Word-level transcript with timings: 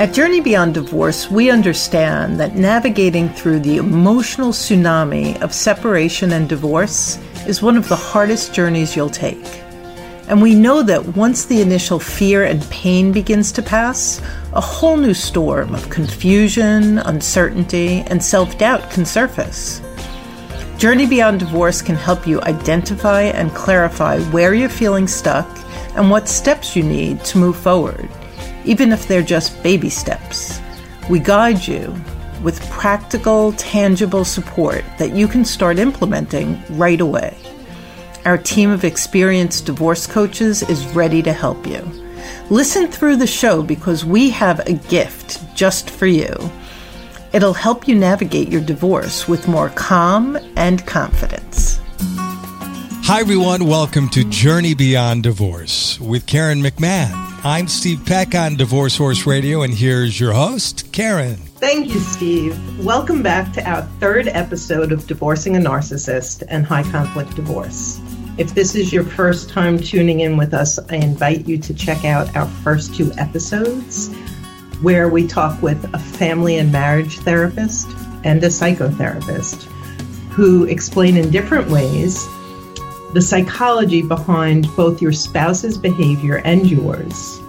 At 0.00 0.14
Journey 0.14 0.40
Beyond 0.40 0.72
Divorce, 0.72 1.30
we 1.30 1.50
understand 1.50 2.40
that 2.40 2.56
navigating 2.56 3.28
through 3.28 3.60
the 3.60 3.76
emotional 3.76 4.48
tsunami 4.48 5.38
of 5.42 5.52
separation 5.52 6.32
and 6.32 6.48
divorce 6.48 7.18
is 7.46 7.60
one 7.60 7.76
of 7.76 7.86
the 7.86 7.96
hardest 7.96 8.54
journeys 8.54 8.96
you'll 8.96 9.10
take. 9.10 9.44
And 10.26 10.40
we 10.40 10.54
know 10.54 10.82
that 10.82 11.16
once 11.18 11.44
the 11.44 11.60
initial 11.60 11.98
fear 11.98 12.44
and 12.44 12.62
pain 12.70 13.12
begins 13.12 13.52
to 13.52 13.62
pass, 13.62 14.22
a 14.54 14.60
whole 14.62 14.96
new 14.96 15.12
storm 15.12 15.74
of 15.74 15.90
confusion, 15.90 16.96
uncertainty, 17.00 18.02
and 18.06 18.24
self 18.24 18.56
doubt 18.56 18.90
can 18.90 19.04
surface. 19.04 19.82
Journey 20.78 21.04
Beyond 21.04 21.40
Divorce 21.40 21.82
can 21.82 21.96
help 21.96 22.26
you 22.26 22.40
identify 22.40 23.24
and 23.24 23.54
clarify 23.54 24.18
where 24.30 24.54
you're 24.54 24.70
feeling 24.70 25.06
stuck 25.06 25.46
and 25.94 26.10
what 26.10 26.26
steps 26.26 26.74
you 26.74 26.84
need 26.84 27.22
to 27.26 27.36
move 27.36 27.56
forward 27.58 28.08
even 28.64 28.92
if 28.92 29.06
they're 29.06 29.22
just 29.22 29.62
baby 29.62 29.90
steps. 29.90 30.60
We 31.08 31.18
guide 31.18 31.66
you 31.66 31.94
with 32.42 32.60
practical, 32.70 33.52
tangible 33.52 34.24
support 34.24 34.84
that 34.98 35.14
you 35.14 35.28
can 35.28 35.44
start 35.44 35.78
implementing 35.78 36.62
right 36.70 37.00
away. 37.00 37.36
Our 38.24 38.38
team 38.38 38.70
of 38.70 38.84
experienced 38.84 39.66
divorce 39.66 40.06
coaches 40.06 40.62
is 40.62 40.86
ready 40.88 41.22
to 41.22 41.32
help 41.32 41.66
you. 41.66 41.80
Listen 42.50 42.86
through 42.88 43.16
the 43.16 43.26
show 43.26 43.62
because 43.62 44.04
we 44.04 44.30
have 44.30 44.60
a 44.60 44.74
gift 44.74 45.40
just 45.54 45.88
for 45.88 46.06
you. 46.06 46.34
It'll 47.32 47.54
help 47.54 47.86
you 47.86 47.94
navigate 47.94 48.48
your 48.48 48.60
divorce 48.60 49.28
with 49.28 49.48
more 49.48 49.70
calm 49.70 50.36
and 50.56 50.84
confidence. 50.86 51.80
Hi, 53.04 53.20
everyone. 53.20 53.66
Welcome 53.66 54.08
to 54.10 54.24
Journey 54.24 54.74
Beyond 54.74 55.22
Divorce 55.22 55.98
with 56.00 56.26
Karen 56.26 56.60
McMahon. 56.62 57.29
I'm 57.42 57.68
Steve 57.68 58.04
Peck 58.04 58.34
on 58.34 58.56
Divorce 58.56 58.92
Source 58.92 59.26
Radio, 59.26 59.62
and 59.62 59.72
here's 59.72 60.20
your 60.20 60.34
host, 60.34 60.92
Karen. 60.92 61.36
Thank 61.36 61.88
you, 61.88 61.98
Steve. 61.98 62.84
Welcome 62.84 63.22
back 63.22 63.54
to 63.54 63.66
our 63.66 63.80
third 63.98 64.28
episode 64.28 64.92
of 64.92 65.06
Divorcing 65.06 65.56
a 65.56 65.58
Narcissist 65.58 66.42
and 66.48 66.66
High 66.66 66.82
Conflict 66.82 67.34
Divorce. 67.34 67.98
If 68.36 68.54
this 68.54 68.74
is 68.74 68.92
your 68.92 69.04
first 69.04 69.48
time 69.48 69.78
tuning 69.78 70.20
in 70.20 70.36
with 70.36 70.52
us, 70.52 70.78
I 70.90 70.96
invite 70.96 71.48
you 71.48 71.56
to 71.56 71.72
check 71.72 72.04
out 72.04 72.36
our 72.36 72.46
first 72.62 72.94
two 72.94 73.10
episodes 73.16 74.14
where 74.82 75.08
we 75.08 75.26
talk 75.26 75.62
with 75.62 75.82
a 75.94 75.98
family 75.98 76.58
and 76.58 76.70
marriage 76.70 77.20
therapist 77.20 77.88
and 78.22 78.44
a 78.44 78.48
psychotherapist 78.48 79.62
who 80.32 80.64
explain 80.64 81.16
in 81.16 81.30
different 81.30 81.70
ways 81.70 82.22
the 83.12 83.20
psychology 83.20 84.02
behind 84.02 84.74
both 84.76 85.02
your 85.02 85.12
spouse's 85.12 85.76
behavior 85.76 86.36
and 86.44 86.70
yours, 86.70 87.40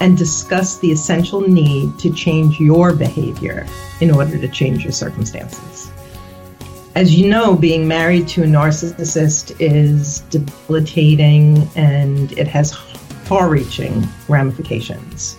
and 0.00 0.16
discuss 0.16 0.78
the 0.78 0.92
essential 0.92 1.40
need 1.40 1.98
to 1.98 2.12
change 2.12 2.60
your 2.60 2.92
behavior 2.92 3.66
in 4.00 4.10
order 4.10 4.38
to 4.38 4.48
change 4.48 4.84
your 4.84 4.92
circumstances. 4.92 5.90
As 6.94 7.14
you 7.14 7.28
know, 7.28 7.54
being 7.56 7.86
married 7.86 8.28
to 8.28 8.42
a 8.42 8.46
narcissist 8.46 9.56
is 9.60 10.20
debilitating 10.30 11.68
and 11.76 12.32
it 12.32 12.48
has 12.48 12.72
far 12.72 13.48
reaching 13.48 14.06
ramifications. 14.28 15.36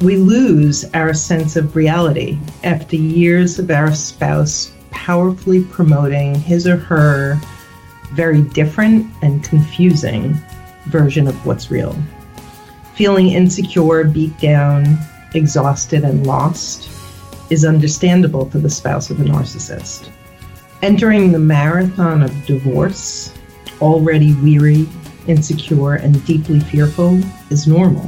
We 0.00 0.16
lose 0.16 0.84
our 0.94 1.12
sense 1.12 1.56
of 1.56 1.74
reality 1.74 2.38
after 2.64 2.96
years 2.96 3.58
of 3.58 3.70
our 3.70 3.94
spouse 3.94 4.72
powerfully 4.90 5.64
promoting 5.64 6.34
his 6.34 6.66
or 6.66 6.76
her 6.76 7.40
very 8.12 8.42
different 8.42 9.06
and 9.22 9.44
confusing 9.44 10.34
version 10.86 11.26
of 11.28 11.46
what's 11.46 11.70
real. 11.70 11.96
Feeling 12.94 13.28
insecure, 13.28 14.04
beat 14.04 14.36
down, 14.38 14.98
exhausted, 15.34 16.04
and 16.04 16.26
lost 16.26 16.90
is 17.50 17.64
understandable 17.64 18.48
for 18.50 18.58
the 18.58 18.70
spouse 18.70 19.10
of 19.10 19.20
a 19.20 19.24
narcissist. 19.24 20.10
Entering 20.82 21.32
the 21.32 21.38
marathon 21.38 22.22
of 22.22 22.46
divorce, 22.46 23.34
already 23.80 24.34
weary, 24.36 24.88
insecure, 25.26 25.94
and 25.94 26.24
deeply 26.24 26.60
fearful, 26.60 27.20
is 27.50 27.66
normal. 27.66 28.06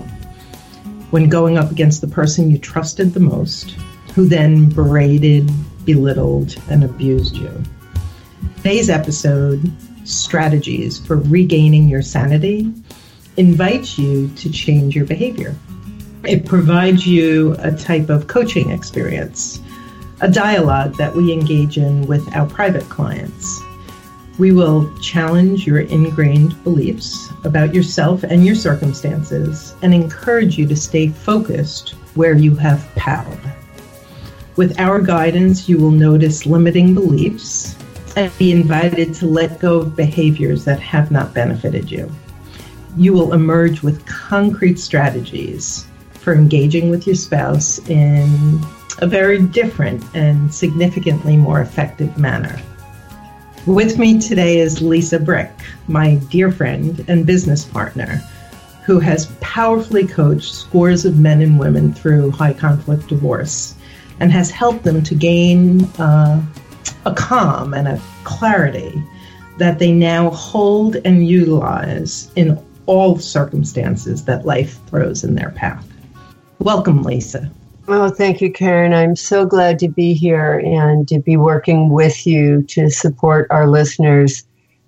When 1.10 1.28
going 1.28 1.58
up 1.58 1.70
against 1.70 2.00
the 2.00 2.08
person 2.08 2.50
you 2.50 2.58
trusted 2.58 3.12
the 3.12 3.20
most, 3.20 3.72
who 4.14 4.26
then 4.26 4.68
berated, 4.68 5.50
belittled, 5.84 6.56
and 6.68 6.84
abused 6.84 7.36
you. 7.36 7.62
Today's 8.56 8.90
episode 8.90 9.72
strategies 10.10 10.98
for 10.98 11.16
regaining 11.16 11.88
your 11.88 12.02
sanity 12.02 12.72
invites 13.36 13.98
you 13.98 14.28
to 14.36 14.50
change 14.50 14.94
your 14.94 15.06
behavior. 15.06 15.54
It 16.24 16.44
provides 16.44 17.06
you 17.06 17.56
a 17.60 17.72
type 17.72 18.10
of 18.10 18.26
coaching 18.26 18.70
experience, 18.70 19.60
a 20.20 20.28
dialogue 20.28 20.96
that 20.96 21.14
we 21.14 21.32
engage 21.32 21.78
in 21.78 22.06
with 22.06 22.34
our 22.36 22.46
private 22.46 22.88
clients. 22.90 23.60
We 24.38 24.52
will 24.52 24.94
challenge 24.98 25.66
your 25.66 25.80
ingrained 25.80 26.62
beliefs 26.62 27.30
about 27.44 27.74
yourself 27.74 28.22
and 28.22 28.44
your 28.44 28.54
circumstances 28.54 29.74
and 29.82 29.94
encourage 29.94 30.58
you 30.58 30.66
to 30.66 30.76
stay 30.76 31.08
focused 31.08 31.90
where 32.14 32.34
you 32.34 32.54
have 32.56 32.86
power. 32.96 33.38
With 34.56 34.78
our 34.78 35.00
guidance, 35.00 35.68
you 35.68 35.78
will 35.78 35.90
notice 35.90 36.44
limiting 36.44 36.92
beliefs 36.92 37.76
and 38.20 38.38
be 38.38 38.52
invited 38.52 39.14
to 39.14 39.26
let 39.26 39.58
go 39.60 39.78
of 39.78 39.96
behaviors 39.96 40.64
that 40.66 40.78
have 40.78 41.10
not 41.10 41.32
benefited 41.32 41.90
you. 41.90 42.10
You 42.96 43.14
will 43.14 43.32
emerge 43.32 43.82
with 43.82 44.04
concrete 44.04 44.78
strategies 44.78 45.86
for 46.12 46.34
engaging 46.34 46.90
with 46.90 47.06
your 47.06 47.16
spouse 47.16 47.78
in 47.88 48.60
a 48.98 49.06
very 49.06 49.40
different 49.40 50.04
and 50.14 50.52
significantly 50.52 51.34
more 51.34 51.62
effective 51.62 52.18
manner. 52.18 52.60
With 53.66 53.98
me 53.98 54.20
today 54.20 54.58
is 54.58 54.82
Lisa 54.82 55.18
Brick, 55.18 55.52
my 55.88 56.16
dear 56.28 56.52
friend 56.52 57.02
and 57.08 57.24
business 57.24 57.64
partner, 57.64 58.22
who 58.84 58.98
has 59.00 59.32
powerfully 59.40 60.06
coached 60.06 60.52
scores 60.54 61.06
of 61.06 61.18
men 61.18 61.40
and 61.40 61.58
women 61.58 61.94
through 61.94 62.32
high 62.32 62.52
conflict 62.52 63.06
divorce 63.06 63.76
and 64.18 64.30
has 64.30 64.50
helped 64.50 64.84
them 64.84 65.02
to 65.04 65.14
gain 65.14 65.84
uh, 65.98 66.44
a 67.04 67.14
calm 67.14 67.74
and 67.74 67.88
a 67.88 68.00
clarity 68.24 69.02
that 69.58 69.78
they 69.78 69.92
now 69.92 70.30
hold 70.30 70.96
and 71.04 71.28
utilize 71.28 72.30
in 72.36 72.58
all 72.86 73.18
circumstances 73.18 74.24
that 74.24 74.44
life 74.44 74.78
throws 74.86 75.22
in 75.22 75.34
their 75.34 75.50
path. 75.50 75.86
Welcome, 76.58 77.02
Lisa. 77.02 77.50
Oh, 77.88 78.10
thank 78.10 78.40
you, 78.40 78.52
Karen. 78.52 78.94
I'm 78.94 79.16
so 79.16 79.44
glad 79.44 79.78
to 79.80 79.88
be 79.88 80.14
here 80.14 80.60
and 80.64 81.08
to 81.08 81.18
be 81.18 81.36
working 81.36 81.90
with 81.90 82.26
you 82.26 82.62
to 82.64 82.88
support 82.90 83.46
our 83.50 83.68
listeners 83.68 84.44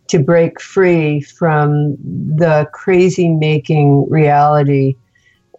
to 0.08 0.18
break 0.18 0.60
free 0.60 1.20
from 1.20 1.96
the 2.02 2.68
crazy 2.72 3.28
making 3.28 4.08
reality 4.10 4.94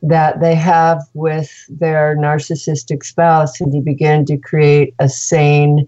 that 0.03 0.41
they 0.41 0.53
have 0.53 1.01
with 1.13 1.51
their 1.69 2.15
narcissistic 2.17 3.03
spouse 3.03 3.59
and 3.59 3.71
to 3.71 3.79
begin 3.81 4.25
to 4.25 4.37
create 4.37 4.93
a 4.99 5.09
sane, 5.09 5.87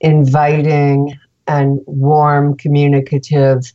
inviting 0.00 1.18
and 1.46 1.80
warm, 1.86 2.56
communicative 2.56 3.72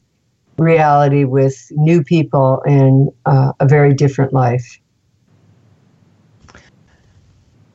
reality 0.57 1.23
with 1.23 1.71
new 1.71 2.03
people 2.03 2.61
in 2.65 3.11
uh, 3.25 3.53
a 3.59 3.67
very 3.67 3.93
different 3.93 4.33
life. 4.33 4.79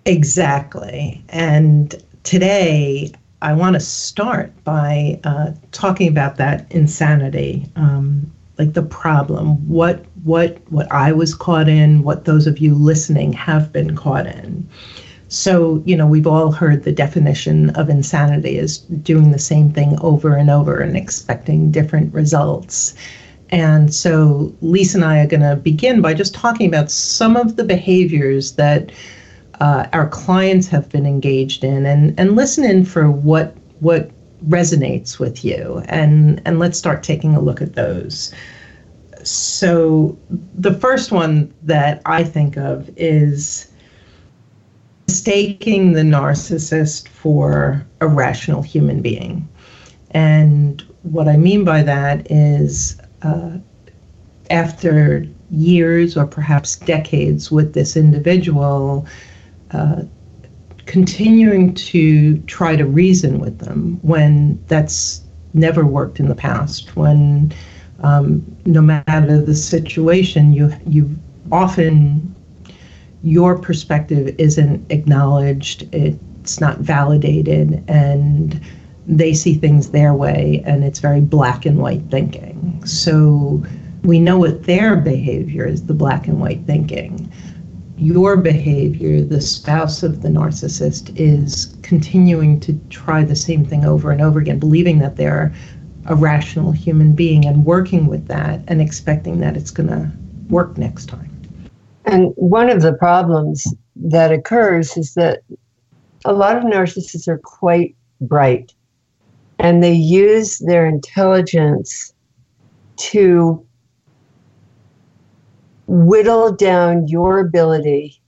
Exactly. 0.04 1.24
And 1.30 2.02
today, 2.22 3.12
I 3.42 3.52
want 3.52 3.74
to 3.74 3.80
start 3.80 4.52
by 4.64 5.20
uh, 5.24 5.52
talking 5.72 6.08
about 6.08 6.36
that 6.36 6.70
insanity, 6.70 7.68
um, 7.76 8.30
like 8.58 8.72
the 8.72 8.82
problem, 8.82 9.68
what 9.68 10.04
what 10.22 10.58
what 10.70 10.90
I 10.90 11.12
was 11.12 11.34
caught 11.34 11.68
in, 11.68 12.02
what 12.02 12.24
those 12.24 12.46
of 12.46 12.58
you 12.58 12.74
listening 12.74 13.32
have 13.34 13.72
been 13.72 13.96
caught 13.96 14.26
in. 14.26 14.68
So, 15.28 15.82
you 15.84 15.96
know, 15.96 16.06
we've 16.06 16.26
all 16.26 16.52
heard 16.52 16.84
the 16.84 16.92
definition 16.92 17.70
of 17.70 17.90
insanity 17.90 18.58
is 18.58 18.78
doing 18.78 19.32
the 19.32 19.38
same 19.38 19.72
thing 19.72 19.98
over 20.00 20.36
and 20.36 20.50
over 20.50 20.78
and 20.78 20.96
expecting 20.96 21.72
different 21.72 22.14
results. 22.14 22.94
And 23.50 23.92
so, 23.92 24.54
Lisa 24.60 24.98
and 24.98 25.04
I 25.04 25.20
are 25.20 25.26
going 25.26 25.42
to 25.42 25.56
begin 25.56 26.00
by 26.00 26.14
just 26.14 26.34
talking 26.34 26.68
about 26.68 26.90
some 26.90 27.36
of 27.36 27.56
the 27.56 27.64
behaviors 27.64 28.52
that 28.52 28.92
uh, 29.60 29.86
our 29.92 30.08
clients 30.08 30.68
have 30.68 30.88
been 30.90 31.06
engaged 31.06 31.64
in 31.64 31.86
and, 31.86 32.18
and 32.18 32.36
listen 32.36 32.64
in 32.64 32.84
for 32.84 33.10
what, 33.10 33.56
what 33.80 34.10
resonates 34.48 35.18
with 35.18 35.44
you. 35.44 35.82
And, 35.86 36.40
and 36.44 36.58
let's 36.58 36.78
start 36.78 37.02
taking 37.02 37.34
a 37.34 37.40
look 37.40 37.62
at 37.62 37.74
those. 37.74 38.32
So, 39.24 40.16
the 40.54 40.74
first 40.74 41.10
one 41.10 41.52
that 41.62 42.00
I 42.04 42.22
think 42.22 42.56
of 42.56 42.90
is 42.96 43.68
mistaking 45.06 45.92
the 45.92 46.02
narcissist 46.02 47.08
for 47.08 47.84
a 48.00 48.06
rational 48.06 48.62
human 48.62 49.00
being. 49.02 49.48
And 50.10 50.82
what 51.02 51.28
I 51.28 51.36
mean 51.36 51.64
by 51.64 51.82
that 51.82 52.30
is 52.30 53.00
uh, 53.22 53.58
after 54.50 55.26
years 55.50 56.16
or 56.16 56.26
perhaps 56.26 56.76
decades 56.76 57.50
with 57.50 57.74
this 57.74 57.96
individual, 57.96 59.06
uh, 59.72 60.02
continuing 60.86 61.74
to 61.74 62.38
try 62.42 62.76
to 62.76 62.84
reason 62.84 63.38
with 63.38 63.58
them 63.58 63.98
when 64.02 64.62
that's 64.66 65.22
never 65.54 65.84
worked 65.84 66.20
in 66.20 66.28
the 66.28 66.34
past, 66.34 66.96
when 66.96 67.52
um, 68.00 68.44
no 68.66 68.80
matter 68.80 69.40
the 69.40 69.54
situation, 69.54 70.52
you 70.52 70.72
you 70.86 71.16
often 71.50 72.35
your 73.22 73.58
perspective 73.58 74.34
isn't 74.38 74.90
acknowledged, 74.90 75.88
it's 75.92 76.60
not 76.60 76.78
validated, 76.78 77.82
and 77.88 78.60
they 79.06 79.34
see 79.34 79.54
things 79.54 79.90
their 79.90 80.14
way, 80.14 80.62
and 80.66 80.84
it's 80.84 80.98
very 80.98 81.20
black 81.20 81.66
and 81.66 81.78
white 81.78 82.02
thinking. 82.10 82.84
So 82.84 83.62
we 84.04 84.20
know 84.20 84.38
what 84.38 84.64
their 84.64 84.96
behavior 84.96 85.66
is 85.66 85.86
the 85.86 85.94
black 85.94 86.28
and 86.28 86.40
white 86.40 86.64
thinking. 86.66 87.32
Your 87.96 88.36
behavior, 88.36 89.22
the 89.22 89.40
spouse 89.40 90.02
of 90.02 90.22
the 90.22 90.28
narcissist, 90.28 91.12
is 91.18 91.74
continuing 91.82 92.60
to 92.60 92.78
try 92.90 93.24
the 93.24 93.36
same 93.36 93.64
thing 93.64 93.84
over 93.84 94.10
and 94.10 94.20
over 94.20 94.38
again, 94.38 94.58
believing 94.58 94.98
that 94.98 95.16
they're 95.16 95.54
a 96.04 96.14
rational 96.14 96.72
human 96.72 97.14
being 97.14 97.44
and 97.46 97.64
working 97.64 98.06
with 98.06 98.28
that 98.28 98.60
and 98.68 98.80
expecting 98.80 99.40
that 99.40 99.56
it's 99.56 99.70
going 99.70 99.88
to 99.88 100.10
work 100.48 100.78
next 100.78 101.06
time. 101.06 101.35
And 102.06 102.32
one 102.36 102.70
of 102.70 102.82
the 102.82 102.94
problems 102.94 103.74
that 103.96 104.32
occurs 104.32 104.96
is 104.96 105.14
that 105.14 105.42
a 106.24 106.32
lot 106.32 106.56
of 106.56 106.64
narcissists 106.64 107.28
are 107.28 107.38
quite 107.38 107.96
bright 108.20 108.72
and 109.58 109.82
they 109.82 109.92
use 109.92 110.58
their 110.58 110.86
intelligence 110.86 112.12
to 112.96 113.64
whittle 115.86 116.52
down 116.52 117.08
your 117.08 117.38
ability 117.38 118.20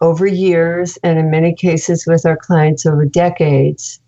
over 0.00 0.26
years 0.26 0.98
and 1.02 1.18
in 1.18 1.30
many 1.30 1.54
cases 1.54 2.06
with 2.06 2.26
our 2.26 2.36
clients 2.36 2.84
over 2.84 3.04
decades 3.04 4.00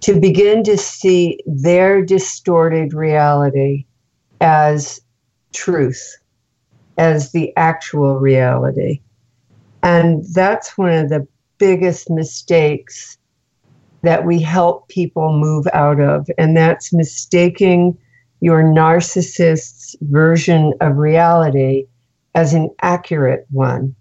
to 0.00 0.18
begin 0.18 0.62
to 0.64 0.76
see 0.76 1.38
their 1.46 2.04
distorted 2.04 2.92
reality 2.92 3.86
as 4.40 5.00
truth, 5.52 6.18
as 6.98 7.32
the 7.32 7.52
actual 7.56 8.18
reality. 8.18 9.00
And 9.82 10.24
that's 10.32 10.78
one 10.78 10.92
of 10.92 11.08
the 11.08 11.26
biggest 11.58 12.10
mistakes 12.10 13.18
that 14.02 14.24
we 14.24 14.40
help 14.40 14.88
people 14.88 15.38
move 15.38 15.66
out 15.72 16.00
of, 16.00 16.28
and 16.36 16.56
that's 16.56 16.92
mistaking 16.92 17.96
your 18.40 18.62
narcissist's 18.62 19.96
version 20.02 20.74
of 20.80 20.98
reality 20.98 21.86
as 22.34 22.52
an 22.52 22.68
accurate 22.82 23.46
one. 23.50 23.94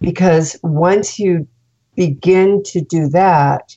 Because 0.00 0.56
once 0.62 1.18
you 1.18 1.46
begin 1.96 2.62
to 2.62 2.80
do 2.80 3.08
that, 3.08 3.76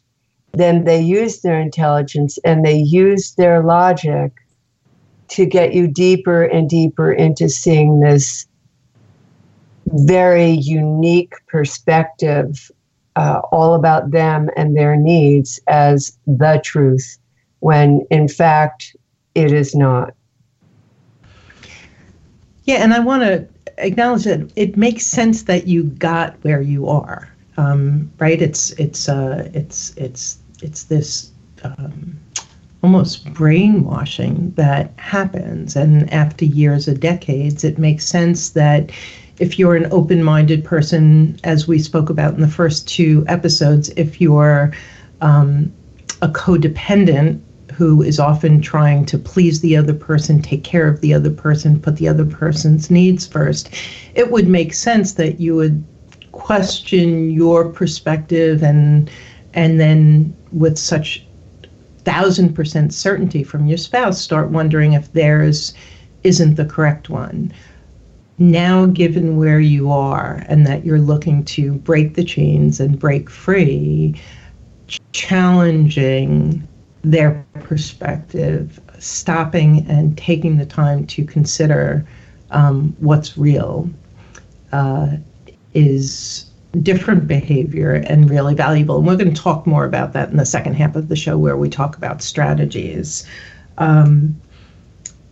then 0.53 0.83
they 0.83 1.01
use 1.01 1.41
their 1.41 1.59
intelligence 1.59 2.37
and 2.45 2.65
they 2.65 2.77
use 2.77 3.33
their 3.35 3.63
logic 3.63 4.31
to 5.31 5.45
get 5.45 5.73
you 5.73 5.87
deeper 5.87 6.43
and 6.43 6.69
deeper 6.69 7.11
into 7.11 7.49
seeing 7.49 7.99
this 7.99 8.45
very 9.87 10.51
unique 10.51 11.33
perspective 11.47 12.69
uh, 13.15 13.41
all 13.51 13.73
about 13.73 14.11
them 14.11 14.49
and 14.55 14.75
their 14.75 14.95
needs 14.95 15.59
as 15.67 16.17
the 16.27 16.61
truth, 16.63 17.17
when 17.59 18.05
in 18.09 18.27
fact 18.27 18.95
it 19.35 19.51
is 19.51 19.75
not. 19.75 20.13
Yeah, 22.65 22.83
and 22.83 22.93
I 22.93 22.99
want 22.99 23.23
to 23.23 23.47
acknowledge 23.77 24.25
that 24.25 24.51
it 24.55 24.77
makes 24.77 25.05
sense 25.05 25.43
that 25.43 25.67
you 25.67 25.83
got 25.83 26.35
where 26.43 26.61
you 26.61 26.87
are, 26.87 27.29
um, 27.57 28.11
right? 28.19 28.41
It's 28.41 28.71
it's 28.71 29.09
uh, 29.09 29.49
it's 29.53 29.95
it's 29.97 30.39
it's 30.61 30.85
this 30.85 31.31
um, 31.63 32.17
almost 32.83 33.31
brainwashing 33.33 34.51
that 34.55 34.91
happens, 34.97 35.75
and 35.75 36.11
after 36.11 36.45
years 36.45 36.87
or 36.87 36.95
decades, 36.95 37.63
it 37.63 37.77
makes 37.77 38.05
sense 38.05 38.49
that 38.51 38.91
if 39.39 39.57
you're 39.57 39.75
an 39.75 39.87
open 39.91 40.23
minded 40.23 40.63
person, 40.63 41.39
as 41.43 41.67
we 41.67 41.79
spoke 41.79 42.09
about 42.09 42.33
in 42.33 42.41
the 42.41 42.47
first 42.47 42.87
two 42.87 43.23
episodes, 43.27 43.89
if 43.97 44.19
you're 44.19 44.71
um, 45.21 45.71
a 46.21 46.27
codependent 46.29 47.39
who 47.71 48.01
is 48.01 48.19
often 48.19 48.61
trying 48.61 49.05
to 49.05 49.17
please 49.17 49.61
the 49.61 49.75
other 49.77 49.93
person, 49.93 50.41
take 50.41 50.63
care 50.63 50.87
of 50.87 51.01
the 51.01 51.13
other 51.13 51.31
person, 51.31 51.79
put 51.79 51.95
the 51.95 52.07
other 52.07 52.25
person's 52.25 52.91
needs 52.91 53.25
first, 53.25 53.69
it 54.13 54.29
would 54.31 54.47
make 54.47 54.73
sense 54.73 55.13
that 55.13 55.39
you 55.39 55.55
would 55.55 55.83
question 56.31 57.31
your 57.31 57.69
perspective 57.69 58.63
and 58.63 59.09
and 59.53 59.79
then 59.79 60.33
with 60.51 60.77
such 60.77 61.25
thousand 62.03 62.53
percent 62.53 62.93
certainty 62.93 63.43
from 63.43 63.67
your 63.67 63.77
spouse. 63.77 64.19
Start 64.19 64.49
wondering 64.49 64.93
if 64.93 65.11
theirs 65.13 65.73
isn't 66.23 66.55
the 66.55 66.65
correct 66.65 67.09
one. 67.09 67.51
Now 68.37 68.87
given 68.87 69.37
where 69.37 69.59
you 69.59 69.91
are 69.91 70.43
and 70.47 70.65
that 70.65 70.85
you're 70.85 70.99
looking 70.99 71.43
to 71.45 71.73
break 71.73 72.15
the 72.15 72.23
chains 72.23 72.79
and 72.79 72.97
break 72.97 73.29
free, 73.29 74.19
challenging 75.11 76.67
their 77.03 77.45
perspective, 77.61 78.79
stopping 78.99 79.85
and 79.87 80.17
taking 80.17 80.57
the 80.57 80.65
time 80.65 81.05
to 81.07 81.25
consider 81.25 82.05
um, 82.51 82.95
what's 82.99 83.37
real 83.37 83.89
uh, 84.71 85.17
is 85.73 86.50
different 86.81 87.27
behavior 87.27 87.93
and 87.93 88.29
really 88.29 88.55
valuable. 88.55 88.97
And 88.97 89.05
we're 89.05 89.17
going 89.17 89.33
to 89.33 89.41
talk 89.41 89.67
more 89.67 89.85
about 89.85 90.13
that 90.13 90.29
in 90.29 90.37
the 90.37 90.45
second 90.45 90.75
half 90.75 90.95
of 90.95 91.09
the 91.09 91.15
show 91.15 91.37
where 91.37 91.57
we 91.57 91.69
talk 91.69 91.97
about 91.97 92.21
strategies. 92.21 93.25
Um, 93.77 94.39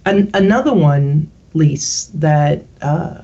an- 0.05 0.31
another 0.33 0.73
one 0.73 1.31
Lisa 1.53 2.15
that 2.17 2.65
uh, 2.81 3.21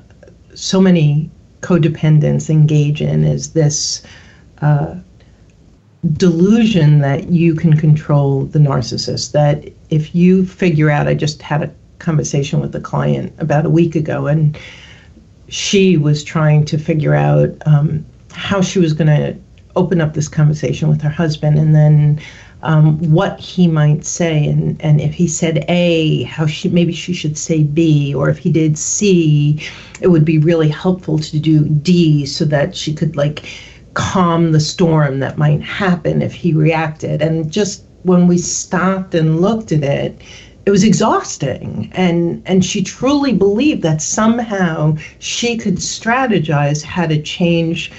so 0.54 0.80
many 0.80 1.30
codependents 1.60 2.48
engage 2.48 3.02
in 3.02 3.24
is 3.24 3.52
this 3.52 4.02
uh, 4.62 4.94
delusion 6.12 7.00
that 7.00 7.28
you 7.28 7.54
can 7.54 7.76
control 7.76 8.44
the 8.44 8.58
narcissist. 8.58 9.32
That 9.32 9.68
if 9.90 10.14
you 10.14 10.46
figure 10.46 10.90
out, 10.90 11.08
I 11.08 11.14
just 11.14 11.42
had 11.42 11.62
a 11.62 11.74
conversation 11.98 12.60
with 12.60 12.74
a 12.74 12.80
client 12.80 13.32
about 13.38 13.66
a 13.66 13.70
week 13.70 13.94
ago, 13.94 14.26
and 14.26 14.56
she 15.48 15.96
was 15.96 16.24
trying 16.24 16.64
to 16.66 16.78
figure 16.78 17.14
out 17.14 17.50
um, 17.66 18.04
how 18.32 18.60
she 18.60 18.78
was 18.78 18.92
going 18.92 19.08
to 19.08 19.36
open 19.76 20.00
up 20.00 20.14
this 20.14 20.28
conversation 20.28 20.88
with 20.88 21.00
her 21.02 21.10
husband, 21.10 21.58
and 21.58 21.74
then 21.74 22.20
um, 22.62 22.98
what 23.12 23.38
he 23.38 23.68
might 23.68 24.04
say, 24.04 24.46
and 24.46 24.80
and 24.82 25.00
if 25.00 25.14
he 25.14 25.28
said 25.28 25.64
A, 25.68 26.22
how 26.24 26.46
she 26.46 26.68
maybe 26.68 26.92
she 26.92 27.12
should 27.12 27.36
say 27.38 27.62
B, 27.62 28.14
or 28.14 28.28
if 28.28 28.38
he 28.38 28.50
did 28.50 28.78
C, 28.78 29.60
it 30.00 30.08
would 30.08 30.24
be 30.24 30.38
really 30.38 30.68
helpful 30.68 31.18
to 31.18 31.38
do 31.38 31.68
D 31.68 32.26
so 32.26 32.44
that 32.46 32.74
she 32.74 32.94
could 32.94 33.16
like 33.16 33.46
calm 33.94 34.52
the 34.52 34.60
storm 34.60 35.20
that 35.20 35.38
might 35.38 35.62
happen 35.62 36.22
if 36.22 36.34
he 36.34 36.52
reacted. 36.52 37.22
And 37.22 37.50
just 37.50 37.84
when 38.02 38.26
we 38.26 38.38
stopped 38.38 39.14
and 39.14 39.40
looked 39.40 39.72
at 39.72 39.82
it, 39.82 40.20
it 40.66 40.70
was 40.70 40.82
exhausting. 40.82 41.90
And 41.94 42.42
and 42.44 42.64
she 42.64 42.82
truly 42.82 43.32
believed 43.32 43.82
that 43.82 44.02
somehow 44.02 44.96
she 45.20 45.56
could 45.56 45.76
strategize 45.76 46.82
how 46.82 47.06
to 47.06 47.22
change 47.22 47.92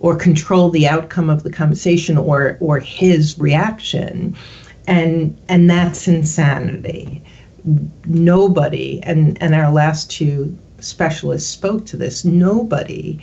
or 0.00 0.16
control 0.16 0.70
the 0.70 0.86
outcome 0.86 1.30
of 1.30 1.44
the 1.44 1.50
conversation 1.50 2.18
or 2.18 2.58
or 2.60 2.80
his 2.80 3.38
reaction. 3.38 4.36
And 4.88 5.40
and 5.48 5.70
that's 5.70 6.08
insanity. 6.08 7.22
Nobody 8.06 9.00
and 9.04 9.40
and 9.40 9.54
our 9.54 9.70
last 9.70 10.10
two 10.10 10.58
specialists 10.80 11.48
spoke 11.48 11.86
to 11.86 11.96
this 11.96 12.24
nobody 12.24 13.20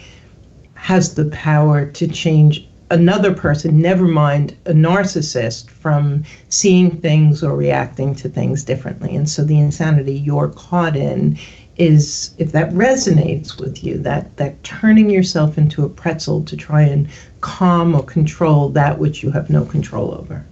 has 0.76 1.16
the 1.16 1.26
power 1.26 1.86
to 1.86 2.08
change 2.08 2.68
another 2.92 3.34
person 3.34 3.82
never 3.82 4.06
mind 4.06 4.56
a 4.66 4.72
narcissist 4.72 5.70
from 5.70 6.24
seeing 6.50 6.92
things 7.02 7.44
or 7.44 7.56
reacting 7.56 8.14
to 8.16 8.30
things 8.30 8.64
differently. 8.64 9.16
And 9.16 9.30
so 9.30 9.44
the 9.44 9.60
insanity 9.60 10.14
you're 10.14 10.50
caught 10.50 10.96
in 10.96 11.38
is 11.78 12.34
if 12.38 12.52
that 12.54 12.72
resonates 12.72 13.60
with 13.60 13.84
you 13.84 13.98
that 13.98 14.38
that 14.38 14.64
turning 14.64 15.10
yourself 15.10 15.58
into 15.58 15.84
a 15.84 15.90
pretzel 15.90 16.44
to 16.46 16.56
try 16.56 16.82
and 16.82 17.10
calm 17.42 17.96
or 17.96 18.04
control 18.04 18.70
that 18.70 18.98
which 18.98 19.22
you 19.22 19.32
have 19.32 19.50
no 19.50 19.66
control 19.66 20.14
over. 20.14 20.46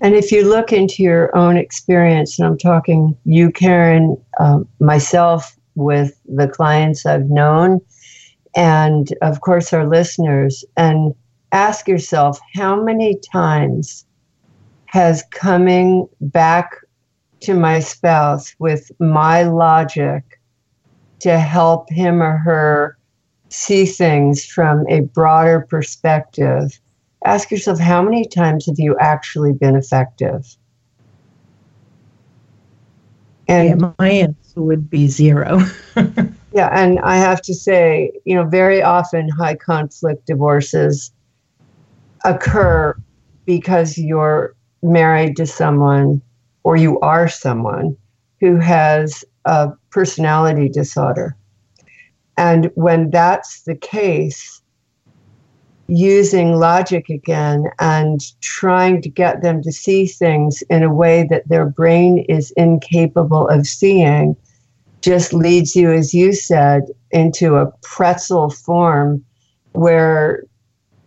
And 0.00 0.14
if 0.14 0.32
you 0.32 0.48
look 0.48 0.72
into 0.72 1.02
your 1.02 1.36
own 1.36 1.56
experience 1.56 2.38
and 2.38 2.46
i'm 2.46 2.58
talking 2.58 3.16
you 3.24 3.50
karen 3.52 4.16
um, 4.40 4.66
myself 4.80 5.56
with 5.74 6.18
the 6.26 6.48
clients 6.48 7.06
i've 7.06 7.30
known 7.30 7.80
and 8.54 9.14
of 9.22 9.40
course 9.40 9.72
our 9.72 9.86
listeners 9.86 10.64
and 10.76 11.14
ask 11.52 11.88
yourself 11.88 12.38
how 12.54 12.82
many 12.82 13.18
times 13.32 14.04
has 14.86 15.22
coming 15.30 16.08
back 16.20 16.76
to 17.40 17.54
my 17.54 17.78
spouse 17.78 18.54
with 18.58 18.90
my 18.98 19.42
logic 19.42 20.40
to 21.20 21.38
help 21.38 21.90
him 21.90 22.22
or 22.22 22.36
her 22.38 22.98
see 23.50 23.86
things 23.86 24.44
from 24.44 24.86
a 24.88 25.00
broader 25.00 25.66
perspective, 25.68 26.80
ask 27.24 27.50
yourself 27.50 27.78
how 27.78 28.02
many 28.02 28.24
times 28.24 28.66
have 28.66 28.78
you 28.78 28.96
actually 28.98 29.52
been 29.52 29.76
effective? 29.76 30.56
And 33.48 33.80
yeah, 33.80 33.92
my 33.98 34.08
answer 34.08 34.62
would 34.62 34.90
be 34.90 35.08
zero. 35.08 35.60
yeah, 36.52 36.68
and 36.72 36.98
I 37.00 37.16
have 37.16 37.42
to 37.42 37.54
say, 37.54 38.12
you 38.24 38.34
know, 38.34 38.44
very 38.44 38.82
often 38.82 39.28
high 39.28 39.54
conflict 39.54 40.26
divorces 40.26 41.12
occur 42.24 42.96
because 43.44 43.98
you're 43.98 44.54
married 44.82 45.36
to 45.36 45.46
someone 45.46 46.22
or 46.64 46.76
you 46.76 46.98
are 47.00 47.28
someone 47.28 47.96
who 48.40 48.56
has 48.56 49.24
a 49.44 49.70
personality 49.90 50.68
disorder. 50.68 51.36
And 52.36 52.70
when 52.74 53.10
that's 53.10 53.62
the 53.62 53.74
case, 53.74 54.62
using 55.88 56.54
logic 56.54 57.08
again 57.08 57.64
and 57.78 58.20
trying 58.42 59.00
to 59.02 59.08
get 59.08 59.42
them 59.42 59.62
to 59.62 59.72
see 59.72 60.06
things 60.06 60.62
in 60.68 60.82
a 60.82 60.92
way 60.92 61.26
that 61.30 61.48
their 61.48 61.64
brain 61.64 62.24
is 62.28 62.52
incapable 62.52 63.48
of 63.48 63.66
seeing 63.66 64.36
just 65.00 65.32
leads 65.32 65.76
you, 65.76 65.92
as 65.92 66.12
you 66.12 66.32
said, 66.32 66.82
into 67.10 67.56
a 67.56 67.70
pretzel 67.82 68.50
form 68.50 69.24
where 69.72 70.44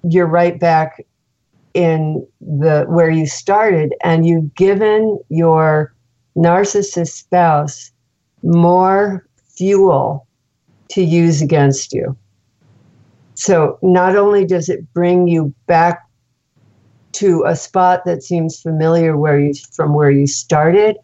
you're 0.03 0.27
right 0.27 0.59
back 0.59 1.05
in 1.73 2.25
the 2.41 2.85
where 2.87 3.09
you 3.09 3.25
started 3.25 3.93
and 4.03 4.25
you've 4.25 4.53
given 4.55 5.19
your 5.29 5.93
narcissist 6.35 7.11
spouse 7.11 7.91
more 8.43 9.25
fuel 9.55 10.27
to 10.89 11.01
use 11.01 11.41
against 11.41 11.93
you. 11.93 12.15
So 13.35 13.79
not 13.81 14.15
only 14.15 14.45
does 14.45 14.69
it 14.69 14.91
bring 14.93 15.27
you 15.27 15.53
back 15.65 16.01
to 17.13 17.43
a 17.45 17.55
spot 17.55 18.05
that 18.05 18.23
seems 18.23 18.59
familiar 18.59 19.17
where 19.17 19.39
you 19.39 19.53
from 19.73 19.93
where 19.93 20.11
you 20.11 20.27
started, 20.27 20.97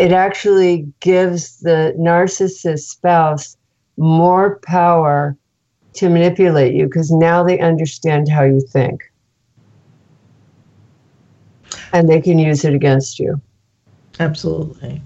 it 0.00 0.12
actually 0.12 0.90
gives 1.00 1.58
the 1.58 1.94
narcissist 1.98 2.88
spouse 2.88 3.58
more 3.98 4.58
power 4.62 5.36
to 5.92 6.08
manipulate 6.08 6.74
you 6.74 6.86
because 6.86 7.10
now 7.10 7.44
they 7.44 7.60
understand 7.60 8.26
how 8.26 8.42
you 8.42 8.62
think. 8.62 9.02
And 11.92 12.08
they 12.08 12.18
can 12.18 12.38
use 12.38 12.64
it 12.64 12.72
against 12.72 13.18
you. 13.18 13.42
Absolutely. 14.18 15.02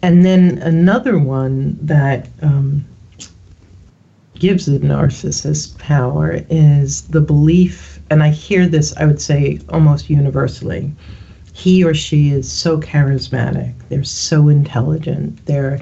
And 0.00 0.24
then 0.24 0.58
another 0.58 1.18
one 1.18 1.76
that 1.82 2.28
um, 2.42 2.84
gives 4.34 4.66
the 4.66 4.78
narcissist 4.78 5.76
power 5.78 6.44
is 6.50 7.02
the 7.08 7.20
belief, 7.20 7.98
and 8.10 8.22
I 8.22 8.28
hear 8.28 8.68
this, 8.68 8.96
I 8.96 9.06
would 9.06 9.20
say, 9.20 9.58
almost 9.70 10.08
universally. 10.08 10.92
He 11.60 11.84
or 11.84 11.92
she 11.92 12.30
is 12.30 12.50
so 12.50 12.80
charismatic. 12.80 13.74
They're 13.90 14.02
so 14.02 14.48
intelligent. 14.48 15.44
They're 15.44 15.78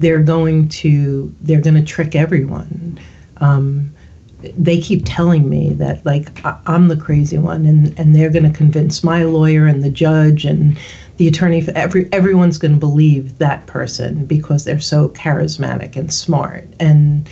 they're 0.00 0.22
going 0.22 0.68
to 0.80 1.32
they're 1.42 1.60
going 1.60 1.76
to 1.76 1.84
trick 1.84 2.16
everyone. 2.16 2.98
Um, 3.36 3.94
they 4.58 4.80
keep 4.80 5.02
telling 5.04 5.48
me 5.48 5.74
that 5.74 6.04
like 6.04 6.44
I, 6.44 6.58
am 6.66 6.88
the 6.88 6.96
crazy 6.96 7.38
one, 7.38 7.64
and 7.64 7.96
and 7.96 8.16
they're 8.16 8.30
going 8.30 8.50
to 8.50 8.56
convince 8.58 9.04
my 9.04 9.22
lawyer 9.22 9.66
and 9.66 9.84
the 9.84 9.90
judge 9.90 10.44
and 10.44 10.76
the 11.18 11.28
attorney 11.28 11.60
for 11.60 11.70
every 11.76 12.08
everyone's 12.12 12.58
going 12.58 12.74
to 12.74 12.80
believe 12.80 13.38
that 13.38 13.66
person 13.66 14.24
because 14.24 14.64
they're 14.64 14.80
so 14.80 15.10
charismatic 15.10 15.94
and 15.94 16.12
smart 16.12 16.66
and 16.80 17.28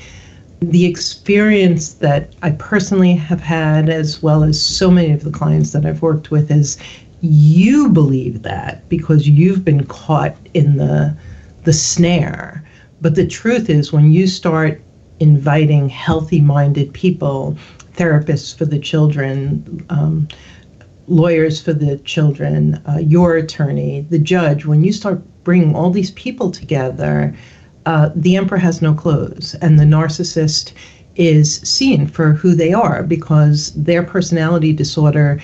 the 0.61 0.85
experience 0.85 1.95
that 1.95 2.35
I 2.43 2.51
personally 2.51 3.15
have 3.15 3.41
had 3.41 3.89
as 3.89 4.23
well 4.23 4.43
as 4.43 4.61
so 4.61 4.91
many 4.91 5.13
of 5.13 5.23
the 5.23 5.31
clients 5.31 5.71
that 5.73 5.87
I've 5.87 6.03
worked 6.03 6.31
with 6.31 6.51
is 6.51 6.77
you 7.21 7.89
believe 7.89 8.43
that 8.43 8.89
because 8.89 9.29
you've 9.29 9.65
been 9.65 9.85
caught 9.87 10.37
in 10.55 10.77
the 10.77 11.17
the 11.65 11.73
snare. 11.73 12.65
But 13.01 13.15
the 13.15 13.27
truth 13.27 13.69
is 13.69 13.93
when 13.93 14.13
you 14.13 14.27
start 14.27 14.81
inviting 15.21 15.89
healthy 15.89 16.41
minded 16.41 16.93
people 16.93 17.57
therapists 17.95 18.57
for 18.57 18.65
the 18.65 18.79
children 18.79 19.85
um, 19.91 20.29
lawyers 21.09 21.61
for 21.61 21.73
the 21.73 21.97
children, 21.99 22.81
uh, 22.89 22.99
your 22.99 23.37
attorney, 23.37 24.07
the 24.11 24.19
judge, 24.19 24.67
when 24.67 24.85
you 24.85 24.93
start 24.93 25.23
bringing 25.43 25.75
all 25.75 25.91
these 25.91 26.11
people 26.13 26.51
together, 26.51 27.35
uh, 27.87 28.11
the 28.15 28.37
emperor 28.37 28.59
has 28.59 28.83
no 28.83 28.93
clothes, 28.93 29.55
and 29.57 29.79
the 29.79 29.85
narcissist 29.85 30.73
is 31.17 31.57
seen 31.63 32.07
for 32.07 32.33
who 32.33 32.55
they 32.55 32.73
are 32.73 33.03
because 33.03 33.73
their 33.73 34.03
personality 34.03 34.73
disorder 34.73 35.41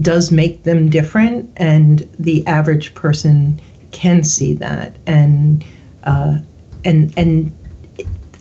does 0.00 0.30
make 0.30 0.64
them 0.64 0.90
different, 0.90 1.50
and 1.56 2.08
the 2.18 2.46
average 2.46 2.94
person 2.94 3.60
can 3.92 4.22
see 4.24 4.54
that, 4.54 4.96
and 5.06 5.64
uh, 6.04 6.38
and 6.84 7.12
and 7.16 7.52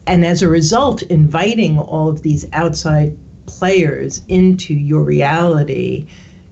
and 0.07 0.25
as 0.25 0.41
a 0.41 0.47
result, 0.47 1.01
inviting 1.03 1.79
all 1.79 2.09
of 2.09 2.21
these 2.21 2.45
outside 2.53 3.17
players 3.45 4.23
into 4.27 4.73
your 4.73 5.03
reality 5.03 6.07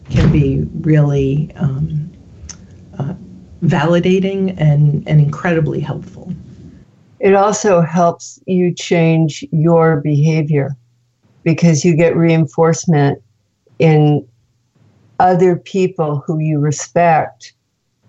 can 0.10 0.32
be 0.32 0.62
really 0.82 1.52
um, 1.56 2.12
uh, 3.00 3.14
validating 3.64 4.56
and, 4.60 5.08
and 5.08 5.20
incredibly 5.20 5.80
helpful. 5.80 6.32
It 7.20 7.36
also 7.36 7.82
helps 7.82 8.40
you 8.46 8.74
change 8.74 9.46
your 9.52 10.02
behavior 10.02 10.76
because 11.44 11.86
you 11.86 11.96
get 11.96 12.16
reinforcement 12.16 13.22
in 13.80 14.28
other 15.24 15.56
people 15.56 16.22
who 16.28 16.38
you 16.38 16.60
respect 16.60 17.54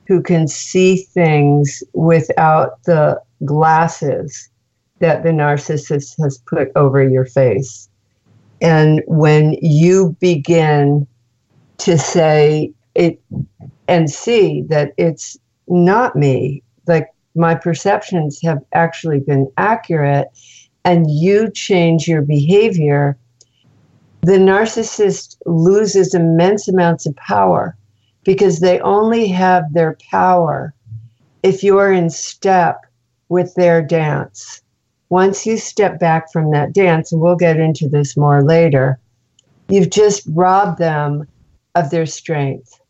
who 0.07 0.21
can 0.21 0.47
see 0.47 0.97
things 0.97 1.83
without 1.95 2.83
the 2.83 3.19
glasses 3.45 4.51
that 4.99 5.23
the 5.23 5.31
narcissist 5.31 6.21
has 6.23 6.39
put 6.47 6.69
over 6.77 7.09
your 7.09 7.25
face. 7.25 7.89
And 8.61 9.03
when 9.07 9.57
you 9.63 10.17
begin 10.21 11.07
to 11.79 11.97
say 11.99 12.73
it 12.95 13.21
and 13.89 14.11
see 14.11 14.63
that 14.69 14.93
it's 14.97 15.37
not 15.69 16.17
me. 16.17 16.63
Like 16.87 17.09
my 17.35 17.55
perceptions 17.55 18.41
have 18.43 18.59
actually 18.73 19.21
been 19.21 19.51
accurate, 19.57 20.29
and 20.85 21.11
you 21.11 21.51
change 21.51 22.07
your 22.07 22.23
behavior, 22.23 23.17
the 24.25 24.39
narcissist 24.39 25.37
loses 25.45 26.15
immense 26.15 26.67
amounts 26.67 27.05
of 27.05 27.15
power 27.17 27.77
because 28.25 28.61
they 28.61 28.81
only 28.81 29.27
have 29.29 29.65
their 29.75 29.99
power 30.11 30.73
if 31.43 31.63
you're 31.63 31.93
in 31.93 32.09
step 32.09 32.81
with 33.29 33.55
their 33.55 33.83
dance. 33.83 34.63
Once 35.11 35.45
you 35.45 35.59
step 35.59 36.01
back 36.01 36.33
from 36.33 36.51
that 36.53 36.73
dance, 36.73 37.13
and 37.13 37.21
we'll 37.21 37.37
get 37.37 37.61
into 37.61 37.87
this 37.87 38.17
more 38.17 38.43
later, 38.43 38.99
you've 39.69 39.91
just 39.91 40.27
robbed 40.31 40.79
them 40.79 41.29
of 41.75 41.91
their 41.91 42.07
strength. 42.07 42.81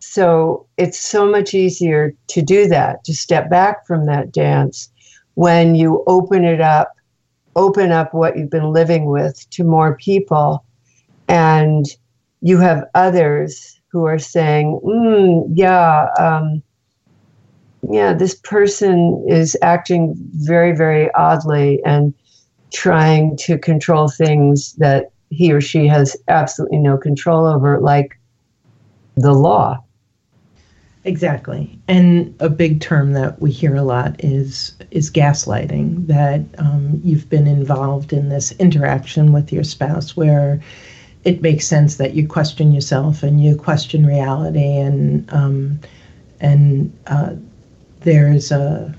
So 0.00 0.66
it's 0.76 0.98
so 0.98 1.30
much 1.30 1.54
easier 1.54 2.14
to 2.28 2.42
do 2.42 2.66
that, 2.66 3.04
to 3.04 3.14
step 3.14 3.48
back 3.48 3.86
from 3.86 4.06
that 4.06 4.32
dance 4.32 4.90
when 5.34 5.76
you 5.76 6.02
open 6.08 6.44
it 6.44 6.60
up, 6.60 6.94
open 7.58 7.90
up 7.90 8.14
what 8.14 8.38
you've 8.38 8.50
been 8.50 8.72
living 8.72 9.06
with 9.06 9.44
to 9.50 9.64
more 9.64 9.96
people, 9.96 10.64
and 11.26 11.84
you 12.40 12.58
have 12.58 12.84
others 12.94 13.80
who 13.88 14.04
are 14.04 14.18
saying, 14.18 14.80
mm, 14.84 15.44
yeah, 15.52 16.06
um, 16.18 16.62
yeah, 17.90 18.12
this 18.12 18.36
person 18.36 19.24
is 19.28 19.56
acting 19.60 20.14
very, 20.34 20.74
very 20.74 21.12
oddly 21.14 21.82
and 21.84 22.14
trying 22.72 23.36
to 23.38 23.58
control 23.58 24.08
things 24.08 24.74
that 24.74 25.10
he 25.30 25.52
or 25.52 25.60
she 25.60 25.86
has 25.86 26.16
absolutely 26.28 26.78
no 26.78 26.96
control 26.96 27.44
over, 27.44 27.80
like 27.80 28.18
the 29.16 29.32
law. 29.32 29.82
Exactly, 31.08 31.70
and 31.88 32.34
a 32.38 32.50
big 32.50 32.82
term 32.82 33.14
that 33.14 33.40
we 33.40 33.50
hear 33.50 33.74
a 33.74 33.82
lot 33.82 34.22
is 34.22 34.74
is 34.90 35.10
gaslighting. 35.10 36.06
That 36.06 36.42
um, 36.58 37.00
you've 37.02 37.30
been 37.30 37.46
involved 37.46 38.12
in 38.12 38.28
this 38.28 38.52
interaction 38.58 39.32
with 39.32 39.50
your 39.50 39.64
spouse 39.64 40.18
where 40.18 40.60
it 41.24 41.40
makes 41.40 41.66
sense 41.66 41.96
that 41.96 42.12
you 42.12 42.28
question 42.28 42.72
yourself 42.72 43.22
and 43.22 43.42
you 43.42 43.56
question 43.56 44.04
reality, 44.04 44.76
and 44.76 45.32
um, 45.32 45.80
and 46.42 46.92
uh, 47.06 47.36
there's 48.00 48.52
a 48.52 48.94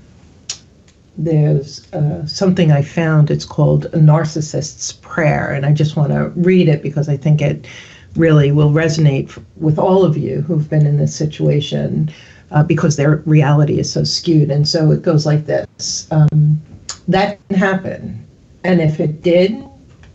there's 1.16 1.92
uh, 1.92 2.26
something 2.26 2.72
I 2.72 2.82
found. 2.82 3.30
It's 3.30 3.44
called 3.44 3.84
a 3.84 3.98
narcissist's 3.98 4.94
prayer, 4.94 5.52
and 5.52 5.64
I 5.64 5.72
just 5.72 5.94
want 5.94 6.10
to 6.10 6.30
read 6.30 6.68
it 6.68 6.82
because 6.82 7.08
I 7.08 7.16
think 7.16 7.40
it 7.40 7.68
really 8.16 8.52
will 8.52 8.70
resonate 8.70 9.42
with 9.56 9.78
all 9.78 10.04
of 10.04 10.16
you 10.16 10.40
who've 10.42 10.68
been 10.68 10.86
in 10.86 10.96
this 10.98 11.14
situation 11.14 12.10
uh, 12.50 12.62
because 12.62 12.96
their 12.96 13.16
reality 13.26 13.78
is 13.78 13.90
so 13.90 14.04
skewed. 14.04 14.50
And 14.50 14.66
so 14.68 14.90
it 14.90 15.02
goes 15.02 15.26
like 15.26 15.46
this. 15.46 16.08
Um, 16.10 16.60
that 17.08 17.38
didn't 17.48 17.60
happen. 17.60 18.26
And 18.64 18.80
if 18.80 19.00
it 19.00 19.22
did, 19.22 19.64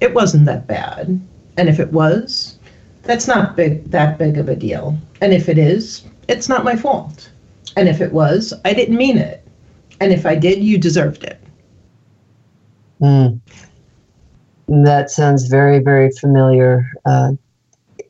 it 0.02 0.14
wasn't 0.14 0.46
that 0.46 0.68
bad. 0.68 1.20
And 1.58 1.70
if 1.70 1.80
it 1.80 1.92
was, 1.92 2.58
that's 3.04 3.28
not 3.28 3.56
big 3.56 3.90
that 3.92 4.18
big 4.18 4.38
of 4.38 4.50
a 4.50 4.56
deal. 4.56 4.98
And 5.22 5.34
if 5.34 5.48
it 5.48 5.58
is, 5.58 6.04
it's 6.28 6.50
not 6.50 6.64
my 6.64 6.76
fault. 6.76 7.30
And 7.78 7.88
if 7.88 8.02
it 8.02 8.12
was, 8.12 8.54
I 8.66 8.74
didn't 8.74 8.98
mean 8.98 9.18
it. 9.18 9.46
And 10.00 10.12
if 10.12 10.26
I 10.26 10.36
did, 10.36 10.64
you 10.64 10.78
deserved 10.78 11.24
it. 11.24 11.42
Mm. 13.02 13.40
That 14.68 15.12
sounds 15.12 15.48
very, 15.48 15.80
very 15.80 16.12
familiar. 16.12 16.90
Uh, 17.06 17.34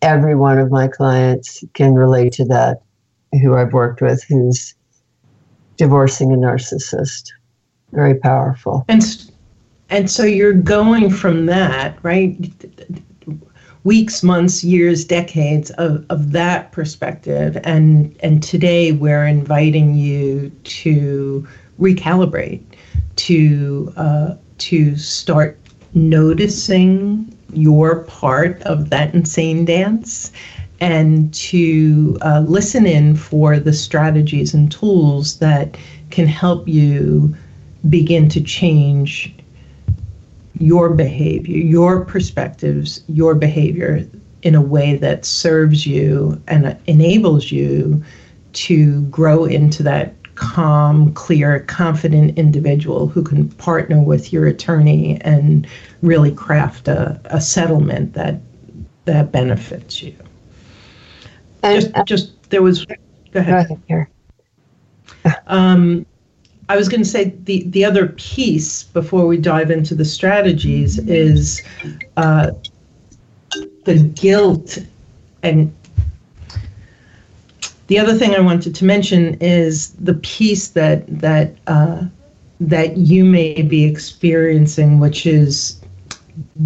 every 0.06 0.36
one 0.36 0.60
of 0.60 0.70
my 0.70 0.88
clients 0.88 1.64
can 1.74 1.96
relate 1.96 2.32
to 2.32 2.46
that 2.46 2.84
who 3.42 3.56
I've 3.56 3.74
worked 3.74 4.02
with 4.02 4.24
who's 4.24 4.76
divorcing 5.78 6.32
a 6.32 6.36
narcissist. 6.36 7.32
Very 7.92 8.16
powerful. 8.16 8.86
And 8.88 9.04
and 9.90 10.10
so 10.10 10.24
you're 10.24 10.54
going 10.54 11.10
from 11.10 11.48
that, 11.48 11.98
right? 12.04 12.38
Weeks, 13.84 14.24
months, 14.24 14.64
years, 14.64 15.06
decades 15.06 15.70
of, 15.72 16.06
of 16.10 16.32
that 16.32 16.72
perspective. 16.72 17.58
And 17.64 18.16
and 18.22 18.42
today 18.44 18.92
we're 18.92 19.26
inviting 19.26 19.96
you 19.96 20.52
to 20.64 21.48
recalibrate, 21.80 22.64
to 23.18 23.94
uh, 23.98 24.36
to 24.60 24.98
start 24.98 25.60
noticing 25.94 27.35
your 27.56 28.04
part 28.04 28.62
of 28.64 28.90
that 28.90 29.14
insane 29.14 29.66
dance 29.66 30.32
and 30.80 31.34
to 31.34 32.18
uh, 32.22 32.42
listen 32.42 32.86
in 32.86 33.16
for 33.16 33.60
the 33.60 33.74
strategies 33.74 34.54
and 34.54 34.72
tools 34.72 35.40
that 35.40 35.78
can 36.10 36.28
help 36.28 36.68
you 36.68 37.36
begin 37.90 38.28
to 38.30 38.42
change 38.42 39.34
your 40.60 40.90
behavior, 40.90 41.58
your 41.58 42.06
perspectives, 42.06 43.04
your 43.08 43.36
behavior 43.36 44.06
in 44.44 44.56
a 44.56 44.62
way 44.62 44.96
that 44.96 45.26
serves 45.26 45.86
you 45.86 46.42
and 46.48 46.78
enables 46.88 47.52
you 47.52 48.04
to 48.54 49.02
grow 49.04 49.46
into 49.46 49.84
that 49.84 50.14
calm, 50.36 51.14
clear, 51.14 51.62
confident 51.62 52.38
individual 52.38 53.08
who 53.08 53.24
can 53.24 53.50
partner 53.50 54.02
with 54.02 54.32
your 54.32 54.48
attorney 54.48 55.20
and 55.22 55.68
really 56.02 56.32
craft 56.32 56.88
a, 56.88 57.20
a 57.26 57.42
settlement 57.42 58.14
that 58.14 58.40
that 59.06 59.32
benefits 59.32 60.02
you. 60.02 60.16
And, 61.64 61.82
just, 61.82 61.96
uh, 61.96 62.04
just 62.04 62.50
there 62.50 62.62
was. 62.62 62.86
Go 62.86 62.96
ahead. 63.40 63.68
Go 63.68 63.80
ahead 63.90 64.08
um, 65.48 66.06
I 66.70 66.76
was 66.76 66.90
going 66.90 67.02
to 67.02 67.10
say 67.10 67.36
the 67.44 67.64
the 67.70 67.86
other 67.86 68.08
piece 68.08 68.84
before 68.84 69.28
we 69.28 69.38
dive 69.38 69.72
into 69.72 69.96
the 69.96 70.06
strategies 70.06 70.98
is 71.00 71.62
uh, 72.18 72.52
the 73.84 74.12
guilt 74.16 74.80
and 75.44 75.74
the 77.88 78.00
other 78.00 78.16
thing 78.16 78.34
I 78.34 78.40
wanted 78.40 78.74
to 78.76 78.86
mention 78.86 79.36
is 79.36 79.92
the 79.94 80.16
piece 80.16 80.70
that 80.70 81.06
that 81.20 81.56
uh, 81.68 82.04
that 82.60 82.98
you 82.98 83.26
may 83.26 83.62
be 83.62 83.84
experiencing, 83.84 85.00
which 85.00 85.26
is 85.26 85.80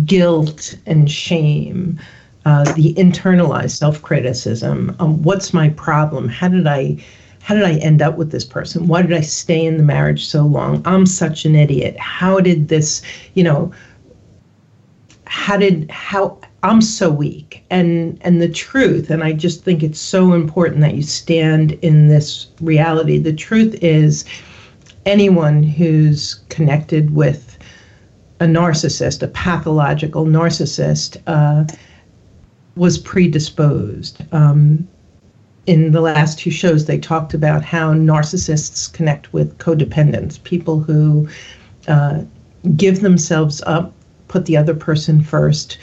guilt 0.06 0.78
and 0.86 1.10
shame, 1.10 2.00
uh, 2.46 2.64
the 2.74 2.94
internalized 2.96 3.78
self-criticism. 3.78 4.96
Um, 5.00 5.22
what's 5.24 5.54
my 5.54 5.70
problem? 5.70 6.30
How 6.30 6.48
did 6.48 6.68
I 6.68 7.04
how 7.42 7.56
did 7.56 7.64
I 7.64 7.76
end 7.78 8.02
up 8.02 8.18
with 8.18 8.32
this 8.32 8.46
person? 8.46 8.88
Why 8.88 9.02
did 9.02 9.14
I 9.14 9.22
stay 9.22 9.66
in 9.66 9.78
the 9.78 9.84
marriage 9.84 10.28
so 10.28 10.44
long? 10.44 10.82
I'm 10.86 11.06
such 11.06 11.46
an 11.46 11.56
idiot. 11.56 11.98
How 11.98 12.40
did 12.40 12.68
this, 12.68 13.02
you 13.34 13.44
know, 13.44 13.74
how 15.26 15.58
did 15.58 15.90
how 15.90 16.40
I'm 16.62 16.82
so 16.82 17.10
weak 17.10 17.64
and 17.70 18.18
and 18.22 18.42
the 18.42 18.50
truth 18.50 19.10
and 19.10 19.24
I 19.24 19.34
just 19.34 19.64
think 19.64 19.82
it's 19.82 20.00
so 20.00 20.34
important 20.34 20.82
that 20.82 20.96
you 20.96 21.04
stand 21.04 21.74
in 21.82 22.08
this 22.08 22.48
reality. 22.60 23.18
The 23.18 23.34
truth 23.34 23.76
is 23.82 24.26
anyone 25.06 25.64
who's 25.64 26.36
connected 26.50 27.16
with 27.16 27.58
a 28.42 28.46
narcissist, 28.46 29.22
a 29.22 29.28
pathological 29.28 30.26
narcissist, 30.26 31.18
uh, 31.28 31.66
was 32.76 32.98
predisposed. 32.98 34.22
Um, 34.34 34.88
in 35.66 35.92
the 35.92 36.02
last 36.02 36.40
two 36.40 36.52
shows, 36.52 36.86
they 36.86 36.98
talked 36.98 37.34
about 37.34 37.64
how 37.64 37.94
narcissists 37.94 38.92
connect 38.92 39.32
with 39.34 39.58
codependents, 39.58 40.42
people 40.44 40.80
who 40.80 41.28
uh, 41.88 42.24
give 42.76 43.02
themselves 43.02 43.62
up, 43.66 43.94
put 44.30 44.46
the 44.46 44.58
other 44.58 44.74
person 44.74 45.22
first, 45.22 45.78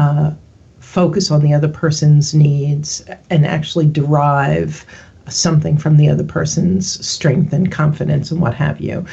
uh, 0.00 0.32
focus 0.78 1.30
on 1.30 1.42
the 1.42 1.52
other 1.52 1.68
person's 1.68 2.34
needs, 2.34 3.04
and 3.28 3.46
actually 3.46 3.86
derive 3.86 4.84
something 5.28 5.76
from 5.76 5.96
the 5.96 6.08
other 6.08 6.24
person's 6.24 7.06
strength 7.06 7.52
and 7.52 7.70
confidence 7.70 8.30
and 8.30 8.40
what 8.40 8.54
have 8.54 8.80
you. 8.80 9.04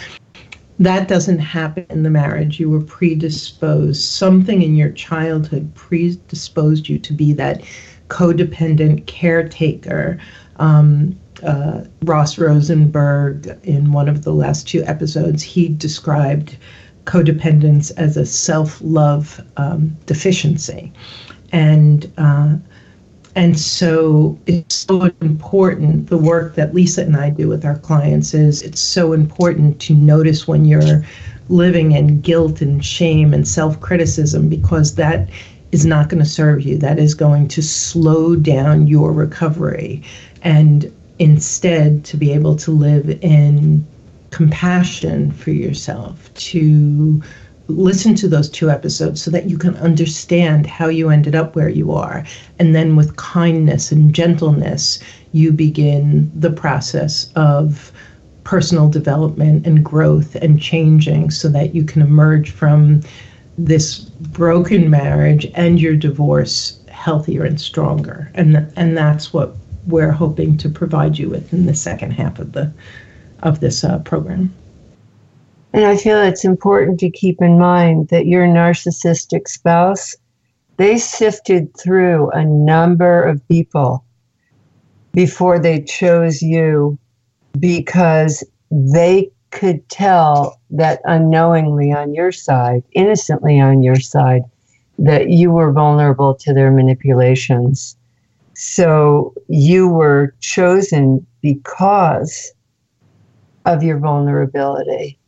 That 0.80 1.08
doesn't 1.08 1.40
happen 1.40 1.86
in 1.90 2.04
the 2.04 2.10
marriage. 2.10 2.60
You 2.60 2.70
were 2.70 2.84
predisposed. 2.84 4.02
Something 4.02 4.62
in 4.62 4.76
your 4.76 4.92
childhood 4.92 5.74
predisposed 5.76 6.88
you 6.88 7.00
to 7.00 7.14
be 7.14 7.34
that 7.34 7.64
codependent 8.08 9.06
caretaker. 9.08 10.18
Um, 10.58 11.18
uh, 11.44 11.84
Ross 12.04 12.38
Rosenberg, 12.38 13.60
in 13.64 13.92
one 13.92 14.08
of 14.08 14.24
the 14.24 14.34
last 14.34 14.68
two 14.68 14.84
episodes, 14.86 15.44
he 15.44 15.68
described 15.68 16.58
codependence 17.08 17.92
as 17.98 18.18
a 18.18 18.26
self 18.26 18.80
love 18.82 19.42
um, 19.58 19.96
deficiency. 20.06 20.92
And 21.52 22.12
uh, 22.18 22.58
and 23.36 23.60
so 23.60 24.38
it's 24.48 24.76
so 24.76 25.12
important. 25.22 26.10
The 26.10 26.18
work 26.18 26.56
that 26.56 26.74
Lisa 26.74 27.04
and 27.04 27.16
I 27.16 27.30
do 27.30 27.48
with 27.48 27.66
our 27.66 27.78
clients 27.78 28.34
is 28.34 28.62
it's 28.62 28.82
so 28.82 29.14
important 29.14 29.80
to 29.82 29.94
notice 29.94 30.48
when 30.48 30.66
you're 30.66 31.04
living 31.50 31.94
in 31.94 32.20
guilt 32.22 32.62
and 32.62 32.84
shame 32.84 33.34
and 33.34 33.48
self 33.48 33.80
criticism 33.80 34.50
because 34.50 34.96
that 34.96 35.30
is 35.72 35.86
not 35.86 36.10
going 36.10 36.24
to 36.24 36.30
serve 36.30 36.62
you. 36.62 36.78
That 36.78 37.00
is 37.00 37.14
going 37.14 37.48
to 37.50 37.62
slow 37.62 38.36
down 38.36 38.88
your 38.88 39.12
recovery. 39.12 40.04
And 40.42 40.92
instead, 41.20 42.04
to 42.06 42.18
be 42.18 42.32
able 42.34 42.56
to 42.58 42.72
live 42.72 43.10
in 43.24 43.86
compassion 44.38 45.32
for 45.32 45.50
yourself, 45.50 46.32
to 46.36 47.24
listen 47.70 48.14
to 48.14 48.28
those 48.28 48.50
two 48.50 48.70
episodes 48.70 49.20
so 49.20 49.32
that 49.32 49.50
you 49.50 49.58
can 49.58 49.76
understand 49.78 50.68
how 50.68 50.88
you 50.88 51.10
ended 51.10 51.34
up 51.34 51.56
where 51.56 51.70
you 51.70 51.92
are. 51.92 52.24
And 52.60 52.76
then 52.76 52.96
with 52.96 53.16
kindness 53.16 53.92
and 53.92 54.14
gentleness, 54.14 55.00
you 55.32 55.52
begin 55.52 56.32
the 56.40 56.52
process 56.52 57.32
of 57.36 57.92
personal 58.44 58.90
development 58.90 59.66
and 59.66 59.84
growth 59.84 60.36
and 60.36 60.62
changing 60.62 61.32
so 61.32 61.50
that 61.50 61.74
you 61.74 61.84
can 61.84 62.04
emerge 62.04 62.52
from 62.52 63.02
this 63.58 64.02
broken 64.42 64.88
marriage 64.88 65.52
and 65.56 65.82
your 65.82 65.96
divorce 65.96 66.80
healthier 66.90 67.44
and 67.44 67.60
stronger. 67.60 68.32
And 68.36 68.72
and 68.76 68.96
that's 68.96 69.34
what 69.34 69.56
we're 69.88 70.12
hoping 70.12 70.58
to 70.58 70.70
provide 70.70 71.18
you 71.18 71.28
with 71.28 71.52
in 71.52 71.66
the 71.66 71.74
second 71.74 72.12
half 72.12 72.38
of 72.38 72.52
the 72.52 72.72
of 73.44 73.60
this 73.60 73.84
uh, 73.84 74.00
program. 74.00 74.54
And 75.74 75.86
I 75.86 75.98
feel 75.98 76.22
it's 76.22 76.46
important 76.46 77.00
to 77.02 77.10
keep 77.10 77.42
in 77.42 77.60
mind 77.60 78.08
that 78.10 78.26
your 78.26 78.48
narcissistic 78.48 79.48
spouse, 79.48 80.16
they 80.78 80.98
sifted 80.98 81.76
through 81.78 82.32
a 82.32 82.44
number 82.44 83.24
of 83.24 83.46
people 83.48 84.04
before 85.14 85.60
they 85.60 85.82
chose 85.82 86.42
you 86.42 86.98
because 87.60 88.44
they 88.72 89.30
could 89.52 89.88
tell 89.90 90.60
that 90.70 91.02
unknowingly 91.06 91.92
on 91.92 92.14
your 92.14 92.32
side, 92.32 92.84
innocently 92.94 93.60
on 93.60 93.82
your 93.82 94.00
side, 94.00 94.44
that 95.00 95.30
you 95.30 95.52
were 95.52 95.72
vulnerable 95.72 96.36
to 96.36 96.54
their 96.54 96.72
manipulations. 96.72 97.96
So 98.54 99.34
you 99.48 99.88
were 99.88 100.34
chosen 100.40 101.26
because 101.42 102.52
of 103.68 103.84
your 103.84 104.00
vulnerability. 104.00 105.20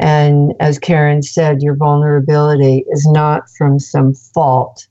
And 0.00 0.54
as 0.58 0.78
Karen 0.78 1.22
said, 1.22 1.62
your 1.62 1.76
vulnerability 1.76 2.84
is 2.90 3.06
not 3.06 3.48
from 3.50 3.78
some 3.78 4.14
fault, 4.14 4.88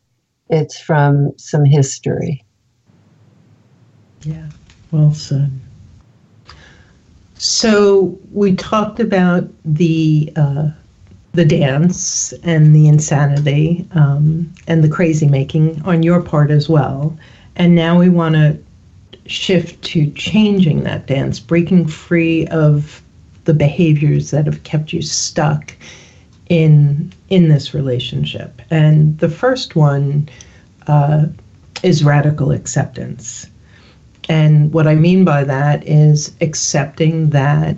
it's 0.50 0.80
from 0.80 1.38
some 1.38 1.66
history. 1.66 2.46
Yeah, 4.22 4.48
well 4.92 5.14
said. 5.14 5.52
So 7.36 8.20
we 8.32 8.56
talked 8.56 9.00
about 9.00 9.50
the 9.66 10.32
uh, 10.36 10.70
the 11.34 11.46
dance 11.46 12.34
and 12.44 12.76
the 12.76 12.88
insanity 12.88 13.88
um, 13.94 14.54
and 14.68 14.84
the 14.84 14.90
crazy 14.90 15.28
making 15.28 15.82
on 15.84 16.04
your 16.04 16.22
part 16.22 16.52
as 16.52 16.70
well, 16.70 17.18
and 17.56 17.74
now 17.74 17.98
we 17.98 18.10
want 18.10 18.36
to 18.36 18.60
shift 19.32 19.82
to 19.84 20.12
changing 20.12 20.84
that 20.84 21.08
dance, 21.08 21.40
breaking 21.40 21.88
free 21.88 22.48
of 22.48 23.02
the 23.46 23.54
behaviors 23.54 24.32
that 24.32 24.46
have 24.46 24.64
kept 24.64 24.94
you 24.94 25.02
stuck 25.02 25.76
in 26.50 27.12
in 27.30 27.48
this 27.48 27.74
relationship. 27.74 28.62
And 28.70 29.18
the 29.20 29.30
first 29.30 29.76
one 29.76 30.30
uh, 30.88 31.26
is 31.82 32.04
radical 32.04 32.52
acceptance. 32.52 33.48
And 34.30 34.72
what 34.74 34.88
I 34.88 34.96
mean 34.96 35.26
by 35.26 35.44
that 35.46 35.88
is 35.88 36.36
accepting 36.42 37.30
that 37.32 37.78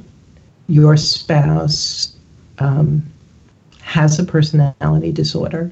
your 0.67 0.97
spouse 0.97 2.15
um, 2.59 3.03
has 3.81 4.19
a 4.19 4.23
personality 4.23 5.11
disorder, 5.11 5.71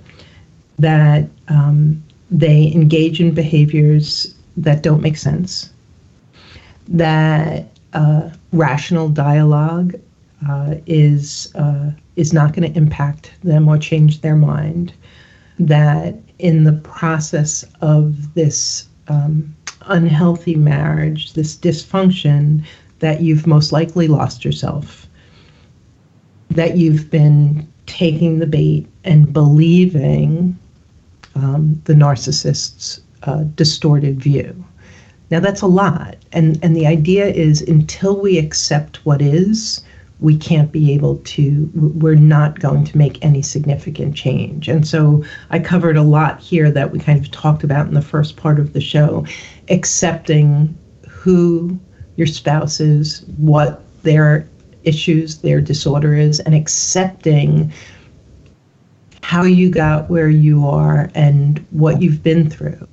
that 0.80 1.28
um, 1.48 2.02
they 2.30 2.72
engage 2.74 3.20
in 3.20 3.34
behaviors 3.34 4.36
that 4.64 4.84
don't 4.84 5.02
make 5.02 5.18
sense, 5.18 5.72
that 6.88 7.68
uh, 7.94 8.30
rational 8.54 9.10
dialogue 9.10 9.96
uh, 10.48 10.76
is 10.86 11.54
uh, 11.56 11.92
is 12.16 12.34
not 12.34 12.54
going 12.54 12.72
to 12.72 12.78
impact 12.78 13.32
them 13.44 13.68
or 13.68 13.78
change 13.78 14.22
their 14.22 14.36
mind. 14.36 14.94
That 15.60 16.16
in 16.40 16.64
the 16.64 16.74
process 16.74 17.66
of 17.82 18.34
this 18.34 18.88
um, 19.08 19.56
unhealthy 19.88 20.56
marriage, 20.56 21.34
this 21.34 21.56
dysfunction, 21.56 22.66
that 23.00 23.22
you've 23.22 23.48
most 23.48 23.72
likely 23.72 24.08
lost 24.08 24.44
yourself. 24.46 25.08
That 26.50 26.78
you've 26.78 27.10
been 27.10 27.68
taking 27.86 28.40
the 28.40 28.48
bait 28.48 28.88
and 29.04 29.32
believing 29.32 30.58
um, 31.36 31.82
the 31.86 31.94
narcissist's 31.94 33.02
uh, 33.24 33.44
distorted 33.56 34.22
view. 34.22 34.64
Now 35.30 35.40
that's 35.40 35.62
a 35.62 35.68
lot, 35.68 36.18
and 36.34 36.60
and 36.64 36.76
the 36.76 36.88
idea 36.88 37.28
is 37.28 37.62
until 37.62 38.20
we 38.20 38.38
accept 38.38 39.06
what 39.06 39.22
is, 39.22 39.82
we 40.22 40.38
can't 40.38 40.72
be 40.72 40.94
able 40.94 41.18
to, 41.18 41.70
we're 41.74 42.16
not 42.16 42.60
going 42.60 42.86
to 42.86 42.98
make 42.98 43.24
any 43.26 43.42
significant 43.42 44.16
change. 44.16 44.70
And 44.70 44.88
so 44.88 45.24
I 45.50 45.60
covered 45.60 45.98
a 45.98 46.04
lot 46.04 46.40
here 46.40 46.70
that 46.72 46.92
we 46.92 47.00
kind 47.00 47.20
of 47.20 47.32
talked 47.32 47.64
about 47.64 47.88
in 47.88 47.96
the 47.96 48.04
first 48.04 48.38
part 48.38 48.60
of 48.60 48.74
the 48.74 48.82
show, 48.82 49.26
accepting 49.70 50.78
who 51.10 51.80
your 52.18 52.28
spouse 52.28 52.80
is, 52.80 53.24
what 53.38 53.84
their 54.04 54.48
issues, 54.84 55.40
their 55.40 55.60
disorder 55.60 56.14
is, 56.14 56.40
and 56.42 56.54
accepting 56.54 57.74
how 59.24 59.44
you 59.44 59.72
got 59.72 60.08
where 60.10 60.30
you 60.30 60.68
are 60.68 61.10
and 61.16 61.66
what 61.72 62.02
you've 62.02 62.22
been 62.22 62.50
through 62.50 62.88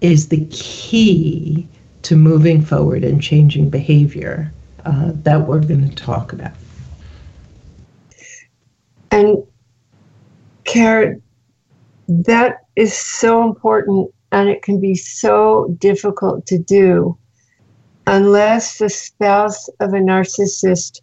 is 0.00 0.28
the 0.28 0.46
key 0.50 1.66
to 2.02 2.16
moving 2.16 2.62
forward 2.62 3.04
and 3.04 3.22
changing 3.22 3.68
behavior 3.68 4.52
uh, 4.84 5.12
that 5.14 5.46
we're 5.46 5.60
going 5.60 5.88
to 5.88 5.94
talk 5.94 6.32
about. 6.32 6.52
And 9.10 9.38
Karen, 10.64 11.22
that 12.08 12.58
is 12.76 12.96
so 12.96 13.44
important 13.44 14.12
and 14.32 14.48
it 14.48 14.62
can 14.62 14.80
be 14.80 14.94
so 14.94 15.74
difficult 15.78 16.46
to 16.46 16.58
do 16.58 17.16
unless 18.06 18.78
the 18.78 18.88
spouse 18.88 19.68
of 19.80 19.92
a 19.92 19.98
narcissist 19.98 21.00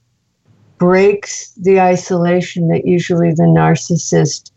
breaks 0.78 1.52
the 1.54 1.80
isolation 1.80 2.68
that 2.70 2.86
usually 2.86 3.32
the 3.32 3.44
narcissist 3.44 4.52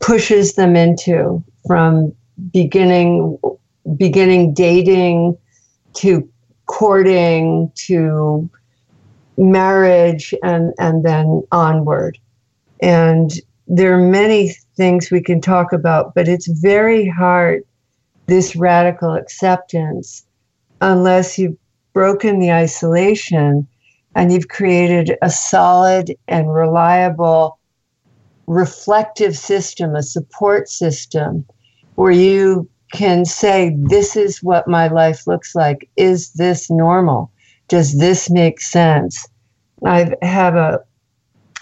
pushes 0.00 0.54
them 0.54 0.74
into 0.74 1.42
from 1.66 2.12
beginning 2.50 3.38
beginning 3.96 4.54
dating 4.54 5.36
to 5.94 6.28
courting 6.66 7.70
to 7.74 8.48
marriage 9.36 10.34
and 10.42 10.72
and 10.78 11.04
then 11.04 11.42
onward. 11.52 12.18
And 12.80 13.32
there 13.68 13.94
are 13.94 14.10
many 14.10 14.54
things 14.76 15.10
we 15.10 15.20
can 15.20 15.40
talk 15.40 15.72
about 15.72 16.14
but 16.14 16.28
it's 16.28 16.48
very 16.60 17.08
hard 17.08 17.62
this 18.26 18.56
radical 18.56 19.14
acceptance 19.14 20.24
unless 20.80 21.38
you've 21.38 21.56
broken 21.92 22.40
the 22.40 22.50
isolation 22.50 23.66
and 24.14 24.32
you've 24.32 24.48
created 24.48 25.16
a 25.22 25.30
solid 25.30 26.14
and 26.28 26.52
reliable 26.52 27.58
reflective 28.46 29.36
system 29.36 29.94
a 29.94 30.02
support 30.02 30.68
system 30.68 31.44
where 32.02 32.10
you 32.10 32.68
can 32.92 33.24
say, 33.24 33.76
This 33.78 34.16
is 34.16 34.42
what 34.42 34.66
my 34.66 34.88
life 34.88 35.24
looks 35.28 35.54
like. 35.54 35.88
Is 35.96 36.32
this 36.32 36.68
normal? 36.68 37.30
Does 37.68 37.96
this 37.96 38.28
make 38.28 38.60
sense? 38.60 39.24
I 39.86 40.12
have 40.20 40.56
a, 40.56 40.80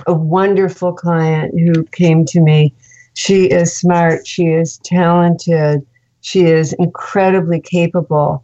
a 0.06 0.14
wonderful 0.14 0.94
client 0.94 1.60
who 1.60 1.84
came 1.92 2.24
to 2.24 2.40
me. 2.40 2.74
She 3.12 3.50
is 3.50 3.76
smart, 3.76 4.26
she 4.26 4.46
is 4.46 4.78
talented, 4.78 5.86
she 6.22 6.46
is 6.46 6.72
incredibly 6.72 7.60
capable. 7.60 8.42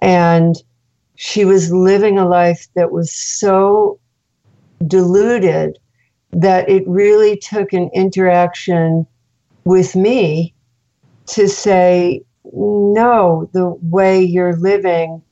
And 0.00 0.54
she 1.16 1.44
was 1.44 1.72
living 1.72 2.20
a 2.20 2.28
life 2.28 2.68
that 2.76 2.92
was 2.92 3.12
so 3.12 3.98
diluted 4.86 5.76
that 6.30 6.68
it 6.68 6.86
really 6.86 7.36
took 7.36 7.72
an 7.72 7.90
interaction 7.94 9.08
with 9.64 9.96
me 9.96 10.54
to 11.28 11.48
say, 11.48 12.22
no, 12.52 13.48
the 13.52 13.76
way 13.82 14.22
you're 14.22 14.56
living, 14.56 15.22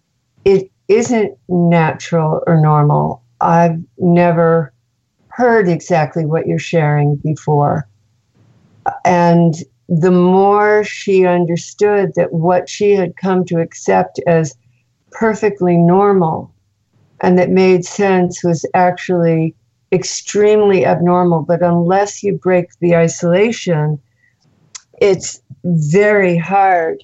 it 0.44 0.70
isn't 0.88 1.37
natural 1.48 2.42
or 2.46 2.61
normal. 2.61 3.22
I've 3.40 3.80
never 3.98 4.72
heard 5.28 5.68
exactly 5.68 6.24
what 6.24 6.46
you're 6.46 6.59
sharing 6.59 7.16
before. 7.16 7.88
And 9.04 9.54
the 9.88 10.11
more 10.11 10.85
she 10.85 11.26
understood 11.26 12.12
that 12.16 12.33
what 12.33 12.68
she 12.68 12.92
had 12.92 13.16
come 13.16 13.44
to 13.46 13.61
accept 13.61 14.20
as 14.26 14.57
perfectly 15.11 15.76
normal 15.76 16.52
and 17.20 17.38
that 17.38 17.50
made 17.50 17.85
sense 17.85 18.42
was 18.44 18.66
actually 18.74 19.54
extremely 19.92 20.85
abnormal. 20.85 21.42
But 21.42 21.62
unless 21.62 22.22
you 22.22 22.37
break 22.37 22.68
the 22.80 22.96
isolation, 22.96 23.98
it's 25.00 25.40
very 25.64 26.37
hard 26.37 27.03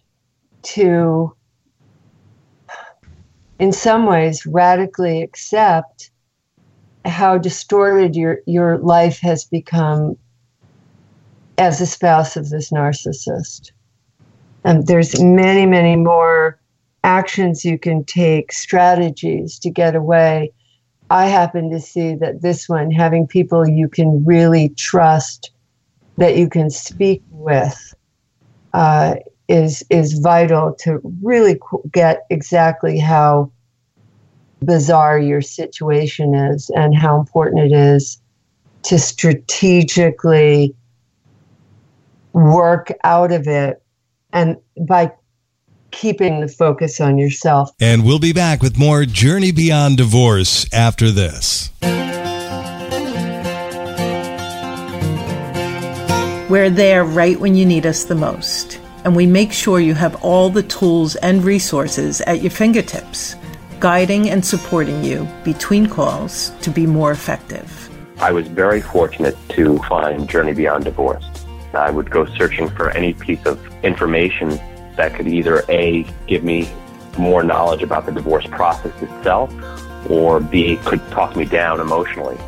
to, 0.62 1.34
in 3.58 3.72
some 3.72 4.06
ways, 4.06 4.46
radically 4.46 5.22
accept 5.22 6.10
how 7.04 7.38
distorted 7.38 8.14
your, 8.14 8.40
your 8.46 8.78
life 8.78 9.20
has 9.20 9.44
become 9.44 10.16
as 11.56 11.80
a 11.80 11.86
spouse 11.86 12.36
of 12.36 12.50
this 12.50 12.70
narcissist. 12.70 13.72
And 14.64 14.86
there's 14.86 15.20
many, 15.20 15.64
many 15.66 15.96
more 15.96 16.58
actions 17.02 17.64
you 17.64 17.78
can 17.78 18.04
take, 18.04 18.52
strategies 18.52 19.58
to 19.60 19.70
get 19.70 19.94
away. 19.94 20.52
I 21.08 21.26
happen 21.26 21.70
to 21.70 21.80
see 21.80 22.14
that 22.16 22.42
this 22.42 22.68
one, 22.68 22.90
having 22.90 23.26
people 23.26 23.68
you 23.68 23.88
can 23.88 24.24
really 24.24 24.68
trust, 24.70 25.50
that 26.18 26.36
you 26.36 26.48
can 26.48 26.68
speak 26.68 27.22
with, 27.30 27.94
uh, 28.72 29.16
is 29.48 29.84
is 29.90 30.14
vital 30.14 30.74
to 30.80 31.00
really 31.22 31.58
get 31.92 32.24
exactly 32.30 32.98
how 32.98 33.50
bizarre 34.64 35.18
your 35.18 35.40
situation 35.40 36.34
is 36.34 36.70
and 36.76 36.94
how 36.94 37.18
important 37.18 37.72
it 37.72 37.74
is 37.74 38.20
to 38.82 38.98
strategically 38.98 40.74
work 42.32 42.92
out 43.02 43.32
of 43.32 43.48
it 43.48 43.82
and 44.32 44.56
by 44.86 45.10
keeping 45.90 46.40
the 46.40 46.48
focus 46.48 47.00
on 47.00 47.18
yourself. 47.18 47.70
And 47.80 48.04
we'll 48.04 48.20
be 48.20 48.32
back 48.32 48.62
with 48.62 48.78
more 48.78 49.04
Journey 49.04 49.50
Beyond 49.50 49.96
Divorce 49.96 50.66
after 50.72 51.10
this. 51.10 51.70
We're 56.50 56.68
there 56.68 57.04
right 57.04 57.38
when 57.38 57.54
you 57.54 57.64
need 57.64 57.86
us 57.86 58.02
the 58.02 58.16
most, 58.16 58.80
and 59.04 59.14
we 59.14 59.24
make 59.24 59.52
sure 59.52 59.78
you 59.78 59.94
have 59.94 60.20
all 60.24 60.50
the 60.50 60.64
tools 60.64 61.14
and 61.14 61.44
resources 61.44 62.20
at 62.22 62.42
your 62.42 62.50
fingertips, 62.50 63.36
guiding 63.78 64.30
and 64.30 64.44
supporting 64.44 65.04
you 65.04 65.28
between 65.44 65.86
calls 65.86 66.50
to 66.62 66.70
be 66.70 66.88
more 66.88 67.12
effective. 67.12 67.88
I 68.18 68.32
was 68.32 68.48
very 68.48 68.80
fortunate 68.80 69.36
to 69.50 69.78
find 69.84 70.28
Journey 70.28 70.52
Beyond 70.52 70.86
Divorce. 70.86 71.24
I 71.72 71.92
would 71.92 72.10
go 72.10 72.26
searching 72.26 72.68
for 72.68 72.90
any 72.90 73.14
piece 73.14 73.46
of 73.46 73.64
information 73.84 74.48
that 74.96 75.14
could 75.14 75.28
either 75.28 75.62
A, 75.68 76.04
give 76.26 76.42
me 76.42 76.68
more 77.16 77.44
knowledge 77.44 77.84
about 77.84 78.06
the 78.06 78.12
divorce 78.12 78.48
process 78.48 79.00
itself, 79.00 79.54
or 80.10 80.40
B, 80.40 80.80
could 80.84 81.00
talk 81.12 81.36
me 81.36 81.44
down 81.44 81.78
emotionally. 81.78 82.38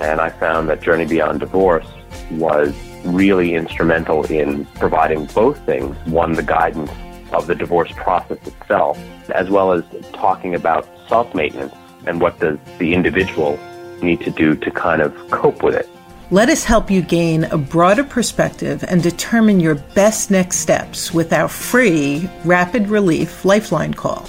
And 0.00 0.18
I 0.18 0.30
found 0.30 0.70
that 0.70 0.80
Journey 0.80 1.04
Beyond 1.04 1.40
Divorce 1.40 1.86
was 2.30 2.74
really 3.04 3.54
instrumental 3.54 4.24
in 4.26 4.64
providing 4.76 5.26
both 5.26 5.58
things. 5.66 5.96
One, 6.06 6.32
the 6.32 6.42
guidance 6.42 6.90
of 7.32 7.46
the 7.46 7.54
divorce 7.54 7.92
process 7.92 8.38
itself, 8.46 8.98
as 9.30 9.50
well 9.50 9.72
as 9.72 9.84
talking 10.12 10.54
about 10.54 10.88
self 11.08 11.34
maintenance 11.34 11.74
and 12.06 12.20
what 12.20 12.38
does 12.40 12.58
the 12.78 12.94
individual 12.94 13.58
need 14.02 14.20
to 14.22 14.30
do 14.30 14.54
to 14.56 14.70
kind 14.70 15.02
of 15.02 15.14
cope 15.30 15.62
with 15.62 15.74
it. 15.74 15.88
Let 16.32 16.48
us 16.48 16.62
help 16.62 16.90
you 16.90 17.02
gain 17.02 17.44
a 17.44 17.58
broader 17.58 18.04
perspective 18.04 18.84
and 18.86 19.02
determine 19.02 19.58
your 19.58 19.74
best 19.74 20.30
next 20.30 20.58
steps 20.58 21.12
with 21.12 21.32
our 21.32 21.48
free 21.48 22.30
Rapid 22.44 22.88
Relief 22.88 23.44
Lifeline 23.44 23.94
call. 23.94 24.28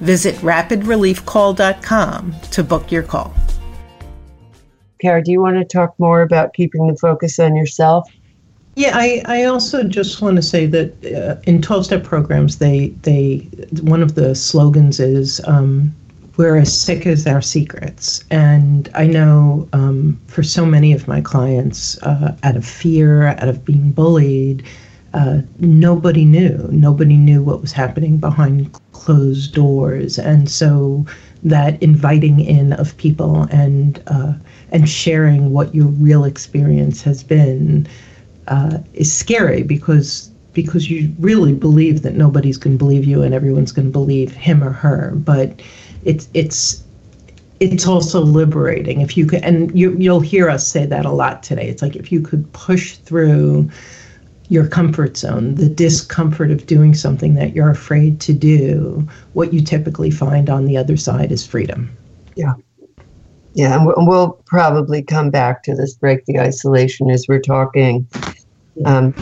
Visit 0.00 0.34
rapidreliefcall.com 0.36 2.34
to 2.50 2.62
book 2.62 2.92
your 2.92 3.02
call. 3.02 3.32
Karen, 5.02 5.24
do 5.24 5.32
you 5.32 5.40
want 5.40 5.56
to 5.56 5.64
talk 5.64 5.98
more 5.98 6.22
about 6.22 6.54
keeping 6.54 6.86
the 6.86 6.96
focus 6.96 7.40
on 7.40 7.56
yourself? 7.56 8.08
Yeah, 8.76 8.92
I, 8.94 9.20
I 9.26 9.44
also 9.44 9.82
just 9.82 10.22
want 10.22 10.36
to 10.36 10.42
say 10.42 10.64
that 10.66 11.04
uh, 11.04 11.40
in 11.44 11.60
12 11.60 11.86
step 11.86 12.04
programs, 12.04 12.58
they, 12.58 12.88
they 13.02 13.38
one 13.82 14.00
of 14.00 14.14
the 14.14 14.36
slogans 14.36 15.00
is 15.00 15.40
um, 15.46 15.92
we're 16.36 16.56
as 16.56 16.80
sick 16.80 17.04
as 17.04 17.26
our 17.26 17.42
secrets. 17.42 18.24
And 18.30 18.88
I 18.94 19.08
know 19.08 19.68
um, 19.72 20.18
for 20.28 20.44
so 20.44 20.64
many 20.64 20.92
of 20.92 21.08
my 21.08 21.20
clients, 21.20 22.00
uh, 22.02 22.36
out 22.44 22.56
of 22.56 22.64
fear, 22.64 23.26
out 23.26 23.48
of 23.48 23.64
being 23.64 23.90
bullied, 23.90 24.62
uh, 25.14 25.40
nobody 25.58 26.24
knew. 26.24 26.68
Nobody 26.70 27.16
knew 27.16 27.42
what 27.42 27.60
was 27.60 27.72
happening 27.72 28.18
behind 28.18 28.78
closed 28.92 29.52
doors. 29.52 30.16
And 30.16 30.48
so 30.48 31.04
that 31.42 31.82
inviting 31.82 32.40
in 32.40 32.72
of 32.74 32.96
people 32.96 33.42
and 33.50 34.02
uh, 34.06 34.32
and 34.70 34.88
sharing 34.88 35.50
what 35.50 35.74
your 35.74 35.88
real 35.88 36.24
experience 36.24 37.02
has 37.02 37.22
been 37.22 37.86
uh, 38.48 38.78
is 38.94 39.12
scary 39.12 39.62
because 39.62 40.30
because 40.52 40.90
you 40.90 41.12
really 41.18 41.54
believe 41.54 42.02
that 42.02 42.14
nobody's 42.14 42.58
going 42.58 42.76
to 42.76 42.78
believe 42.78 43.04
you 43.04 43.22
and 43.22 43.34
everyone's 43.34 43.72
going 43.72 43.86
to 43.86 43.92
believe 43.92 44.32
him 44.32 44.62
or 44.62 44.70
her. 44.70 45.12
But 45.14 45.62
it's 46.04 46.28
it's 46.34 46.84
it's 47.60 47.86
also 47.86 48.20
liberating 48.20 49.00
if 49.00 49.16
you 49.16 49.26
could 49.26 49.42
and 49.42 49.76
you 49.78 49.96
you'll 49.96 50.20
hear 50.20 50.50
us 50.50 50.66
say 50.66 50.84
that 50.84 51.04
a 51.04 51.10
lot 51.10 51.44
today 51.44 51.68
it's 51.68 51.80
like 51.80 51.94
if 51.94 52.10
you 52.10 52.20
could 52.20 52.52
push 52.52 52.96
through 52.96 53.70
your 54.52 54.68
comfort 54.68 55.16
zone 55.16 55.54
the 55.54 55.68
discomfort 55.68 56.50
of 56.50 56.66
doing 56.66 56.94
something 56.94 57.34
that 57.34 57.54
you're 57.54 57.70
afraid 57.70 58.20
to 58.20 58.32
do 58.32 59.06
what 59.32 59.52
you 59.52 59.62
typically 59.62 60.10
find 60.10 60.50
on 60.50 60.66
the 60.66 60.76
other 60.76 60.96
side 60.96 61.32
is 61.32 61.46
freedom. 61.46 61.96
Yeah. 62.36 62.52
Yeah 63.54 63.74
and 63.76 64.06
we'll 64.06 64.42
probably 64.46 65.02
come 65.02 65.30
back 65.30 65.62
to 65.64 65.74
this 65.74 65.94
break. 65.94 66.24
The 66.26 66.38
isolation 66.38 67.10
as 67.10 67.26
we're 67.28 67.40
talking. 67.40 68.06
Um, 68.84 69.14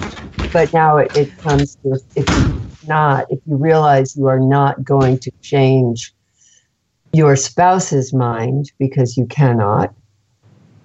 but 0.53 0.73
now 0.73 0.97
it, 0.97 1.11
it 1.16 1.37
comes 1.38 1.77
to 1.77 1.99
if 2.16 2.29
you 2.29 2.61
not 2.87 3.27
if 3.31 3.38
you 3.47 3.57
realize 3.57 4.16
you 4.16 4.27
are 4.27 4.40
not 4.40 4.83
going 4.83 5.19
to 5.21 5.31
change 5.43 6.12
your 7.12 7.37
spouse's 7.37 8.12
mind 8.12 8.71
because 8.79 9.16
you 9.16 9.27
cannot, 9.27 9.95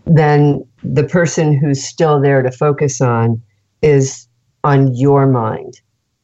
then 0.06 0.66
the 0.84 1.04
person 1.04 1.58
who's 1.58 1.84
still 1.84 2.20
there 2.20 2.42
to 2.42 2.52
focus 2.52 3.02
on 3.02 3.42
is 3.82 4.28
on 4.66 4.96
your 4.96 5.28
mind 5.28 5.80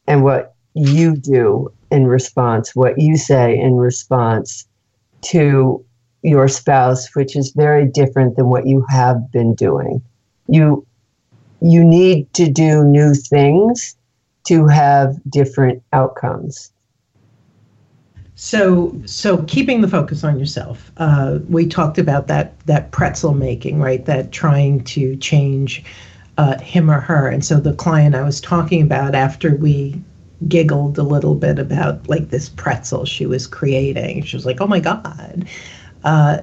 and 0.08 0.24
what 0.24 0.54
you 0.74 1.16
do 1.16 1.72
in 1.92 2.08
response, 2.08 2.74
what 2.74 2.98
you 2.98 3.16
say 3.16 3.56
in 3.56 3.76
response 3.76 4.66
to 5.20 5.84
your 6.22 6.48
spouse, 6.48 7.14
which 7.14 7.36
is 7.36 7.52
very 7.52 7.86
different 7.86 8.34
than 8.34 8.46
what 8.46 8.66
you 8.66 8.84
have 8.88 9.30
been 9.30 9.54
doing. 9.54 10.02
You 10.48 10.84
you 11.60 11.84
need 11.84 12.32
to 12.34 12.50
do 12.50 12.82
new 12.82 13.14
things 13.14 13.96
to 14.44 14.66
have 14.66 15.16
different 15.30 15.80
outcomes. 15.92 16.72
So, 18.34 19.00
so 19.04 19.44
keeping 19.44 19.82
the 19.82 19.88
focus 19.88 20.24
on 20.24 20.36
yourself. 20.40 20.90
Uh, 20.96 21.38
we 21.48 21.64
talked 21.64 21.98
about 21.98 22.26
that 22.26 22.58
that 22.66 22.90
pretzel 22.90 23.34
making, 23.34 23.78
right? 23.78 24.04
That 24.04 24.32
trying 24.32 24.82
to 24.84 25.14
change 25.18 25.84
uh, 26.38 26.58
him 26.58 26.90
or 26.90 27.00
her. 27.00 27.28
And 27.28 27.44
so 27.44 27.60
the 27.60 27.74
client 27.74 28.14
I 28.14 28.22
was 28.22 28.40
talking 28.40 28.82
about 28.82 29.14
after 29.14 29.56
we 29.56 30.00
giggled 30.48 30.98
a 30.98 31.02
little 31.02 31.34
bit 31.34 31.58
about 31.58 32.08
like 32.08 32.30
this 32.30 32.48
pretzel 32.48 33.04
she 33.04 33.26
was 33.26 33.46
creating. 33.46 34.24
She 34.24 34.36
was 34.36 34.46
like, 34.46 34.60
"Oh 34.60 34.66
my 34.66 34.80
god." 34.80 35.46
Uh, 36.04 36.38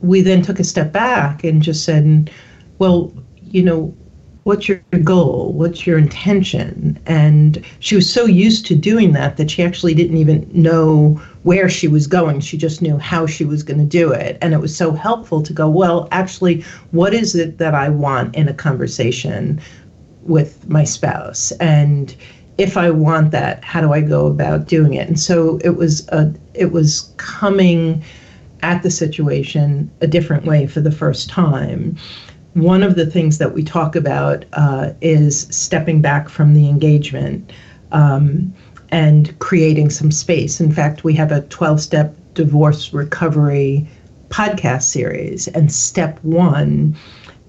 we 0.00 0.20
then 0.20 0.42
took 0.42 0.60
a 0.60 0.64
step 0.64 0.92
back 0.92 1.44
and 1.44 1.62
just 1.62 1.84
said, 1.84 2.30
"Well, 2.78 3.12
you 3.40 3.62
know, 3.62 3.94
what's 4.44 4.68
your 4.68 4.78
goal? 5.04 5.52
What's 5.52 5.86
your 5.86 5.98
intention? 5.98 6.98
And 7.06 7.64
she 7.78 7.94
was 7.94 8.12
so 8.12 8.24
used 8.24 8.66
to 8.66 8.74
doing 8.74 9.12
that 9.12 9.36
that 9.36 9.50
she 9.50 9.62
actually 9.62 9.94
didn't 9.94 10.16
even 10.16 10.50
know 10.52 11.20
where 11.44 11.68
she 11.68 11.88
was 11.88 12.06
going. 12.06 12.40
She 12.40 12.56
just 12.56 12.82
knew 12.82 12.98
how 12.98 13.26
she 13.26 13.44
was 13.44 13.62
going 13.62 13.78
to 13.78 13.86
do 13.86 14.12
it. 14.12 14.38
And 14.40 14.52
it 14.52 14.60
was 14.60 14.76
so 14.76 14.92
helpful 14.92 15.42
to 15.42 15.52
go 15.52 15.68
well 15.68 16.08
actually 16.10 16.62
what 16.90 17.14
is 17.14 17.34
it 17.34 17.58
that 17.58 17.74
i 17.74 17.88
want 17.88 18.34
in 18.34 18.48
a 18.48 18.54
conversation 18.54 19.60
with 20.22 20.68
my 20.68 20.84
spouse? 20.84 21.52
And 21.52 22.14
if 22.58 22.76
i 22.76 22.90
want 22.90 23.30
that 23.30 23.64
how 23.64 23.80
do 23.80 23.92
i 23.92 24.00
go 24.00 24.26
about 24.26 24.66
doing 24.66 24.94
it? 24.94 25.08
And 25.08 25.18
so 25.18 25.58
it 25.64 25.76
was 25.76 26.06
a 26.08 26.32
it 26.54 26.72
was 26.72 27.12
coming 27.16 28.02
at 28.62 28.82
the 28.82 28.90
situation 28.90 29.90
a 30.00 30.06
different 30.06 30.44
way 30.44 30.66
for 30.66 30.80
the 30.80 30.92
first 30.92 31.28
time 31.28 31.96
one 32.54 32.82
of 32.82 32.96
the 32.96 33.06
things 33.06 33.38
that 33.38 33.54
we 33.54 33.62
talk 33.62 33.96
about 33.96 34.44
uh, 34.52 34.90
is 35.00 35.42
stepping 35.50 36.02
back 36.02 36.28
from 36.28 36.54
the 36.54 36.68
engagement 36.68 37.52
um, 37.92 38.52
and 38.90 39.38
creating 39.38 39.90
some 39.90 40.10
space. 40.10 40.60
In 40.60 40.70
fact, 40.70 41.04
we 41.04 41.14
have 41.14 41.32
a 41.32 41.42
12 41.42 41.80
step 41.80 42.16
divorce 42.34 42.92
recovery 42.92 43.86
podcast 44.28 44.82
series, 44.82 45.48
and 45.48 45.72
step 45.72 46.18
one 46.22 46.96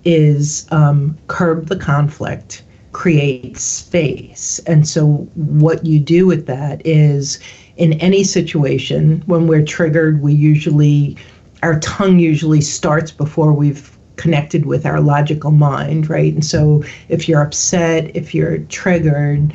is 0.05 0.67
um, 0.71 1.17
curb 1.27 1.67
the 1.67 1.77
conflict, 1.77 2.63
create 2.91 3.57
space. 3.57 4.59
And 4.67 4.87
so, 4.87 5.27
what 5.35 5.85
you 5.85 5.99
do 5.99 6.25
with 6.25 6.45
that 6.47 6.85
is 6.85 7.39
in 7.75 7.93
any 7.93 8.23
situation, 8.23 9.23
when 9.25 9.47
we're 9.47 9.65
triggered, 9.65 10.21
we 10.21 10.33
usually, 10.33 11.17
our 11.61 11.79
tongue 11.79 12.19
usually 12.19 12.61
starts 12.61 13.11
before 13.11 13.53
we've 13.53 13.92
connected 14.15 14.65
with 14.65 14.85
our 14.85 15.01
logical 15.01 15.51
mind, 15.51 16.09
right? 16.09 16.33
And 16.33 16.45
so 16.45 16.83
if 17.09 17.27
you're 17.27 17.41
upset, 17.41 18.15
if 18.15 18.33
you're 18.33 18.59
triggered, 18.59 19.53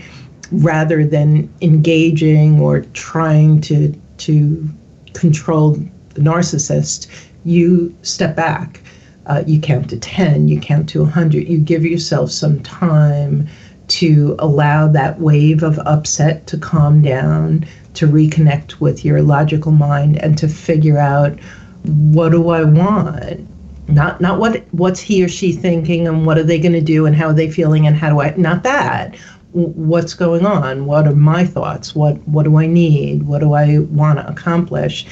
rather 0.50 1.04
than 1.04 1.52
engaging 1.60 2.60
or 2.60 2.80
trying 2.92 3.60
to 3.60 3.94
to 4.18 4.68
control 5.14 5.72
the 6.14 6.20
narcissist, 6.20 7.06
you 7.44 7.94
step 8.02 8.34
back. 8.34 8.80
Uh, 9.26 9.44
you 9.46 9.60
count 9.60 9.90
to 9.90 9.98
10, 9.98 10.48
you 10.48 10.58
count 10.58 10.88
to 10.88 11.02
100, 11.02 11.46
you 11.46 11.58
give 11.58 11.84
yourself 11.84 12.30
some 12.30 12.60
time 12.62 13.46
to 13.88 14.34
allow 14.38 14.88
that 14.88 15.20
wave 15.20 15.62
of 15.62 15.78
upset 15.80 16.46
to 16.46 16.56
calm 16.56 17.02
down, 17.02 17.66
to 17.92 18.06
reconnect 18.06 18.80
with 18.80 19.04
your 19.04 19.22
logical 19.22 19.70
mind, 19.70 20.16
and 20.18 20.38
to 20.38 20.48
figure 20.48 20.98
out 20.98 21.38
what 21.84 22.30
do 22.30 22.48
I 22.48 22.64
want? 22.64 23.46
Not 23.88 24.20
not 24.20 24.38
what 24.38 24.62
what's 24.72 25.00
he 25.00 25.24
or 25.24 25.28
she 25.28 25.52
thinking 25.52 26.06
and 26.06 26.26
what 26.26 26.38
are 26.38 26.42
they 26.42 26.58
going 26.58 26.72
to 26.72 26.80
do 26.80 27.06
and 27.06 27.16
how 27.16 27.28
are 27.28 27.32
they 27.32 27.50
feeling 27.50 27.86
and 27.86 27.96
how 27.96 28.10
do 28.10 28.20
I 28.20 28.34
not 28.36 28.62
that. 28.62 29.16
What's 29.52 30.12
going 30.12 30.44
on? 30.44 30.84
What 30.84 31.08
are 31.08 31.14
my 31.14 31.44
thoughts? 31.44 31.94
What 31.94 32.16
what 32.28 32.44
do 32.44 32.58
I 32.58 32.66
need? 32.66 33.22
What 33.22 33.40
do 33.40 33.54
I 33.54 33.78
want 33.78 34.18
to 34.18 34.28
accomplish? 34.28 35.06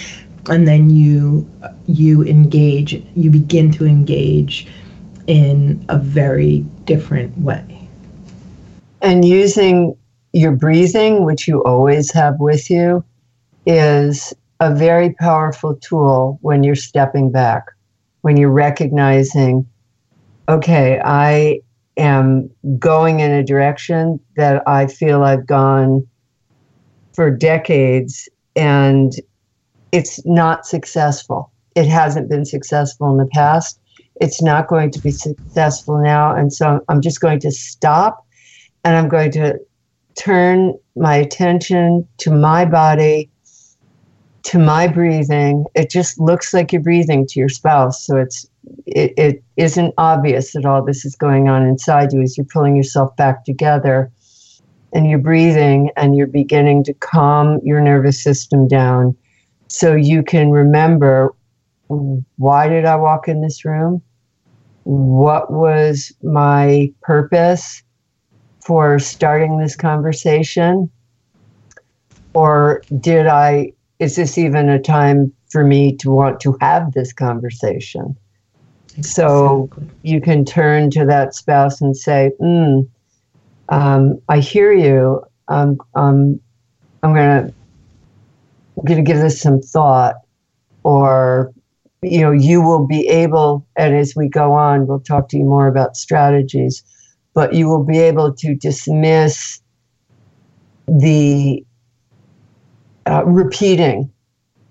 And 0.49 0.69
then 0.69 0.91
you 0.91 1.51
you 1.87 2.23
engage 2.25 3.03
you 3.15 3.31
begin 3.31 3.73
to 3.73 3.87
engage 3.87 4.69
in 5.27 5.85
a 5.89 5.99
very 5.99 6.61
different 6.85 7.37
way. 7.39 7.89
And 9.01 9.25
using 9.25 9.97
your 10.33 10.53
breathing 10.53 11.25
which 11.25 11.49
you 11.49 11.65
always 11.65 12.13
have 12.13 12.39
with 12.39 12.71
you 12.71 13.03
is 13.65 14.35
a 14.61 14.75
very 14.75 15.15
powerful 15.15 15.75
tool 15.77 16.39
when 16.43 16.63
you're 16.63 16.75
stepping 16.75 17.31
back 17.31 17.67
when 18.27 18.37
you're 18.37 18.51
recognizing, 18.51 19.65
okay, 20.49 21.01
I 21.05 21.61
am 21.97 22.51
going 22.77 23.21
in 23.21 23.31
a 23.31 23.45
direction 23.45 24.19
that 24.35 24.65
I 24.67 24.89
feel 24.89 25.23
I've 25.23 25.47
gone 25.47 26.05
for 27.15 27.31
decades 27.31 28.29
and 28.57 29.13
it's 29.93 30.27
not 30.27 30.67
successful. 30.67 31.53
It 31.77 31.87
hasn't 31.87 32.29
been 32.29 32.45
successful 32.45 33.13
in 33.13 33.19
the 33.19 33.31
past. 33.33 33.79
It's 34.21 34.43
not 34.43 34.67
going 34.67 34.91
to 34.91 34.99
be 34.99 35.13
successful 35.13 36.03
now. 36.03 36.35
And 36.35 36.53
so 36.53 36.81
I'm 36.89 37.01
just 37.01 37.21
going 37.21 37.39
to 37.39 37.53
stop 37.53 38.27
and 38.83 38.97
I'm 38.97 39.09
going 39.09 39.31
to 39.33 39.57
turn 40.17 40.75
my 40.97 41.15
attention 41.15 42.09
to 42.19 42.33
my 42.33 42.65
body 42.65 43.31
to 44.47 44.59
my 44.59 44.87
breathing, 44.87 45.65
it 45.75 45.91
just 45.91 46.19
looks 46.19 46.53
like 46.55 46.73
you're 46.73 46.83
breathing 46.83 47.27
to 47.29 47.41
your 47.41 47.49
spouse. 47.49 48.05
So 48.05 48.17
it's 48.17 48.47
it, 48.87 49.13
it 49.17 49.45
isn't 49.57 49.95
obvious 49.99 50.53
that 50.53 50.65
all 50.65 50.85
this 50.85 51.05
is 51.05 51.15
going 51.15 51.49
on 51.49 51.63
inside 51.63 52.13
you 52.13 52.21
as 52.23 52.37
you're 52.37 52.47
pulling 52.53 52.77
yourself 52.77 53.15
back 53.17 53.45
together 53.45 54.11
and 54.93 55.09
you're 55.09 55.19
breathing 55.19 55.91
and 55.97 56.17
you're 56.17 56.27
beginning 56.27 56.83
to 56.85 56.95
calm 56.95 57.61
your 57.63 57.81
nervous 57.81 58.23
system 58.23 58.67
down 58.67 59.17
so 59.69 59.95
you 59.95 60.23
can 60.23 60.51
remember 60.51 61.35
why 62.37 62.69
did 62.69 62.85
I 62.85 62.97
walk 62.97 63.29
in 63.29 63.41
this 63.41 63.65
room? 63.65 64.03
what 64.87 65.53
was 65.53 66.13
my 66.23 66.93
purpose 67.03 67.83
for 68.65 69.01
starting 69.01 69.59
this 69.59 69.75
conversation? 69.75 70.89
Or 72.35 72.85
did 73.01 73.27
I, 73.27 73.73
is 73.99 74.17
this 74.17 74.39
even 74.39 74.69
a 74.69 74.79
time 74.79 75.33
for 75.51 75.65
me 75.65 75.97
to 75.97 76.11
want 76.11 76.41
to 76.41 76.57
have 76.61 76.93
this 76.93 77.13
conversation? 77.13 78.17
So 79.03 79.69
you 80.03 80.21
can 80.21 80.45
turn 80.45 80.91
to 80.91 81.05
that 81.07 81.35
spouse 81.35 81.81
and 81.81 81.97
say, 81.97 82.31
mm, 82.41 82.89
um, 83.69 84.19
I 84.29 84.39
hear 84.39 84.73
you. 84.73 85.23
Um, 85.49 85.79
um, 85.95 86.41
I'm 87.03 87.15
going 87.15 87.47
to 87.47 87.55
I'm 88.79 88.85
going 88.85 89.05
to 89.05 89.11
give 89.11 89.21
this 89.21 89.41
some 89.41 89.61
thought 89.61 90.17
or 90.83 91.53
you 92.03 92.21
know 92.21 92.31
you 92.31 92.61
will 92.61 92.87
be 92.87 93.09
able 93.09 93.67
and 93.77 93.97
as 93.97 94.15
we 94.15 94.29
go 94.29 94.53
on 94.53 94.87
we'll 94.87 95.01
talk 95.01 95.29
to 95.31 95.39
you 95.39 95.45
more 95.45 95.67
about 95.67 95.97
strategies 95.97 96.85
but 97.35 97.55
you 97.55 97.69
will 97.69 97.85
be 97.85 97.99
able 97.99 98.33
to 98.33 98.55
dismiss 98.55 99.61
the 100.87 101.65
uh, 103.07 103.25
repeating 103.25 104.11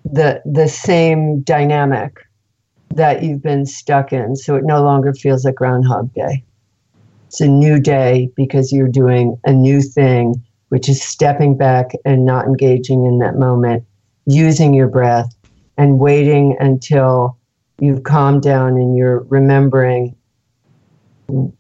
the 0.03 0.41
the 0.45 0.67
same 0.67 1.41
dynamic 1.41 2.19
that 2.89 3.23
you've 3.23 3.41
been 3.41 3.65
stuck 3.65 4.13
in 4.13 4.35
so 4.35 4.55
it 4.55 4.63
no 4.63 4.83
longer 4.83 5.13
feels 5.13 5.43
like 5.43 5.55
groundhog 5.55 6.13
day 6.13 6.43
it's 7.27 7.41
a 7.41 7.47
new 7.47 7.79
day 7.79 8.29
because 8.35 8.71
you're 8.71 8.87
doing 8.87 9.37
a 9.45 9.51
new 9.51 9.81
thing 9.81 10.35
which 10.69 10.87
is 10.87 11.01
stepping 11.01 11.57
back 11.57 11.91
and 12.05 12.25
not 12.25 12.45
engaging 12.45 13.05
in 13.05 13.19
that 13.19 13.35
moment 13.35 13.83
using 14.25 14.73
your 14.73 14.87
breath 14.87 15.35
and 15.77 15.99
waiting 15.99 16.55
until 16.59 17.37
you've 17.79 18.03
calmed 18.03 18.41
down 18.41 18.73
and 18.77 18.95
you're 18.95 19.21
remembering 19.29 20.15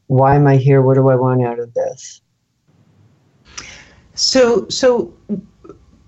why 0.07 0.35
am 0.35 0.47
I 0.47 0.57
here? 0.57 0.81
What 0.81 0.95
do 0.95 1.09
I 1.09 1.15
want 1.15 1.43
out 1.43 1.59
of 1.59 1.73
this? 1.73 2.21
So, 4.13 4.67
so, 4.69 5.13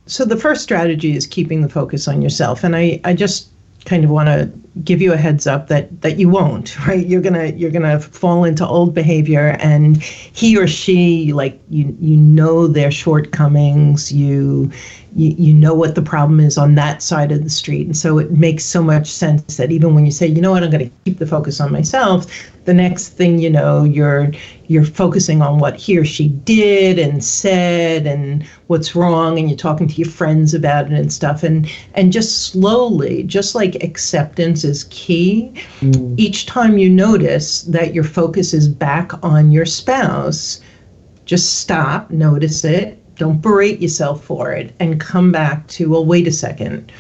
so 0.08 0.26
the 0.26 0.38
first 0.38 0.62
strategy 0.62 1.16
is 1.16 1.28
keeping 1.28 1.62
the 1.62 1.70
focus 1.70 2.08
on 2.08 2.22
yourself, 2.22 2.64
and 2.64 2.76
I, 2.76 3.00
I 3.04 3.14
just 3.14 3.50
kind 3.86 4.04
of 4.04 4.10
want 4.10 4.28
to 4.28 4.52
give 4.84 5.02
you 5.02 5.14
a 5.14 5.18
heads 5.18 5.48
up 5.48 5.70
that 5.70 6.02
that 6.02 6.20
you 6.20 6.30
won't 6.30 6.78
right? 6.88 7.06
You're 7.06 7.22
gonna 7.22 7.48
you're 7.48 7.72
gonna 7.72 8.00
fall 8.00 8.44
into 8.44 8.68
old 8.68 8.94
behavior 8.94 9.58
and 9.60 10.02
he 10.02 10.58
or 10.58 10.68
she 10.68 11.34
like 11.34 11.60
you 11.70 11.96
you 12.00 12.18
know 12.18 12.68
their 12.68 12.92
shortcomings 12.92 14.12
you 14.12 14.72
you, 15.18 15.36
you 15.38 15.54
know 15.54 15.74
what 15.74 15.96
the 15.96 16.02
problem 16.02 16.40
is 16.40 16.60
on 16.60 16.76
that 16.76 17.02
side 17.02 17.32
of 17.32 17.44
the 17.44 17.50
street. 17.50 17.88
And 17.88 17.98
so 17.98 18.20
it 18.20 18.32
makes 18.32 18.64
so 18.64 18.84
much 18.84 19.12
sense 19.12 19.58
that 19.58 19.72
even 19.72 19.96
when 19.96 20.06
you 20.06 20.12
say, 20.12 20.28
you 20.28 20.40
know 20.40 20.52
what, 20.52 20.64
I'm 20.64 20.70
going 20.70 20.88
to 20.88 20.96
keep 21.06 21.18
the 21.18 21.26
focus 21.26 21.60
on 21.60 21.72
myself, 21.72 22.28
the 22.66 22.74
next 22.74 23.10
thing 23.10 23.40
you 23.40 23.50
know, 23.50 23.84
you're 23.84 24.32
you're 24.68 24.86
focusing 24.86 25.42
on 25.42 25.58
what 25.58 25.76
he 25.76 25.98
or 25.98 26.06
she 26.06 26.28
did 26.28 27.00
and 27.00 27.24
said 27.24 28.06
and 28.06 28.44
what's 28.68 28.96
wrong, 28.96 29.40
and 29.40 29.50
you're 29.50 29.58
talking 29.58 29.88
to 29.88 29.96
your 29.96 30.10
friends 30.10 30.54
about 30.54 30.92
it 30.92 30.94
and 30.94 31.12
stuff. 31.12 31.42
And 31.42 31.68
and 31.96 32.12
just 32.14 32.50
slowly, 32.50 33.24
just 33.24 33.56
like 33.56 33.82
acceptance 33.84 34.64
is 34.64 34.84
key, 34.92 35.52
mm. 35.80 36.14
each 36.20 36.46
time 36.46 36.78
you 36.78 36.90
notice 36.90 37.64
that 37.64 37.96
your 37.96 38.04
focus 38.04 38.54
is 38.54 38.68
back 38.68 39.12
on 39.24 39.52
your 39.52 39.66
spouse, 39.66 40.62
just 41.26 41.60
stop, 41.60 42.12
notice 42.12 42.64
it, 42.64 42.97
don't 43.18 43.42
berate 43.42 43.80
yourself 43.80 44.24
for 44.24 44.52
it 44.52 44.74
and 44.80 45.00
come 45.00 45.32
back 45.32 45.68
to, 45.68 45.90
well, 45.90 46.06
wait 46.06 46.28
a 46.28 46.32
second. 46.32 46.92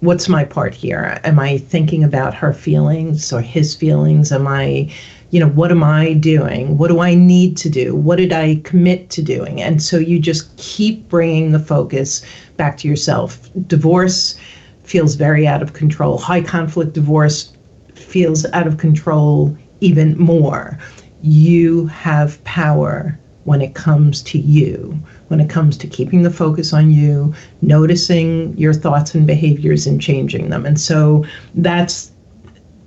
What's 0.00 0.28
my 0.28 0.44
part 0.44 0.74
here? 0.74 1.18
Am 1.24 1.38
I 1.38 1.58
thinking 1.58 2.04
about 2.04 2.34
her 2.34 2.52
feelings 2.52 3.32
or 3.32 3.40
his 3.40 3.74
feelings? 3.74 4.32
Am 4.32 4.46
I, 4.46 4.92
you 5.30 5.40
know, 5.40 5.48
what 5.48 5.70
am 5.70 5.82
I 5.82 6.14
doing? 6.14 6.76
What 6.76 6.88
do 6.88 7.00
I 7.00 7.14
need 7.14 7.56
to 7.58 7.70
do? 7.70 7.94
What 7.94 8.16
did 8.16 8.32
I 8.32 8.60
commit 8.64 9.10
to 9.10 9.22
doing? 9.22 9.62
And 9.62 9.82
so 9.82 9.96
you 9.96 10.18
just 10.18 10.54
keep 10.56 11.08
bringing 11.08 11.52
the 11.52 11.60
focus 11.60 12.22
back 12.56 12.76
to 12.78 12.88
yourself. 12.88 13.48
Divorce 13.66 14.38
feels 14.82 15.14
very 15.14 15.46
out 15.46 15.62
of 15.62 15.72
control. 15.72 16.18
High 16.18 16.42
conflict 16.42 16.92
divorce 16.92 17.52
feels 17.94 18.44
out 18.52 18.66
of 18.66 18.78
control 18.78 19.56
even 19.80 20.18
more. 20.18 20.78
You 21.22 21.86
have 21.86 22.42
power 22.44 23.18
when 23.44 23.60
it 23.60 23.74
comes 23.74 24.22
to 24.22 24.38
you 24.38 24.98
when 25.28 25.40
it 25.40 25.50
comes 25.50 25.76
to 25.78 25.86
keeping 25.86 26.22
the 26.22 26.30
focus 26.30 26.72
on 26.72 26.90
you, 26.90 27.34
noticing 27.62 28.56
your 28.56 28.72
thoughts 28.72 29.14
and 29.14 29.26
behaviors 29.26 29.86
and 29.86 30.00
changing 30.00 30.50
them. 30.50 30.66
And 30.66 30.80
so 30.80 31.24
that's 31.54 32.12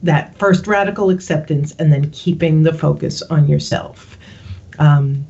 that 0.04 0.38
first 0.38 0.68
radical 0.68 1.10
acceptance 1.10 1.76
and 1.80 1.92
then 1.92 2.10
keeping 2.12 2.64
the 2.64 2.74
focus 2.74 3.22
on 3.24 3.50
yourself. 3.50 4.18
Um, 4.80 5.26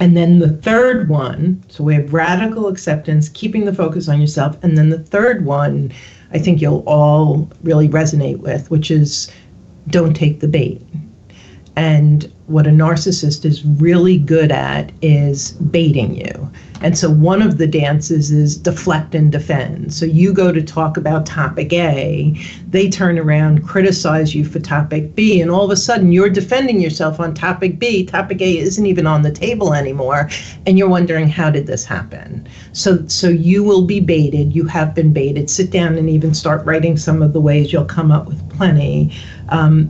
and 0.00 0.16
then 0.16 0.38
the 0.38 0.48
third 0.48 1.08
one, 1.08 1.62
so 1.68 1.84
we 1.84 1.94
have 1.94 2.12
radical 2.12 2.66
acceptance, 2.66 3.28
keeping 3.28 3.66
the 3.66 3.74
focus 3.74 4.08
on 4.08 4.20
yourself. 4.20 4.56
And 4.64 4.76
then 4.76 4.88
the 4.88 4.98
third 4.98 5.44
one, 5.44 5.92
I 6.32 6.38
think 6.38 6.60
you'll 6.60 6.82
all 6.86 7.48
really 7.62 7.88
resonate 7.88 8.38
with, 8.38 8.70
which 8.70 8.90
is 8.90 9.30
don't 9.88 10.14
take 10.14 10.40
the 10.40 10.48
bait. 10.48 10.80
And 11.76 12.30
what 12.46 12.66
a 12.66 12.70
narcissist 12.70 13.44
is 13.44 13.64
really 13.64 14.18
good 14.18 14.52
at 14.52 14.92
is 15.00 15.52
baiting 15.52 16.14
you. 16.14 16.50
And 16.82 16.98
so 16.98 17.08
one 17.08 17.40
of 17.40 17.58
the 17.58 17.66
dances 17.66 18.32
is 18.32 18.56
deflect 18.58 19.14
and 19.14 19.30
defend. 19.30 19.94
So 19.94 20.04
you 20.04 20.34
go 20.34 20.50
to 20.50 20.60
talk 20.60 20.96
about 20.96 21.24
topic 21.24 21.72
A, 21.72 22.34
they 22.68 22.90
turn 22.90 23.18
around, 23.18 23.66
criticize 23.66 24.34
you 24.34 24.44
for 24.44 24.58
topic 24.58 25.14
B, 25.14 25.40
and 25.40 25.50
all 25.50 25.64
of 25.64 25.70
a 25.70 25.76
sudden 25.76 26.10
you're 26.10 26.28
defending 26.28 26.80
yourself 26.80 27.20
on 27.20 27.34
topic 27.34 27.78
B. 27.78 28.04
Topic 28.04 28.42
A 28.42 28.58
isn't 28.58 28.84
even 28.84 29.06
on 29.06 29.22
the 29.22 29.30
table 29.30 29.74
anymore, 29.74 30.28
and 30.66 30.76
you're 30.76 30.88
wondering 30.88 31.28
how 31.28 31.50
did 31.50 31.68
this 31.68 31.84
happen? 31.84 32.48
So 32.72 33.06
so 33.06 33.28
you 33.28 33.62
will 33.62 33.82
be 33.82 34.00
baited. 34.00 34.54
You 34.54 34.66
have 34.66 34.92
been 34.92 35.12
baited. 35.12 35.48
Sit 35.48 35.70
down 35.70 35.96
and 35.96 36.10
even 36.10 36.34
start 36.34 36.66
writing 36.66 36.96
some 36.96 37.22
of 37.22 37.32
the 37.32 37.40
ways 37.40 37.72
you'll 37.72 37.84
come 37.84 38.10
up 38.10 38.26
with 38.26 38.46
plenty. 38.50 39.14
Um, 39.50 39.88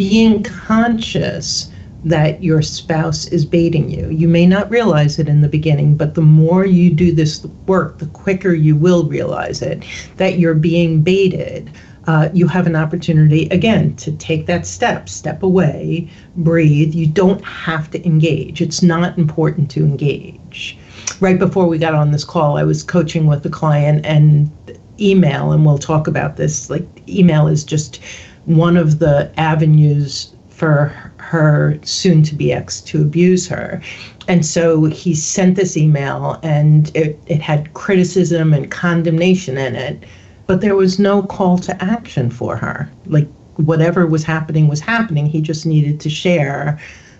being 0.00 0.42
conscious 0.42 1.70
that 2.06 2.42
your 2.42 2.62
spouse 2.62 3.26
is 3.26 3.44
baiting 3.44 3.90
you. 3.90 4.08
You 4.08 4.28
may 4.28 4.46
not 4.46 4.70
realize 4.70 5.18
it 5.18 5.28
in 5.28 5.42
the 5.42 5.48
beginning, 5.48 5.94
but 5.94 6.14
the 6.14 6.22
more 6.22 6.64
you 6.64 6.88
do 6.88 7.12
this 7.12 7.44
work, 7.66 7.98
the 7.98 8.06
quicker 8.06 8.54
you 8.54 8.74
will 8.74 9.04
realize 9.04 9.60
it 9.60 9.84
that 10.16 10.38
you're 10.38 10.54
being 10.54 11.02
baited. 11.02 11.70
Uh, 12.06 12.30
you 12.32 12.48
have 12.48 12.66
an 12.66 12.76
opportunity 12.76 13.46
again 13.50 13.94
to 13.96 14.10
take 14.12 14.46
that 14.46 14.64
step, 14.64 15.06
step 15.06 15.42
away, 15.42 16.10
breathe. 16.34 16.94
You 16.94 17.06
don't 17.06 17.44
have 17.44 17.90
to 17.90 18.02
engage. 18.06 18.62
It's 18.62 18.82
not 18.82 19.18
important 19.18 19.70
to 19.72 19.84
engage. 19.84 20.78
Right 21.20 21.38
before 21.38 21.66
we 21.66 21.76
got 21.76 21.94
on 21.94 22.10
this 22.10 22.24
call, 22.24 22.56
I 22.56 22.62
was 22.62 22.82
coaching 22.82 23.26
with 23.26 23.44
a 23.44 23.50
client 23.50 24.06
and 24.06 24.50
email, 24.98 25.52
and 25.52 25.66
we'll 25.66 25.76
talk 25.76 26.06
about 26.06 26.38
this. 26.38 26.70
Like, 26.70 26.86
email 27.06 27.48
is 27.48 27.64
just 27.64 28.00
one 28.44 28.76
of 28.76 28.98
the 28.98 29.30
avenues 29.36 30.34
for 30.48 30.92
her 31.16 31.78
soon 31.82 32.22
to 32.22 32.34
be 32.34 32.52
ex 32.52 32.80
to 32.82 33.00
abuse 33.00 33.48
her. 33.48 33.80
And 34.28 34.44
so 34.44 34.84
he 34.84 35.14
sent 35.14 35.56
this 35.56 35.76
email 35.76 36.38
and 36.42 36.94
it, 36.94 37.18
it 37.26 37.40
had 37.40 37.72
criticism 37.74 38.52
and 38.52 38.70
condemnation 38.70 39.56
in 39.56 39.74
it, 39.74 40.04
but 40.46 40.60
there 40.60 40.76
was 40.76 40.98
no 40.98 41.22
call 41.22 41.58
to 41.58 41.82
action 41.82 42.30
for 42.30 42.56
her. 42.56 42.90
Like 43.06 43.28
whatever 43.56 44.06
was 44.06 44.24
happening 44.24 44.68
was 44.68 44.80
happening. 44.80 45.26
He 45.26 45.40
just 45.40 45.64
needed 45.64 46.00
to 46.00 46.10
share 46.10 46.78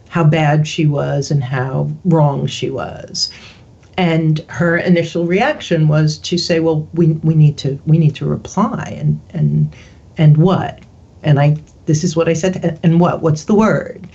how 0.09 0.24
bad 0.24 0.66
she 0.66 0.87
was 0.87 1.30
and 1.30 1.42
how 1.42 1.90
wrong 2.04 2.46
she 2.46 2.68
was. 2.70 3.30
And 3.96 4.40
her 4.48 4.76
initial 4.76 5.26
reaction 5.26 5.88
was 5.88 6.18
to 6.18 6.38
say, 6.38 6.61
"Well, 6.61 6.88
we, 6.94 7.12
we 7.22 7.34
need 7.34 7.59
to 7.59 7.78
we 7.86 7.99
need 7.99 8.14
to 8.16 8.26
reply 8.26 8.97
and 8.99 9.20
and 9.30 9.74
and 10.16 10.36
what?" 10.38 10.80
And 11.22 11.38
I, 11.38 11.56
this 11.86 12.04
is 12.04 12.16
what 12.16 12.28
I 12.28 12.32
said. 12.32 12.78
And 12.82 13.00
what? 13.00 13.22
What's 13.22 13.44
the 13.44 13.54
word? 13.54 14.08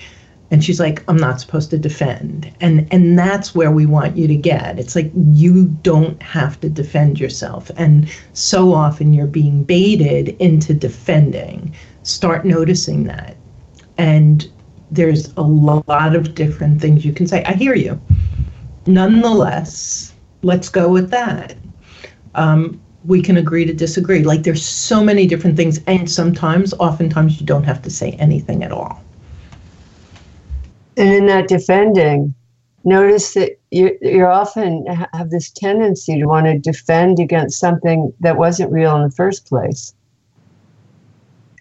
And 0.52 0.64
she's 0.64 0.80
like, 0.80 1.04
I'm 1.08 1.18
not 1.18 1.42
supposed 1.42 1.72
to 1.72 1.78
defend. 1.78 2.52
And 2.62 2.88
and 2.92 3.18
that's 3.18 3.56
where 3.56 3.72
we 3.72 3.86
want 3.86 4.16
you 4.16 4.28
to 4.28 4.36
get. 4.36 4.78
It's 4.78 4.96
like 4.96 5.12
you 5.16 5.66
don't 5.82 6.22
have 6.22 6.60
to 6.62 6.70
defend 6.70 7.20
yourself. 7.20 7.72
And 7.78 8.08
so 8.34 8.74
often 8.74 9.14
you're 9.14 9.28
being 9.28 9.64
baited 9.64 10.30
into 10.40 10.74
defending. 10.74 11.74
Start 12.04 12.46
noticing 12.46 13.06
that. 13.06 13.36
And 13.98 14.48
there's 14.92 15.34
a 15.36 15.42
lot 15.42 16.16
of 16.16 16.36
different 16.36 16.80
things 16.80 17.04
you 17.04 17.14
can 17.14 17.28
say. 17.28 17.44
I 17.46 17.54
hear 17.54 17.76
you. 17.76 18.00
Nonetheless, 18.86 20.14
let's 20.44 20.70
go 20.70 20.88
with 20.88 21.10
that. 21.10 21.56
Um, 22.36 22.80
we 23.08 23.22
can 23.22 23.38
agree 23.38 23.66
to 23.66 23.74
disagree. 23.74 24.24
Like 24.24 24.44
there's 24.44 24.66
so 24.66 25.04
many 25.04 25.28
different 25.28 25.58
things, 25.58 25.80
and 25.88 26.10
sometimes, 26.10 26.74
oftentimes, 26.74 27.40
you 27.40 27.46
don't 27.46 27.64
have 27.64 27.82
to 27.84 27.90
say 27.90 28.12
anything 28.14 28.64
at 28.64 28.72
all. 28.72 29.02
And 30.98 31.14
in 31.14 31.26
that 31.28 31.48
defending, 31.48 32.34
notice 32.84 33.34
that 33.34 33.60
you 33.72 33.98
you 34.02 34.26
often 34.26 34.86
have 35.14 35.30
this 35.30 35.50
tendency 35.52 36.20
to 36.20 36.26
want 36.26 36.46
to 36.46 36.58
defend 36.58 37.20
against 37.20 37.60
something 37.60 38.14
that 38.22 38.38
wasn't 38.38 38.72
real 38.72 38.96
in 38.96 39.04
the 39.04 39.12
first 39.12 39.48
place. 39.48 39.94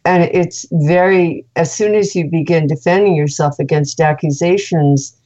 and 0.04 0.24
it's 0.24 0.66
very, 0.70 1.46
as 1.56 1.74
soon 1.74 1.94
as 1.94 2.14
you 2.14 2.28
begin 2.28 2.66
defending 2.66 3.16
yourself 3.16 3.58
against 3.58 4.00
accusations 4.00 5.16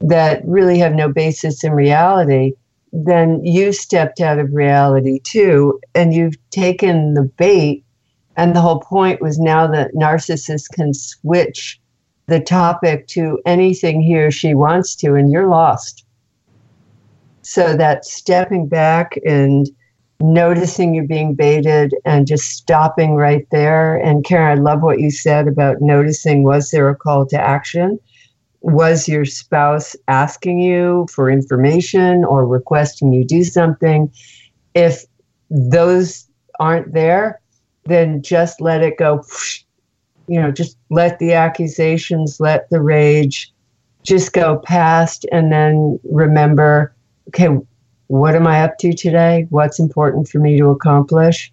that 0.00 0.46
really 0.46 0.78
have 0.78 0.94
no 0.94 1.08
basis 1.08 1.64
in 1.64 1.72
reality, 1.72 2.52
then 2.92 3.44
you 3.44 3.72
stepped 3.72 4.20
out 4.20 4.38
of 4.38 4.52
reality 4.52 5.20
too, 5.20 5.80
and 5.94 6.14
you've 6.14 6.36
taken 6.50 7.14
the 7.14 7.22
bait. 7.22 7.84
And 8.36 8.54
the 8.54 8.60
whole 8.60 8.80
point 8.80 9.22
was 9.22 9.38
now 9.38 9.66
that 9.68 9.94
narcissists 9.94 10.70
can 10.70 10.92
switch 10.92 11.80
the 12.26 12.40
topic 12.40 13.06
to 13.08 13.40
anything 13.46 14.00
he 14.00 14.16
or 14.18 14.30
she 14.30 14.54
wants 14.54 14.94
to, 14.96 15.14
and 15.14 15.30
you're 15.30 15.48
lost. 15.48 16.04
So 17.42 17.76
that 17.76 18.04
stepping 18.04 18.66
back 18.66 19.18
and 19.24 19.68
noticing 20.20 20.94
you're 20.94 21.06
being 21.06 21.34
baited 21.34 21.94
and 22.04 22.26
just 22.26 22.50
stopping 22.50 23.14
right 23.14 23.46
there. 23.50 23.96
And 23.96 24.24
Karen, 24.24 24.58
I 24.58 24.60
love 24.60 24.82
what 24.82 25.00
you 25.00 25.10
said 25.10 25.46
about 25.46 25.80
noticing 25.80 26.42
was 26.42 26.70
there 26.70 26.88
a 26.88 26.96
call 26.96 27.26
to 27.26 27.40
action? 27.40 27.98
Was 28.60 29.08
your 29.08 29.24
spouse 29.24 29.94
asking 30.08 30.60
you 30.60 31.06
for 31.12 31.30
information 31.30 32.24
or 32.24 32.46
requesting 32.46 33.12
you 33.12 33.24
do 33.24 33.44
something? 33.44 34.12
If 34.74 35.04
those 35.50 36.28
aren't 36.58 36.92
there, 36.92 37.40
then 37.84 38.22
just 38.22 38.60
let 38.60 38.82
it 38.82 38.98
go. 38.98 39.24
You 40.28 40.42
know, 40.42 40.50
just 40.50 40.76
let 40.90 41.20
the 41.20 41.34
accusations, 41.34 42.40
let 42.40 42.68
the 42.70 42.80
rage 42.80 43.52
just 44.02 44.32
go 44.32 44.58
past, 44.58 45.24
and 45.30 45.52
then 45.52 46.00
remember 46.02 46.96
okay, 47.28 47.48
what 48.08 48.34
am 48.34 48.46
I 48.46 48.62
up 48.62 48.78
to 48.78 48.92
today? 48.92 49.46
What's 49.50 49.78
important 49.78 50.28
for 50.28 50.38
me 50.38 50.58
to 50.58 50.70
accomplish? 50.70 51.52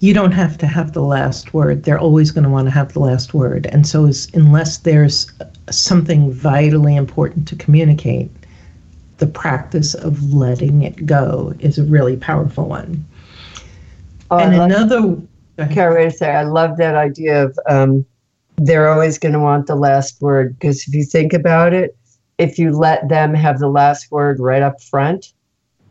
You 0.00 0.14
don't 0.14 0.32
have 0.32 0.56
to 0.58 0.66
have 0.66 0.92
the 0.92 1.02
last 1.02 1.52
word. 1.52 1.82
They're 1.82 1.98
always 1.98 2.30
going 2.30 2.44
to 2.44 2.50
want 2.50 2.68
to 2.68 2.70
have 2.70 2.92
the 2.92 3.00
last 3.00 3.34
word. 3.34 3.66
And 3.66 3.86
so, 3.86 4.10
unless 4.32 4.78
there's 4.78 5.32
something 5.70 6.32
vitally 6.32 6.94
important 6.94 7.48
to 7.48 7.56
communicate, 7.56 8.30
the 9.18 9.26
practice 9.26 9.94
of 9.94 10.32
letting 10.32 10.82
it 10.82 11.04
go 11.04 11.52
is 11.58 11.78
a 11.78 11.84
really 11.84 12.16
powerful 12.16 12.68
one. 12.68 13.04
Oh, 14.30 14.38
and 14.38 14.54
another. 14.54 15.16
Carrie, 15.70 16.10
say, 16.10 16.30
I 16.30 16.44
love 16.44 16.76
that 16.76 16.94
idea 16.94 17.44
of 17.44 17.58
um, 17.66 18.06
they're 18.58 18.88
always 18.88 19.18
going 19.18 19.32
to 19.32 19.40
want 19.40 19.66
the 19.66 19.74
last 19.74 20.20
word 20.20 20.56
because 20.56 20.86
if 20.86 20.94
you 20.94 21.04
think 21.04 21.32
about 21.32 21.72
it, 21.72 21.96
if 22.38 22.58
you 22.58 22.70
let 22.70 23.08
them 23.08 23.34
have 23.34 23.58
the 23.58 23.68
last 23.68 24.12
word 24.12 24.38
right 24.38 24.62
up 24.62 24.80
front, 24.80 25.32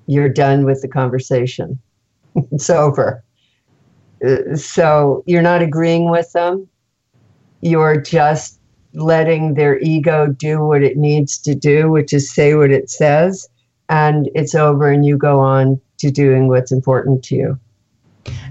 you're 0.05 0.29
done 0.29 0.63
with 0.63 0.81
the 0.81 0.87
conversation. 0.87 1.77
it's 2.51 2.69
over. 2.69 3.23
So 4.55 5.23
you're 5.25 5.41
not 5.41 5.61
agreeing 5.61 6.09
with 6.09 6.31
them. 6.33 6.67
You're 7.61 8.01
just 8.01 8.59
letting 8.93 9.53
their 9.53 9.79
ego 9.79 10.27
do 10.27 10.63
what 10.63 10.83
it 10.83 10.97
needs 10.97 11.37
to 11.39 11.53
do, 11.55 11.91
which 11.91 12.13
is 12.13 12.33
say 12.33 12.55
what 12.55 12.71
it 12.71 12.89
says, 12.89 13.47
and 13.89 14.29
it's 14.35 14.55
over, 14.55 14.89
and 14.89 15.05
you 15.05 15.17
go 15.17 15.39
on 15.39 15.79
to 15.97 16.11
doing 16.11 16.47
what's 16.47 16.71
important 16.71 17.23
to 17.25 17.35
you. 17.35 17.59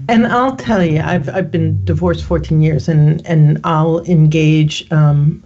And 0.09 0.25
I'll 0.27 0.55
tell 0.55 0.83
you, 0.83 1.01
I've 1.01 1.29
I've 1.29 1.51
been 1.51 1.83
divorced 1.83 2.23
14 2.23 2.61
years, 2.61 2.87
and 2.87 3.25
and 3.25 3.59
I'll 3.63 3.99
engage 4.05 4.89
um, 4.91 5.43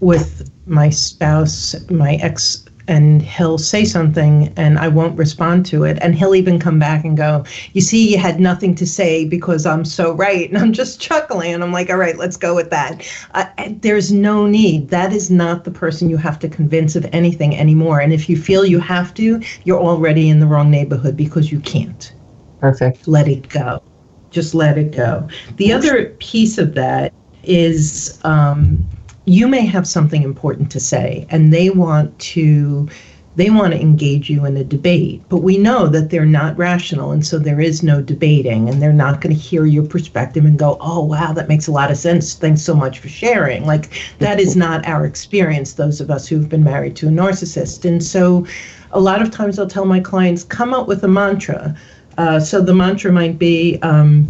with 0.00 0.50
my 0.66 0.90
spouse, 0.90 1.74
my 1.90 2.14
ex, 2.16 2.64
and 2.88 3.22
he'll 3.22 3.58
say 3.58 3.84
something 3.84 4.52
and 4.56 4.78
I 4.78 4.88
won't 4.88 5.16
respond 5.16 5.66
to 5.66 5.84
it. 5.84 5.98
And 6.00 6.14
he'll 6.14 6.34
even 6.34 6.58
come 6.58 6.78
back 6.78 7.04
and 7.04 7.16
go, 7.16 7.44
You 7.72 7.80
see, 7.80 8.12
you 8.12 8.18
had 8.18 8.40
nothing 8.40 8.74
to 8.76 8.86
say 8.86 9.24
because 9.24 9.66
I'm 9.66 9.84
so 9.84 10.12
right. 10.12 10.48
And 10.48 10.58
I'm 10.58 10.72
just 10.72 11.00
chuckling. 11.00 11.54
And 11.54 11.62
I'm 11.62 11.72
like, 11.72 11.90
All 11.90 11.96
right, 11.96 12.16
let's 12.16 12.36
go 12.36 12.54
with 12.54 12.70
that. 12.70 13.06
Uh, 13.32 13.46
there's 13.80 14.12
no 14.12 14.46
need. 14.46 14.88
That 14.88 15.12
is 15.12 15.30
not 15.30 15.64
the 15.64 15.70
person 15.70 16.10
you 16.10 16.16
have 16.16 16.38
to 16.40 16.48
convince 16.48 16.96
of 16.96 17.06
anything 17.12 17.56
anymore. 17.56 18.00
And 18.00 18.12
if 18.12 18.28
you 18.28 18.36
feel 18.36 18.64
you 18.64 18.80
have 18.80 19.14
to, 19.14 19.40
you're 19.64 19.80
already 19.80 20.28
in 20.28 20.40
the 20.40 20.46
wrong 20.46 20.70
neighborhood 20.70 21.16
because 21.16 21.52
you 21.52 21.60
can't. 21.60 22.12
Perfect. 22.60 23.08
Let 23.08 23.28
it 23.28 23.48
go. 23.48 23.82
Just 24.30 24.54
let 24.54 24.78
it 24.78 24.92
go. 24.92 25.28
The 25.56 25.72
other 25.72 26.06
piece 26.20 26.58
of 26.58 26.74
that 26.74 27.12
is, 27.42 28.18
um, 28.24 28.86
you 29.24 29.46
may 29.46 29.64
have 29.64 29.86
something 29.86 30.22
important 30.22 30.70
to 30.70 30.80
say 30.80 31.26
and 31.30 31.52
they 31.52 31.70
want 31.70 32.18
to 32.18 32.88
they 33.34 33.48
want 33.48 33.72
to 33.72 33.80
engage 33.80 34.28
you 34.28 34.44
in 34.44 34.56
a 34.56 34.64
debate 34.64 35.22
but 35.28 35.38
we 35.38 35.56
know 35.56 35.86
that 35.86 36.10
they're 36.10 36.26
not 36.26 36.58
rational 36.58 37.12
and 37.12 37.24
so 37.24 37.38
there 37.38 37.60
is 37.60 37.82
no 37.82 38.02
debating 38.02 38.68
and 38.68 38.82
they're 38.82 38.92
not 38.92 39.20
going 39.20 39.34
to 39.34 39.40
hear 39.40 39.64
your 39.64 39.86
perspective 39.86 40.44
and 40.44 40.58
go 40.58 40.76
oh 40.80 41.02
wow 41.04 41.32
that 41.32 41.48
makes 41.48 41.66
a 41.66 41.72
lot 41.72 41.90
of 41.90 41.96
sense. 41.96 42.34
Thanks 42.34 42.62
so 42.62 42.74
much 42.74 42.98
for 42.98 43.08
sharing. 43.08 43.64
Like 43.64 43.90
that 44.18 44.40
is 44.40 44.56
not 44.56 44.86
our 44.86 45.06
experience 45.06 45.74
those 45.74 46.00
of 46.00 46.10
us 46.10 46.26
who've 46.26 46.48
been 46.48 46.64
married 46.64 46.96
to 46.96 47.08
a 47.08 47.10
narcissist 47.10 47.88
and 47.88 48.02
so 48.02 48.44
a 48.90 49.00
lot 49.00 49.22
of 49.22 49.30
times 49.30 49.58
i'll 49.58 49.66
tell 49.66 49.86
my 49.86 50.00
clients 50.00 50.44
come 50.44 50.74
up 50.74 50.88
with 50.88 51.02
a 51.04 51.08
mantra. 51.08 51.76
Uh, 52.18 52.38
so 52.38 52.60
the 52.60 52.74
mantra 52.74 53.10
might 53.10 53.38
be 53.38 53.78
um, 53.80 54.28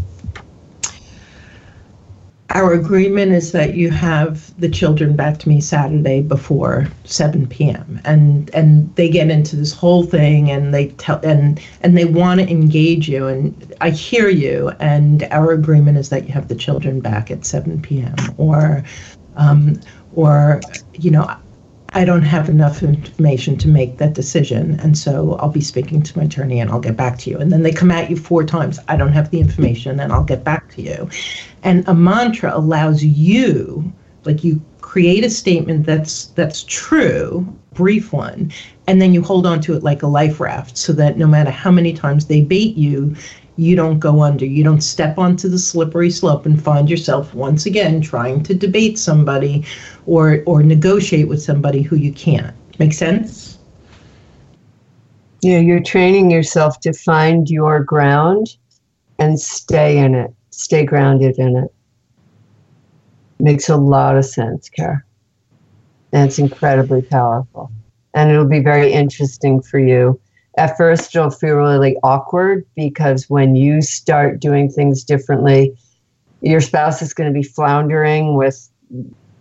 our 2.55 2.75
agreement 2.75 3.33
is 3.33 3.53
that 3.53 3.75
you 3.75 3.91
have 3.91 4.59
the 4.61 4.69
children 4.69 5.17
back 5.17 5.39
to 5.39 5.49
me 5.49 5.61
Saturday 5.61 6.21
before 6.21 6.87
7 7.05 7.47
p.m. 7.47 8.01
and 8.05 8.51
and 8.55 8.95
they 8.97 9.09
get 9.09 9.31
into 9.31 9.57
this 9.57 9.73
whole 9.73 10.05
thing 10.05 10.51
and 10.51 10.75
they 10.75 10.89
tell 10.89 11.19
and 11.25 11.61
and 11.81 11.97
they 11.97 12.05
want 12.05 12.41
to 12.41 12.49
engage 12.49 13.09
you 13.09 13.27
and 13.27 13.75
I 13.81 13.91
hear 13.91 14.29
you 14.29 14.71
and 14.81 15.25
our 15.31 15.53
agreement 15.53 15.97
is 15.97 16.11
that 16.11 16.27
you 16.27 16.33
have 16.33 16.49
the 16.49 16.55
children 16.55 17.01
back 17.01 17.31
at 17.31 17.47
7 17.47 17.81
p.m. 17.81 18.15
or 18.37 18.85
um, 19.37 19.81
or 20.15 20.61
you 20.93 21.11
know 21.11 21.35
I 21.95 22.05
don't 22.05 22.23
have 22.23 22.49
enough 22.49 22.83
information 22.83 23.57
to 23.59 23.69
make 23.69 23.99
that 23.99 24.15
decision. 24.15 24.81
And 24.81 24.97
so 24.97 25.35
I'll 25.35 25.51
be 25.51 25.61
speaking 25.61 26.03
to 26.03 26.19
my 26.19 26.25
attorney 26.25 26.59
and 26.61 26.71
I'll 26.71 26.81
get 26.81 26.97
back 26.97 27.19
to 27.19 27.31
you. 27.31 27.39
And 27.39 27.53
then 27.53 27.63
they 27.63 27.73
come 27.73 27.91
at 27.91 28.09
you 28.09 28.17
four 28.17 28.45
times. 28.45 28.79
I 28.89 28.97
don't 28.97 29.13
have 29.13 29.31
the 29.31 29.41
information 29.41 30.01
and 30.01 30.13
I'll 30.13 30.25
get 30.25 30.43
back 30.43 30.73
to 30.75 30.83
you. 30.83 31.09
And 31.63 31.87
a 31.87 31.95
mantra 31.95 32.57
allows 32.57 33.05
you, 33.05 33.93
like 34.25 34.43
you 34.43 34.61
create 34.81 35.25
a 35.25 35.31
statement 35.31 35.87
that's 35.87 36.27
that's 36.29 36.65
true, 36.65 37.47
brief 37.73 38.13
one, 38.13 38.53
and 38.87 39.01
then 39.01 39.15
you 39.15 39.23
hold 39.23 39.47
on 39.47 39.61
to 39.63 39.75
it 39.75 39.83
like 39.83 40.03
a 40.03 40.07
life 40.07 40.41
raft 40.41 40.77
so 40.77 40.93
that 40.93 41.17
no 41.17 41.27
matter 41.27 41.51
how 41.51 41.71
many 41.71 41.93
times 41.93 42.27
they 42.27 42.43
bait 42.43 42.77
you, 42.77 43.15
you 43.57 43.77
don't 43.77 43.99
go 43.99 44.23
under. 44.23 44.47
You 44.47 44.65
don't 44.65 44.81
step 44.81 45.19
onto 45.19 45.49
the 45.49 45.59
slippery 45.59 46.11
slope 46.11 46.47
and 46.47 46.63
find 46.63 46.89
yourself 46.89 47.35
once 47.35 47.67
again 47.67 48.01
trying 48.01 48.43
to 48.45 48.55
debate 48.55 48.99
somebody 48.99 49.65
or 50.07 50.43
or 50.47 50.63
negotiate 50.63 51.29
with 51.29 51.43
somebody 51.43 51.83
who 51.83 51.97
you 51.97 52.13
can't. 52.13 52.55
Make 52.79 52.93
sense? 52.93 53.59
Yeah, 55.43 55.59
you're 55.59 55.83
training 55.83 56.31
yourself 56.31 56.81
to 56.81 56.93
find 56.93 57.51
your 57.51 57.83
ground 57.83 58.57
and 59.19 59.39
stay 59.39 59.99
in 59.99 60.15
it. 60.15 60.33
Stay 60.51 60.85
grounded 60.85 61.39
in 61.39 61.57
it. 61.57 61.75
Makes 63.41 63.69
a 63.69 63.77
lot 63.77 64.17
of 64.17 64.25
sense, 64.25 64.69
Karen. 64.69 65.03
And 66.13 66.29
it's 66.29 66.39
incredibly 66.39 67.03
powerful. 67.03 67.71
And 68.15 68.31
it'll 68.31 68.49
be 68.49 68.61
very 68.61 68.93
interesting 68.93 69.61
for 69.61 69.79
you 69.79 70.21
at 70.57 70.77
first 70.77 71.15
you'll 71.15 71.31
feel 71.31 71.57
really 71.57 71.97
awkward 72.03 72.67
because 72.75 73.29
when 73.29 73.57
you 73.57 73.81
start 73.81 74.41
doing 74.41 74.71
things 74.71 75.05
differently, 75.05 75.77
your 76.41 76.61
spouse 76.61 77.01
is 77.01 77.15
going 77.15 77.33
to 77.33 77.39
be 77.39 77.45
floundering 77.45 78.37
with 78.37 78.69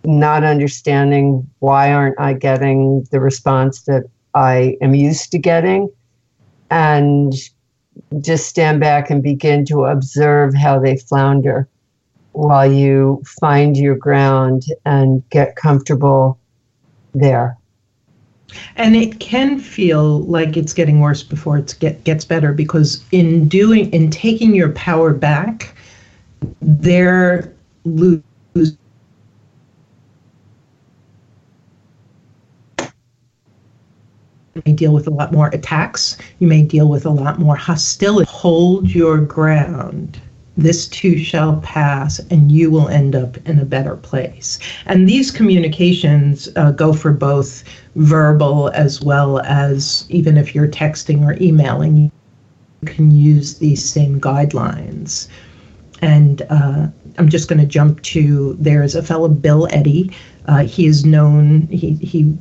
not 0.04 0.44
understanding 0.44 1.48
why 1.58 1.92
aren't 1.92 2.18
I 2.18 2.32
getting 2.32 3.06
the 3.10 3.20
response 3.20 3.82
that 3.82 4.04
I 4.34 4.76
am 4.80 4.94
used 4.94 5.30
to 5.32 5.38
getting 5.38 5.90
and 6.70 7.34
just 8.20 8.48
stand 8.48 8.80
back 8.80 9.10
and 9.10 9.22
begin 9.22 9.64
to 9.66 9.84
observe 9.84 10.54
how 10.54 10.78
they 10.78 10.96
flounder 10.96 11.68
while 12.32 12.70
you 12.70 13.22
find 13.40 13.76
your 13.76 13.94
ground 13.94 14.64
and 14.86 15.28
get 15.28 15.56
comfortable 15.56 16.38
there. 17.14 17.58
And 18.76 18.96
it 18.96 19.20
can 19.20 19.58
feel 19.58 20.20
like 20.20 20.56
it's 20.56 20.72
getting 20.72 21.00
worse 21.00 21.22
before 21.22 21.58
it 21.58 21.74
get, 21.80 22.02
gets 22.04 22.24
better 22.24 22.52
because 22.52 23.04
in 23.12 23.48
doing 23.48 23.92
in 23.92 24.10
taking 24.10 24.54
your 24.54 24.70
power 24.70 25.12
back, 25.12 25.74
they're 26.60 27.52
losing. 27.84 28.22
You 34.54 34.62
may 34.66 34.72
deal 34.74 34.92
with 34.92 35.06
a 35.06 35.10
lot 35.10 35.32
more 35.32 35.48
attacks. 35.48 36.18
You 36.38 36.46
may 36.46 36.62
deal 36.62 36.88
with 36.88 37.06
a 37.06 37.10
lot 37.10 37.38
more 37.38 37.56
hostility. 37.56 38.30
Hold 38.30 38.90
your 38.90 39.18
ground 39.18 40.20
this 40.56 40.86
too 40.88 41.16
shall 41.18 41.56
pass 41.62 42.18
and 42.30 42.52
you 42.52 42.70
will 42.70 42.88
end 42.88 43.14
up 43.14 43.36
in 43.48 43.58
a 43.58 43.64
better 43.64 43.96
place. 43.96 44.58
And 44.86 45.08
these 45.08 45.30
communications 45.30 46.48
uh, 46.56 46.72
go 46.72 46.92
for 46.92 47.12
both 47.12 47.64
verbal 47.96 48.70
as 48.74 49.00
well 49.02 49.40
as 49.40 50.04
even 50.08 50.36
if 50.36 50.54
you're 50.54 50.68
texting 50.68 51.24
or 51.24 51.40
emailing, 51.42 51.96
you 51.96 52.10
can 52.84 53.10
use 53.10 53.58
these 53.58 53.84
same 53.88 54.20
guidelines. 54.20 55.28
and 56.02 56.42
uh, 56.50 56.88
I'm 57.18 57.28
just 57.28 57.48
going 57.48 57.60
to 57.60 57.66
jump 57.66 58.02
to 58.02 58.56
there's 58.58 58.94
a 58.94 59.02
fellow 59.02 59.28
Bill 59.28 59.68
Eddy. 59.70 60.10
Uh, 60.46 60.64
he 60.64 60.86
is 60.86 61.04
known. 61.04 61.62
He 61.68 61.94
he 61.94 62.36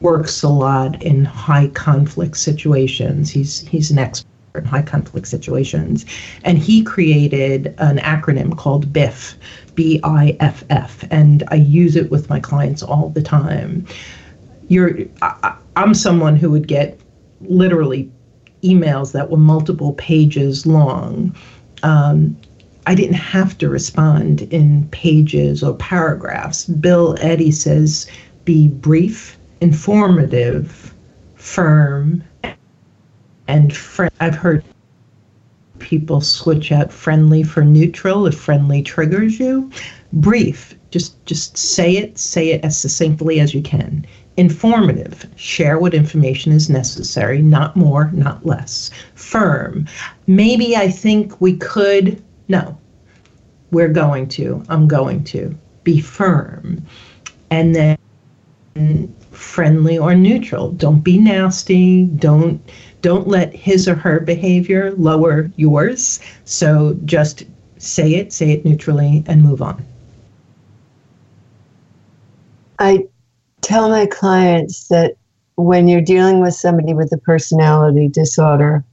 works 0.00 0.42
a 0.42 0.48
lot 0.48 1.02
in 1.02 1.24
high 1.24 1.68
conflict 1.68 2.36
situations. 2.38 3.30
He's 3.30 3.60
he's 3.68 3.90
an 3.90 3.98
expert 3.98 4.27
in 4.54 4.64
high 4.64 4.82
conflict 4.82 5.28
situations, 5.28 6.04
and 6.44 6.58
he 6.58 6.82
created 6.82 7.74
an 7.78 7.98
acronym 7.98 8.56
called 8.56 8.92
BIFF, 8.92 9.36
B 9.74 10.00
I 10.02 10.36
F 10.40 10.64
F, 10.70 11.04
and 11.10 11.44
I 11.48 11.56
use 11.56 11.96
it 11.96 12.10
with 12.10 12.28
my 12.28 12.40
clients 12.40 12.82
all 12.82 13.10
the 13.10 13.22
time. 13.22 13.86
You're 14.68 14.98
I, 15.22 15.56
I'm 15.76 15.94
someone 15.94 16.36
who 16.36 16.50
would 16.50 16.66
get 16.66 16.98
literally 17.42 18.10
emails 18.64 19.12
that 19.12 19.30
were 19.30 19.36
multiple 19.36 19.92
pages 19.92 20.66
long. 20.66 21.34
Um, 21.84 22.36
I 22.86 22.94
didn't 22.94 23.14
have 23.14 23.56
to 23.58 23.68
respond 23.68 24.42
in 24.52 24.88
pages 24.88 25.62
or 25.62 25.76
paragraphs. 25.76 26.64
Bill 26.64 27.16
Eddy 27.20 27.52
says, 27.52 28.10
be 28.44 28.66
brief, 28.66 29.38
informative, 29.60 30.92
firm, 31.36 32.24
and 33.48 33.74
friend. 33.76 34.12
I've 34.20 34.34
heard 34.34 34.62
people 35.78 36.20
switch 36.20 36.70
out 36.70 36.92
friendly 36.92 37.42
for 37.42 37.64
neutral 37.64 38.26
if 38.26 38.38
friendly 38.38 38.82
triggers 38.82 39.40
you. 39.40 39.70
Brief, 40.12 40.74
just 40.90 41.24
just 41.26 41.56
say 41.56 41.96
it, 41.96 42.18
say 42.18 42.50
it 42.50 42.64
as 42.64 42.78
succinctly 42.78 43.40
as 43.40 43.54
you 43.54 43.62
can. 43.62 44.06
Informative, 44.36 45.26
share 45.34 45.78
what 45.78 45.94
information 45.94 46.52
is 46.52 46.70
necessary, 46.70 47.42
not 47.42 47.74
more, 47.74 48.10
not 48.12 48.46
less. 48.46 48.90
Firm, 49.14 49.86
maybe 50.28 50.76
I 50.76 50.90
think 50.90 51.40
we 51.40 51.56
could. 51.56 52.22
No, 52.46 52.78
we're 53.72 53.88
going 53.88 54.28
to. 54.28 54.62
I'm 54.68 54.86
going 54.86 55.24
to. 55.24 55.56
Be 55.82 56.00
firm. 56.00 56.84
And 57.50 57.74
then 57.74 59.14
friendly 59.32 59.98
or 59.98 60.14
neutral. 60.14 60.72
Don't 60.72 61.00
be 61.00 61.18
nasty. 61.18 62.04
Don't 62.04 62.60
don't 63.00 63.28
let 63.28 63.54
his 63.54 63.88
or 63.88 63.94
her 63.94 64.20
behavior 64.20 64.92
lower 64.92 65.50
yours. 65.56 66.20
So 66.44 66.98
just 67.04 67.44
say 67.78 68.14
it, 68.14 68.32
say 68.32 68.50
it 68.52 68.64
neutrally, 68.64 69.24
and 69.26 69.42
move 69.42 69.62
on. 69.62 69.84
I 72.78 73.06
tell 73.60 73.88
my 73.88 74.06
clients 74.06 74.88
that 74.88 75.14
when 75.56 75.88
you're 75.88 76.00
dealing 76.00 76.40
with 76.40 76.54
somebody 76.54 76.94
with 76.94 77.12
a 77.12 77.18
personality 77.18 78.08
disorder, 78.08 78.84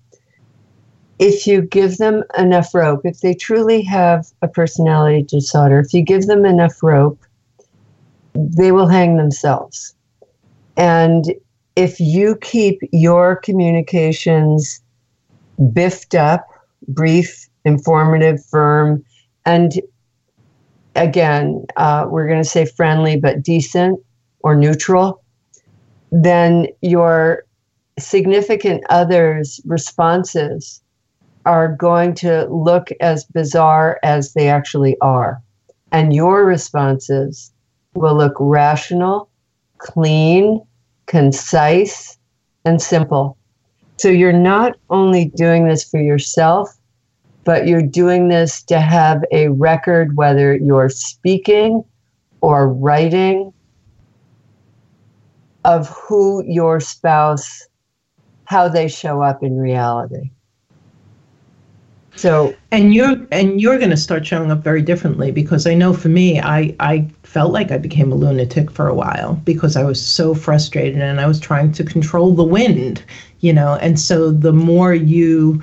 if 1.20 1.48
you 1.48 1.62
give 1.62 1.98
them 1.98 2.24
enough 2.38 2.74
rope, 2.74 3.02
if 3.04 3.22
they 3.22 3.34
truly 3.34 3.82
have 3.84 4.26
a 4.42 4.48
personality 4.48 5.24
disorder, 5.24 5.80
if 5.80 5.94
you 5.94 6.02
give 6.02 6.26
them 6.28 6.46
enough 6.46 6.84
rope, 6.84 7.20
they 8.34 8.72
will 8.72 8.88
hang 8.88 9.16
themselves. 9.16 9.96
And 10.76 11.34
if 11.76 12.00
you 12.00 12.38
keep 12.42 12.80
your 12.92 13.36
communications 13.36 14.82
biffed 15.74 16.16
up, 16.16 16.46
brief, 16.88 17.48
informative, 17.66 18.44
firm, 18.46 19.04
and 19.46 19.82
again, 20.96 21.66
uh, 21.76 22.06
we're 22.10 22.28
going 22.28 22.42
to 22.42 22.50
say 22.50 22.66
friendly 22.66 23.20
but 23.20 23.44
decent 23.44 24.00
or 24.40 24.56
neutral, 24.56 25.22
then 26.12 26.68
your 26.82 27.44
significant 28.00 28.84
other's 28.90 29.60
responses 29.66 30.82
are 31.46 31.76
going 31.76 32.14
to 32.16 32.48
look 32.48 32.90
as 33.02 33.26
bizarre 33.26 34.00
as 34.04 34.34
they 34.34 34.50
actually 34.50 34.98
are. 35.02 35.42
And 35.92 36.14
your 36.14 36.46
responses 36.46 37.52
will 37.94 38.16
look 38.16 38.34
rational, 38.40 39.30
clean, 39.78 40.62
concise, 41.06 42.18
and 42.66 42.82
simple. 42.82 43.38
So 43.98 44.10
you're 44.10 44.34
not 44.34 44.74
only 44.90 45.26
doing 45.26 45.68
this 45.68 45.84
for 45.84 46.02
yourself, 46.02 46.76
but 47.44 47.68
you're 47.68 47.82
doing 47.82 48.28
this 48.28 48.62
to 48.64 48.80
have 48.80 49.24
a 49.32 49.50
record, 49.50 50.18
whether 50.18 50.56
you're 50.56 50.90
speaking 50.90 51.84
or 52.42 52.68
writing, 52.68 53.54
of 55.64 55.90
who 55.90 56.44
your 56.46 56.80
spouse, 56.80 57.68
how 58.46 58.68
they 58.68 58.88
show 58.88 59.22
up 59.22 59.44
in 59.44 59.58
reality. 59.58 60.32
So 62.16 62.56
and 62.72 62.94
you're 62.94 63.16
and 63.32 63.60
you're 63.60 63.78
going 63.78 63.90
to 63.90 63.98
start 63.98 64.26
showing 64.26 64.52
up 64.52 64.64
very 64.64 64.82
differently 64.82 65.32
because 65.32 65.68
I 65.68 65.74
know 65.74 65.94
for 65.94 66.08
me, 66.08 66.40
I 66.40 66.76
I 66.80 67.10
felt 67.36 67.52
like 67.52 67.70
I 67.70 67.78
became 67.78 68.14
a 68.14 68.16
lunatic 68.16 68.72
for 68.72 68.88
a 68.88 68.94
while 68.94 69.34
because 69.44 69.76
I 69.76 69.84
was 69.84 70.02
so 70.02 70.34
frustrated 70.34 71.02
and 71.02 71.20
I 71.20 71.28
was 71.28 71.38
trying 71.38 71.74
to 71.74 71.84
control 71.84 72.34
the 72.34 72.46
wind, 72.46 73.04
you 73.42 73.52
know. 73.52 73.76
And 73.82 74.00
so 74.00 74.32
the 74.32 74.54
more 74.54 74.94
you 74.94 75.62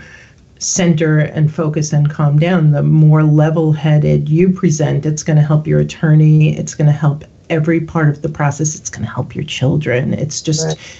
center 0.58 1.20
and 1.20 1.50
focus 1.50 1.94
and 1.94 2.10
calm 2.10 2.38
down, 2.38 2.72
the 2.72 2.82
more 2.82 3.22
level-headed 3.22 4.28
you 4.28 4.50
present. 4.52 5.06
It's 5.06 5.22
going 5.22 5.38
to 5.38 5.42
help 5.42 5.66
your 5.66 5.80
attorney. 5.80 6.54
It's 6.58 6.74
going 6.74 6.88
to 6.88 6.92
help 6.92 7.24
every 7.48 7.80
part 7.80 8.10
of 8.10 8.20
the 8.20 8.28
process. 8.28 8.74
It's 8.74 8.90
going 8.90 9.06
to 9.06 9.10
help 9.10 9.34
your 9.34 9.44
children. 9.44 10.12
It's 10.12 10.42
just. 10.42 10.66
Right. 10.66 10.98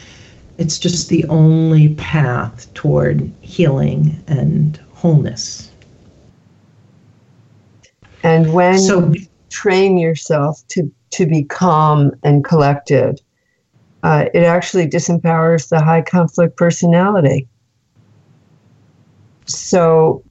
It's 0.56 0.78
just 0.78 1.10
the 1.10 1.24
only 1.26 1.94
path 1.96 2.72
toward 2.72 3.30
healing 3.42 4.22
and 4.26 4.78
wholeness. 4.92 5.70
And 8.22 8.52
when 8.54 8.78
so, 8.78 9.12
train 9.52 9.98
yourself 9.98 10.66
to, 10.68 10.90
to 11.10 11.26
be 11.26 11.44
calm 11.44 12.12
and 12.22 12.44
collected, 12.44 13.20
uh, 14.02 14.26
it 14.34 14.44
actually 14.44 14.88
disempowers 14.88 15.68
the 15.68 15.80
high 15.80 16.02
conflict 16.02 16.56
personality. 16.56 17.46
So 19.46 20.24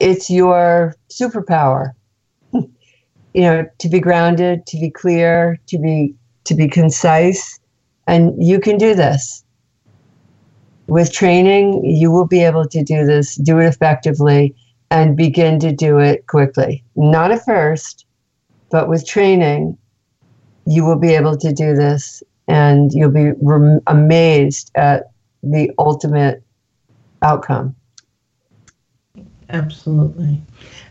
it's 0.00 0.30
your 0.30 0.96
superpower. 1.10 1.92
you 2.52 2.68
know, 3.34 3.66
to 3.78 3.88
be 3.88 4.00
grounded, 4.00 4.66
to 4.66 4.78
be 4.78 4.90
clear, 4.90 5.58
to 5.68 5.78
be 5.78 6.14
to 6.44 6.54
be 6.54 6.66
concise, 6.66 7.60
and 8.06 8.32
you 8.42 8.58
can 8.58 8.78
do 8.78 8.94
this 8.94 9.44
with 10.88 11.12
training, 11.12 11.84
you 11.84 12.10
will 12.10 12.26
be 12.26 12.42
able 12.42 12.66
to 12.66 12.82
do 12.82 13.04
this, 13.04 13.36
do 13.36 13.58
it 13.58 13.66
effectively, 13.66 14.54
and 14.90 15.16
begin 15.16 15.60
to 15.60 15.70
do 15.70 15.98
it 15.98 16.26
quickly. 16.26 16.82
Not 16.96 17.30
at 17.30 17.44
first, 17.44 18.06
but 18.70 18.88
with 18.88 19.06
training, 19.06 19.76
you 20.66 20.84
will 20.84 20.98
be 20.98 21.14
able 21.14 21.36
to 21.36 21.52
do 21.52 21.74
this 21.74 22.22
and 22.46 22.92
you'll 22.92 23.10
be 23.10 23.32
rem- 23.40 23.80
amazed 23.86 24.70
at 24.74 25.10
the 25.42 25.70
ultimate 25.78 26.42
outcome. 27.22 27.74
Absolutely. 29.50 30.40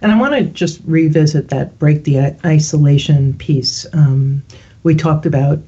And 0.01 0.11
I 0.11 0.19
want 0.19 0.33
to 0.33 0.43
just 0.43 0.81
revisit 0.85 1.49
that 1.49 1.77
break 1.77 2.03
the 2.03 2.35
isolation 2.45 3.33
piece. 3.37 3.85
Um, 3.93 4.43
we 4.83 4.95
talked 4.95 5.25
about 5.25 5.59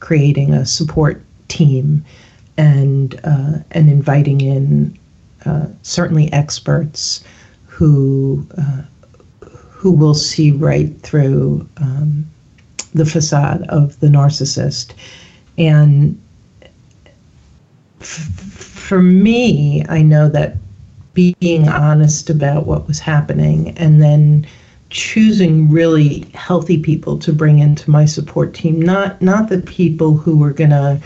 creating 0.00 0.52
a 0.52 0.64
support 0.64 1.22
team 1.48 2.04
and 2.56 3.18
uh, 3.24 3.58
and 3.72 3.90
inviting 3.90 4.40
in 4.40 4.96
uh, 5.46 5.66
certainly 5.82 6.32
experts 6.32 7.24
who 7.66 8.46
uh, 8.56 8.82
who 9.78 9.92
will 9.92 10.14
see 10.14 10.50
right 10.50 11.00
through 11.02 11.68
um, 11.76 12.28
the 12.94 13.06
facade 13.06 13.62
of 13.68 13.98
the 14.00 14.08
narcissist, 14.08 14.92
and 15.56 16.20
f- 18.00 18.28
for 18.58 19.00
me, 19.00 19.84
I 19.88 20.02
know 20.02 20.28
that 20.30 20.56
being 21.14 21.68
honest 21.68 22.28
about 22.28 22.66
what 22.66 22.88
was 22.88 22.98
happening 22.98 23.76
and 23.78 24.02
then 24.02 24.44
choosing 24.90 25.70
really 25.70 26.28
healthy 26.34 26.82
people 26.82 27.16
to 27.20 27.32
bring 27.32 27.60
into 27.60 27.90
my 27.90 28.04
support 28.04 28.54
team 28.54 28.80
not 28.80 29.20
not 29.20 29.48
the 29.48 29.60
people 29.60 30.16
who 30.16 30.38
were 30.38 30.52
going 30.52 30.70
to 30.70 30.98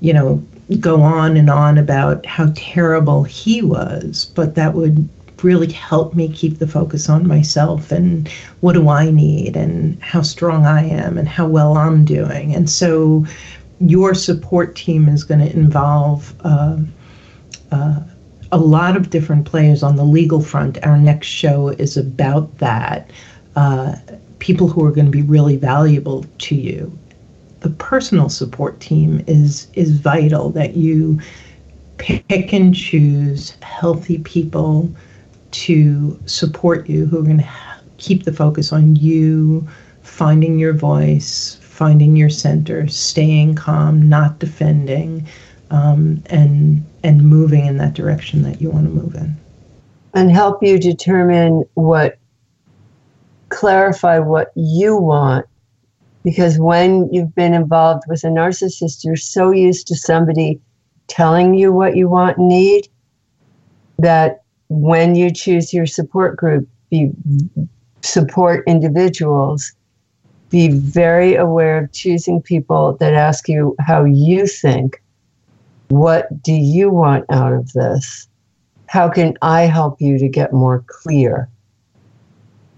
you 0.00 0.12
know 0.12 0.40
go 0.80 1.00
on 1.00 1.36
and 1.36 1.48
on 1.48 1.78
about 1.78 2.24
how 2.26 2.52
terrible 2.54 3.22
he 3.24 3.62
was, 3.62 4.30
but 4.34 4.54
that 4.54 4.74
would 4.74 5.08
really 5.44 5.72
help 5.72 6.14
me 6.14 6.28
keep 6.28 6.58
the 6.58 6.66
focus 6.66 7.08
on 7.08 7.26
myself 7.26 7.92
and 7.92 8.28
what 8.60 8.72
do 8.72 8.88
I 8.88 9.10
need 9.10 9.56
and 9.56 10.00
how 10.02 10.22
strong 10.22 10.66
I 10.66 10.84
am 10.84 11.18
and 11.18 11.28
how 11.28 11.46
well 11.46 11.76
I'm 11.76 12.04
doing. 12.04 12.54
And 12.54 12.68
so 12.68 13.26
your 13.80 14.14
support 14.14 14.74
team 14.76 15.08
is 15.08 15.24
going 15.24 15.40
to 15.40 15.52
involve 15.54 16.34
uh, 16.44 16.78
uh, 17.70 18.00
a 18.50 18.58
lot 18.58 18.96
of 18.96 19.10
different 19.10 19.46
players 19.46 19.82
on 19.82 19.96
the 19.96 20.04
legal 20.04 20.40
front. 20.40 20.84
Our 20.84 20.96
next 20.96 21.28
show 21.28 21.68
is 21.68 21.96
about 21.96 22.58
that. 22.58 23.10
Uh, 23.56 23.96
people 24.38 24.68
who 24.68 24.84
are 24.84 24.92
going 24.92 25.06
to 25.06 25.12
be 25.12 25.22
really 25.22 25.56
valuable 25.56 26.24
to 26.38 26.54
you 26.54 26.96
the 27.60 27.70
personal 27.70 28.28
support 28.28 28.78
team 28.80 29.22
is 29.26 29.68
is 29.74 29.98
vital 29.98 30.50
that 30.50 30.76
you 30.76 31.20
pick 31.96 32.52
and 32.52 32.74
choose 32.74 33.56
healthy 33.62 34.18
people 34.18 34.90
to 35.58 36.18
support 36.26 36.88
you, 36.88 37.06
who 37.06 37.18
are 37.18 37.24
going 37.24 37.38
to 37.38 37.48
keep 37.96 38.24
the 38.24 38.32
focus 38.32 38.72
on 38.72 38.94
you 38.96 39.66
finding 40.02 40.58
your 40.58 40.72
voice, 40.72 41.58
finding 41.60 42.16
your 42.16 42.30
center, 42.30 42.86
staying 42.88 43.54
calm, 43.54 44.08
not 44.08 44.38
defending, 44.38 45.26
um, 45.70 46.22
and 46.26 46.84
and 47.02 47.28
moving 47.28 47.66
in 47.66 47.76
that 47.78 47.94
direction 47.94 48.42
that 48.42 48.60
you 48.60 48.70
want 48.70 48.86
to 48.86 48.90
move 48.90 49.14
in. 49.14 49.36
And 50.14 50.30
help 50.30 50.62
you 50.62 50.78
determine 50.78 51.64
what, 51.74 52.18
clarify 53.50 54.18
what 54.18 54.52
you 54.54 54.96
want. 54.96 55.46
Because 56.24 56.58
when 56.58 57.12
you've 57.12 57.34
been 57.34 57.54
involved 57.54 58.04
with 58.08 58.24
a 58.24 58.28
narcissist, 58.28 59.04
you're 59.04 59.16
so 59.16 59.50
used 59.50 59.86
to 59.88 59.96
somebody 59.96 60.60
telling 61.06 61.54
you 61.54 61.72
what 61.72 61.96
you 61.96 62.08
want 62.08 62.38
and 62.38 62.48
need 62.48 62.88
that 63.98 64.42
when 64.68 65.14
you 65.14 65.32
choose 65.32 65.72
your 65.72 65.86
support 65.86 66.36
group, 66.36 66.68
be 66.90 67.10
support 68.02 68.64
individuals, 68.66 69.72
be 70.50 70.68
very 70.68 71.34
aware 71.34 71.84
of 71.84 71.92
choosing 71.92 72.40
people 72.40 72.96
that 73.00 73.14
ask 73.14 73.48
you 73.48 73.74
how 73.80 74.04
you 74.04 74.46
think. 74.46 75.02
What 75.88 76.42
do 76.42 76.52
you 76.52 76.90
want 76.90 77.24
out 77.30 77.52
of 77.52 77.72
this? 77.72 78.28
How 78.86 79.08
can 79.08 79.36
I 79.42 79.62
help 79.62 80.00
you 80.00 80.18
to 80.18 80.28
get 80.28 80.52
more 80.52 80.84
clear? 80.86 81.48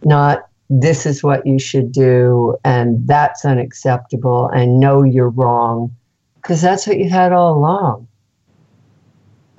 Not 0.04 0.46
this 0.68 1.06
is 1.06 1.22
what 1.22 1.46
you 1.46 1.58
should 1.58 1.90
do 1.90 2.56
and 2.64 3.06
that's 3.06 3.44
unacceptable 3.44 4.48
and 4.48 4.78
no, 4.78 5.02
you're 5.02 5.30
wrong, 5.30 5.94
because 6.36 6.62
that's 6.62 6.86
what 6.86 6.98
you 6.98 7.08
had 7.08 7.32
all 7.32 7.56
along. 7.56 8.06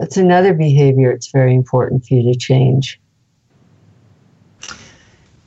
That's 0.02 0.18
another 0.18 0.56
behavior 0.56 1.12
it's 1.12 1.28
very 1.28 1.54
important 1.54 2.08
for 2.08 2.16
you 2.16 2.34
to 2.34 2.36
change. 2.36 3.00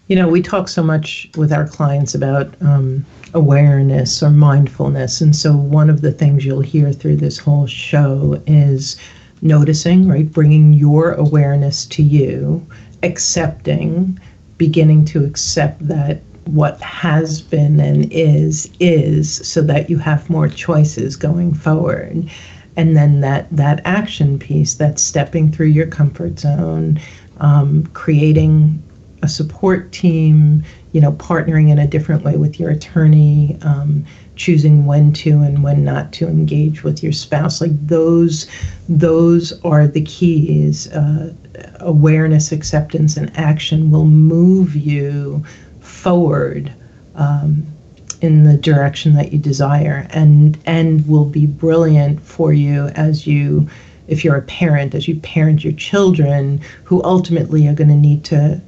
You 0.07 0.15
know, 0.15 0.29
we 0.29 0.43
talk 0.43 0.69
so 0.69 0.81
much 0.81 1.29
with 1.37 1.53
our 1.53 1.67
clients 1.67 2.15
about 2.15 2.55
um, 2.63 3.05
awareness 3.35 4.23
or 4.23 4.31
mindfulness. 4.31 5.21
And 5.21 5.35
so, 5.35 5.57
one 5.57 5.91
of 5.91 6.03
the 6.03 6.13
things 6.13 6.45
you'll 6.45 6.61
hear 6.61 6.93
through 6.93 7.17
this 7.17 7.37
whole 7.37 7.67
show 7.67 8.41
is 8.47 8.97
noticing, 9.43 10.07
right? 10.07 10.31
Bringing 10.31 10.73
your 10.73 11.15
awareness 11.15 11.85
to 11.87 12.05
you, 12.05 12.65
accepting, 13.03 14.21
beginning 14.57 15.05
to 15.07 15.25
accept 15.25 15.85
that 15.89 16.23
what 16.45 16.81
has 16.81 17.43
been 17.43 17.81
and 17.81 18.07
is, 18.13 18.71
is, 18.79 19.35
so 19.35 19.63
that 19.63 19.91
you 19.91 19.99
have 19.99 20.31
more 20.31 20.49
choices 20.49 21.17
going 21.17 21.55
forward 21.55 22.31
and 22.77 22.97
then 22.97 23.21
that 23.21 23.49
that 23.51 23.81
action 23.85 24.39
piece 24.39 24.75
that's 24.75 25.03
stepping 25.03 25.51
through 25.51 25.67
your 25.67 25.87
comfort 25.87 26.39
zone 26.39 27.01
um, 27.39 27.87
creating 27.89 28.83
a 29.23 29.29
support 29.29 29.91
team 29.93 30.63
you 30.93 31.01
know 31.01 31.13
partnering 31.13 31.71
in 31.71 31.79
a 31.79 31.87
different 31.87 32.25
way 32.25 32.37
with 32.37 32.61
your 32.61 32.71
attorney 32.71 33.57
um, 33.63 34.05
choosing 34.37 34.87
when 34.87 35.13
to 35.13 35.43
and 35.43 35.63
when 35.63 35.85
not 35.85 36.13
to 36.13 36.27
engage 36.27 36.83
with 36.83 37.03
your 37.03 37.13
spouse. 37.13 37.61
Like 37.61 37.87
those 37.87 38.49
those 38.89 39.53
are 39.65 39.87
the 39.87 40.03
keys. 40.03 40.91
Uh, 40.93 41.33
awareness 41.81 42.51
acceptance 42.51 43.17
and 43.17 43.37
action 43.39 43.91
will 43.91 44.07
move 44.07 44.75
you 44.75 45.45
forward 45.81 46.73
um, 47.15 47.67
in 48.25 48.45
the 48.45 48.57
direction 48.57 49.15
that 49.15 49.33
you 49.33 49.39
desire 49.39 50.07
and 50.11 50.59
and 50.65 51.07
will 51.07 51.27
be 51.27 51.45
brilliant 51.47 52.21
for 52.23 52.55
you 52.55 52.87
as 52.95 53.27
you 53.27 53.69
if 54.09 54.25
you're 54.25 54.37
a 54.37 54.43
parent 54.43 54.95
as 54.95 55.07
you 55.07 55.17
parent 55.21 55.63
your 55.63 55.75
children 55.75 56.61
who 56.85 57.03
ultimately 57.05 57.69
are 57.69 57.75
going 57.75 57.89
to 57.89 57.95
need 57.95 58.25
to 58.25 58.61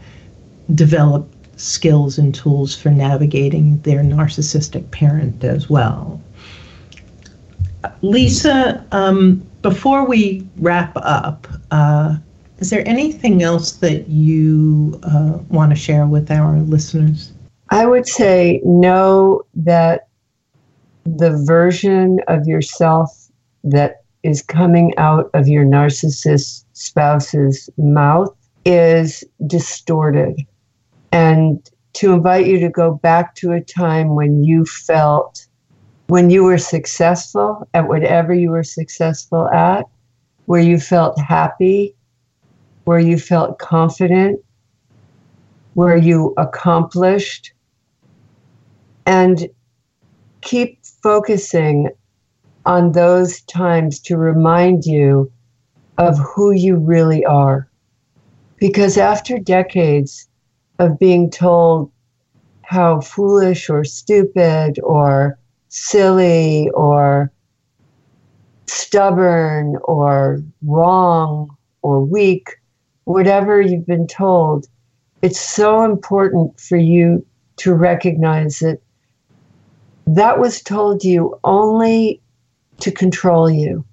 develop 0.75 1.27
skills 1.57 2.19
and 2.19 2.35
tools 2.35 2.77
for 2.77 2.91
navigating 2.91 3.81
their 3.81 4.03
narcissistic 4.03 4.91
parent 4.91 5.43
as 5.43 5.71
well. 5.71 6.21
Lisa 8.03 8.85
um, 8.93 9.43
before 9.63 10.05
we 10.07 10.47
wrap 10.59 10.93
up 10.97 11.47
uh, 11.71 12.15
is 12.59 12.69
there 12.69 12.87
anything 12.87 13.43
else 13.43 13.73
that 13.73 14.07
you 14.09 14.99
uh, 15.03 15.39
want 15.49 15.71
to 15.71 15.77
share 15.77 16.07
with 16.07 16.31
our 16.31 16.59
listeners 16.59 17.33
I 17.71 17.87
would 17.87 18.07
say 18.07 18.61
know 18.64 19.43
that 19.55 20.09
the 21.05 21.43
version 21.45 22.21
of 22.29 22.47
yourself 22.47 23.11
that 23.64 24.03
is 24.23 24.43
coming 24.43 24.97
out 24.99 25.31
of 25.35 25.49
your 25.49 25.64
narcissist 25.64 26.64
spouse's 26.73 27.71
mouth 27.77 28.35
is 28.64 29.25
distorted. 29.47 30.41
And 31.12 31.69
to 31.95 32.12
invite 32.12 32.47
you 32.47 32.59
to 32.61 32.69
go 32.69 32.95
back 32.95 33.35
to 33.37 33.53
a 33.53 33.61
time 33.61 34.14
when 34.14 34.45
you 34.45 34.64
felt, 34.64 35.47
when 36.09 36.31
you 36.31 36.45
were 36.45 36.59
successful 36.59 37.67
at 37.73 37.89
whatever 37.89 38.35
you 38.35 38.51
were 38.51 38.64
successful 38.64 39.49
at, 39.49 39.87
where 40.47 40.61
you 40.61 40.79
felt 40.79 41.19
happy, 41.19 41.95
where 42.85 42.99
you 42.99 43.19
felt 43.19 43.59
confident, 43.59 44.41
where 45.75 45.97
you 45.97 46.35
accomplished, 46.37 47.53
and 49.07 49.49
keep 50.43 50.85
focusing 51.03 51.89
on 52.67 52.93
those 52.93 53.41
times 53.43 54.01
to 54.01 54.17
remind 54.17 54.85
you 54.85 55.31
of 55.99 56.19
who 56.19 56.51
you 56.51 56.77
really 56.77 57.25
are. 57.25 57.71
Because 58.59 58.99
after 58.99 59.39
decades 59.39 60.29
of 60.79 60.99
being 60.99 61.31
told 61.31 61.91
how 62.63 63.01
foolish 63.01 63.71
or 63.71 63.85
stupid 63.85 64.79
or 64.83 65.39
silly 65.69 66.69
or 66.71 67.31
stubborn 68.67 69.77
or 69.85 70.43
wrong 70.63 71.57
or 71.83 72.05
weak, 72.05 72.57
whatever 73.05 73.61
you've 73.61 73.87
been 73.87 74.09
told, 74.09 74.67
it's 75.23 75.41
so 75.41 75.85
important 75.85 76.59
for 76.59 76.77
you 76.77 77.25
to 77.57 77.73
recognize 77.75 78.59
that 78.59 78.81
that 80.07 80.39
was 80.39 80.63
told 80.63 81.05
you 81.05 81.39
only 81.45 82.21
to 82.81 82.91
control 82.91 83.51
you. 83.51 83.85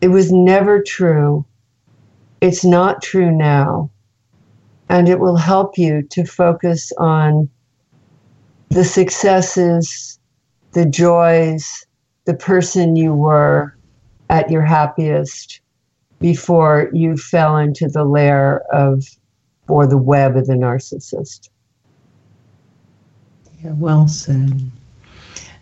It 0.00 0.08
was 0.08 0.32
never 0.32 0.82
true. 0.82 1.44
It's 2.40 2.64
not 2.64 3.02
true 3.02 3.30
now. 3.30 3.90
And 4.88 5.08
it 5.08 5.20
will 5.20 5.36
help 5.36 5.78
you 5.78 6.02
to 6.10 6.24
focus 6.24 6.92
on 6.98 7.48
the 8.68 8.84
successes, 8.84 10.18
the 10.72 10.86
joys, 10.86 11.86
the 12.24 12.34
person 12.34 12.96
you 12.96 13.14
were 13.14 13.76
at 14.28 14.50
your 14.50 14.62
happiest 14.62 15.60
before 16.18 16.90
you 16.92 17.16
fell 17.16 17.56
into 17.56 17.88
the 17.88 18.04
lair 18.04 18.62
of 18.72 19.04
or 19.68 19.86
the 19.86 19.98
web 19.98 20.36
of 20.36 20.46
the 20.46 20.54
narcissist. 20.54 21.48
Yeah, 23.62 23.72
well 23.72 24.06
said. 24.08 24.70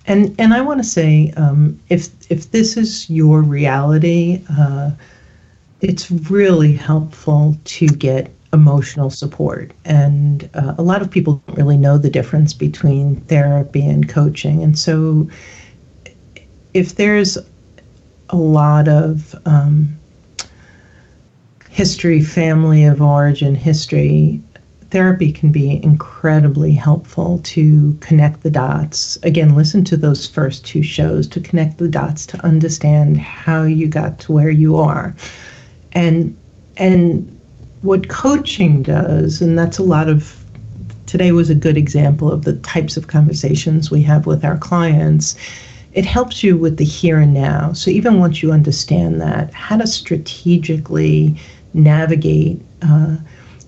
And 0.06 0.34
and 0.38 0.52
I 0.52 0.60
want 0.60 0.80
to 0.80 0.88
say, 0.88 1.32
um, 1.36 1.80
if 1.88 2.08
if 2.30 2.50
this 2.50 2.76
is 2.76 3.08
your 3.08 3.42
reality, 3.42 4.42
uh, 4.50 4.90
it's 5.80 6.10
really 6.10 6.74
helpful 6.74 7.56
to 7.64 7.86
get 7.86 8.30
emotional 8.52 9.10
support. 9.10 9.72
And 9.84 10.48
uh, 10.54 10.74
a 10.78 10.82
lot 10.82 11.02
of 11.02 11.10
people 11.10 11.42
don't 11.46 11.58
really 11.58 11.76
know 11.76 11.98
the 11.98 12.10
difference 12.10 12.54
between 12.54 13.16
therapy 13.22 13.86
and 13.86 14.08
coaching. 14.08 14.62
And 14.62 14.78
so, 14.78 15.28
if 16.72 16.96
there's 16.96 17.36
a 18.30 18.36
lot 18.36 18.88
of 18.88 19.34
um, 19.46 19.98
history, 21.70 22.22
family 22.22 22.84
of 22.84 23.02
origin 23.02 23.54
history, 23.54 24.40
therapy 24.94 25.32
can 25.32 25.50
be 25.50 25.82
incredibly 25.82 26.72
helpful 26.72 27.40
to 27.42 27.98
connect 28.00 28.44
the 28.44 28.50
dots. 28.50 29.18
Again, 29.24 29.56
listen 29.56 29.82
to 29.86 29.96
those 29.96 30.28
first 30.28 30.64
two 30.64 30.84
shows 30.84 31.26
to 31.30 31.40
connect 31.40 31.78
the 31.78 31.88
dots 31.88 32.24
to 32.26 32.46
understand 32.46 33.18
how 33.18 33.64
you 33.64 33.88
got 33.88 34.20
to 34.20 34.32
where 34.32 34.50
you 34.50 34.76
are. 34.76 35.12
And 35.94 36.36
and 36.76 37.28
what 37.82 38.08
coaching 38.08 38.84
does, 38.84 39.42
and 39.42 39.58
that's 39.58 39.78
a 39.78 39.82
lot 39.82 40.08
of 40.08 40.44
today 41.06 41.32
was 41.32 41.50
a 41.50 41.56
good 41.56 41.76
example 41.76 42.30
of 42.30 42.44
the 42.44 42.56
types 42.58 42.96
of 42.96 43.08
conversations 43.08 43.90
we 43.90 44.02
have 44.02 44.26
with 44.26 44.44
our 44.44 44.58
clients. 44.58 45.34
It 45.92 46.04
helps 46.04 46.44
you 46.44 46.56
with 46.56 46.76
the 46.76 46.84
here 46.84 47.18
and 47.18 47.34
now. 47.34 47.72
So 47.72 47.90
even 47.90 48.20
once 48.20 48.44
you 48.44 48.52
understand 48.52 49.20
that, 49.20 49.52
how 49.54 49.76
to 49.76 49.88
strategically 49.88 51.36
navigate 51.72 52.62
uh, 52.82 53.16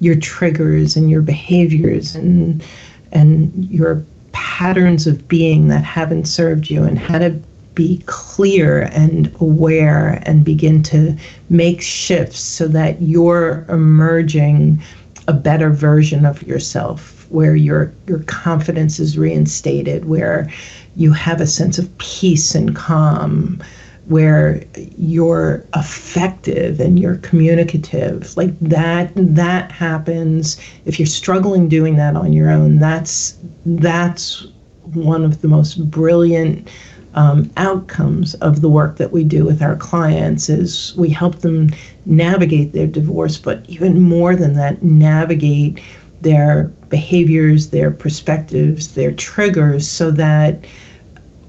your 0.00 0.16
triggers 0.16 0.96
and 0.96 1.10
your 1.10 1.22
behaviors 1.22 2.14
and 2.14 2.64
and 3.12 3.52
your 3.70 4.04
patterns 4.32 5.06
of 5.06 5.26
being 5.28 5.68
that 5.68 5.84
haven't 5.84 6.26
served 6.26 6.68
you 6.68 6.82
and 6.84 6.98
how 6.98 7.18
to 7.18 7.30
be 7.74 8.02
clear 8.06 8.82
and 8.92 9.34
aware 9.40 10.22
and 10.26 10.44
begin 10.44 10.82
to 10.82 11.16
make 11.50 11.80
shifts 11.80 12.40
so 12.40 12.66
that 12.68 13.00
you're 13.00 13.64
emerging 13.68 14.82
a 15.28 15.32
better 15.32 15.70
version 15.70 16.24
of 16.24 16.42
yourself, 16.42 17.26
where 17.30 17.56
your 17.56 17.92
your 18.06 18.20
confidence 18.20 18.98
is 18.98 19.18
reinstated, 19.18 20.04
where 20.06 20.50
you 20.96 21.12
have 21.12 21.40
a 21.40 21.46
sense 21.46 21.78
of 21.78 21.98
peace 21.98 22.54
and 22.54 22.74
calm, 22.74 23.62
where 24.08 24.62
you're 24.96 25.64
effective 25.74 26.78
and 26.78 26.98
you're 26.98 27.16
communicative. 27.18 28.36
Like 28.36 28.58
that 28.60 29.10
that 29.14 29.72
happens. 29.72 30.58
If 30.84 30.98
you're 30.98 31.06
struggling 31.06 31.68
doing 31.68 31.96
that 31.96 32.16
on 32.16 32.32
your 32.32 32.50
own 32.50 32.78
that's 32.78 33.36
that's 33.64 34.46
one 34.94 35.24
of 35.24 35.42
the 35.42 35.48
most 35.48 35.90
brilliant 35.90 36.68
um, 37.14 37.50
outcomes 37.56 38.34
of 38.34 38.60
the 38.60 38.68
work 38.68 38.98
that 38.98 39.10
we 39.10 39.24
do 39.24 39.44
with 39.44 39.62
our 39.62 39.76
clients 39.76 40.48
is 40.48 40.94
we 40.96 41.08
help 41.08 41.36
them 41.36 41.70
navigate 42.04 42.72
their 42.72 42.86
divorce 42.86 43.38
but 43.38 43.64
even 43.68 44.00
more 44.00 44.36
than 44.36 44.54
that 44.54 44.82
navigate 44.82 45.80
their 46.20 46.64
behaviors 46.90 47.70
their 47.70 47.90
perspectives 47.90 48.94
their 48.94 49.12
triggers 49.12 49.88
so 49.88 50.10
that 50.10 50.66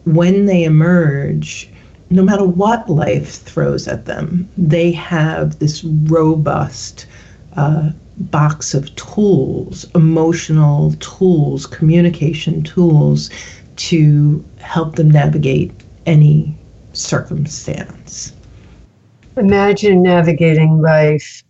when 0.05 0.45
they 0.45 0.63
emerge 0.63 1.69
no 2.09 2.23
matter 2.23 2.45
what 2.45 2.89
life 2.89 3.41
throws 3.41 3.87
at 3.87 4.05
them, 4.05 4.49
they 4.57 4.91
have 4.91 5.59
this 5.59 5.83
robust 5.83 7.05
uh, 7.55 7.91
box 8.17 8.73
of 8.73 8.93
tools, 8.95 9.85
emotional 9.93 10.93
tools, 10.99 11.65
communication 11.65 12.63
tools 12.63 13.29
to 13.75 14.43
help 14.59 14.95
them 14.95 15.11
navigate 15.11 15.71
any 16.05 16.57
circumstance. 16.93 18.33
Imagine 19.35 20.01
navigating 20.01 20.81
life 20.81 21.43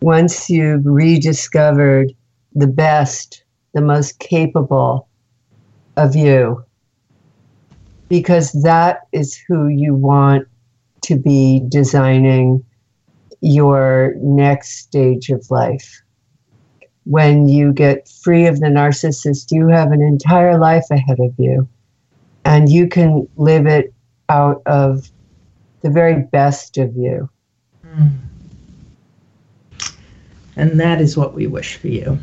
once 0.00 0.48
you've 0.48 0.84
rediscovered 0.84 2.12
the 2.54 2.66
best, 2.66 3.44
the 3.74 3.80
most 3.80 4.18
capable 4.18 5.06
of 5.96 6.16
you 6.16 6.64
because 8.10 8.50
that 8.64 9.06
is 9.12 9.40
who 9.48 9.68
you 9.68 9.94
want 9.94 10.46
to 11.02 11.16
be 11.16 11.62
designing 11.68 12.62
your 13.40 14.14
next 14.16 14.80
stage 14.80 15.30
of 15.30 15.48
life. 15.48 16.02
When 17.04 17.48
you 17.48 17.72
get 17.72 18.08
free 18.08 18.46
of 18.46 18.58
the 18.60 18.66
narcissist, 18.66 19.52
you 19.52 19.68
have 19.68 19.92
an 19.92 20.02
entire 20.02 20.58
life 20.58 20.84
ahead 20.90 21.20
of 21.20 21.32
you, 21.38 21.68
and 22.44 22.68
you 22.68 22.88
can 22.88 23.26
live 23.36 23.66
it 23.66 23.94
out 24.28 24.60
of 24.66 25.08
the 25.82 25.88
very 25.88 26.24
best 26.24 26.78
of 26.78 26.94
you. 26.96 27.30
Mm. 27.86 28.18
And 30.56 30.80
that 30.80 31.00
is 31.00 31.16
what 31.16 31.32
we 31.32 31.46
wish 31.46 31.76
for 31.76 31.88
you. 31.88 32.18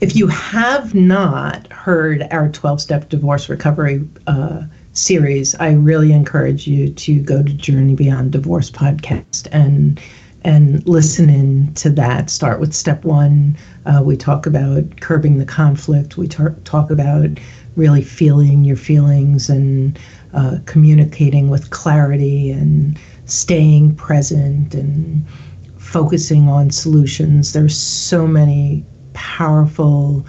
If 0.00 0.16
you 0.16 0.26
have 0.26 0.92
not 0.92 1.72
heard 1.72 2.26
our 2.32 2.48
12 2.48 2.80
step 2.80 3.08
divorce 3.08 3.48
recovery 3.48 4.06
uh, 4.26 4.64
series, 4.92 5.54
I 5.56 5.72
really 5.72 6.12
encourage 6.12 6.66
you 6.66 6.90
to 6.90 7.20
go 7.20 7.42
to 7.42 7.52
Journey 7.52 7.94
Beyond 7.94 8.32
Divorce 8.32 8.70
podcast 8.70 9.46
and 9.52 10.00
and 10.42 10.86
listen 10.86 11.28
in 11.28 11.74
to 11.74 11.90
that. 11.90 12.30
Start 12.30 12.60
with 12.60 12.72
step 12.72 13.04
one. 13.04 13.56
Uh, 13.84 14.02
we 14.02 14.16
talk 14.16 14.46
about 14.46 15.00
curbing 15.00 15.36
the 15.36 15.44
conflict. 15.44 16.16
We 16.16 16.28
tar- 16.28 16.56
talk 16.64 16.90
about 16.90 17.28
really 17.76 18.02
feeling 18.02 18.64
your 18.64 18.76
feelings 18.76 19.50
and 19.50 19.98
uh, 20.32 20.56
communicating 20.64 21.50
with 21.50 21.70
clarity 21.70 22.50
and 22.50 22.98
staying 23.26 23.94
present 23.96 24.74
and 24.74 25.26
focusing 25.76 26.48
on 26.48 26.70
solutions. 26.70 27.52
There's 27.52 27.76
so 27.78 28.26
many 28.26 28.82
powerful 29.12 30.26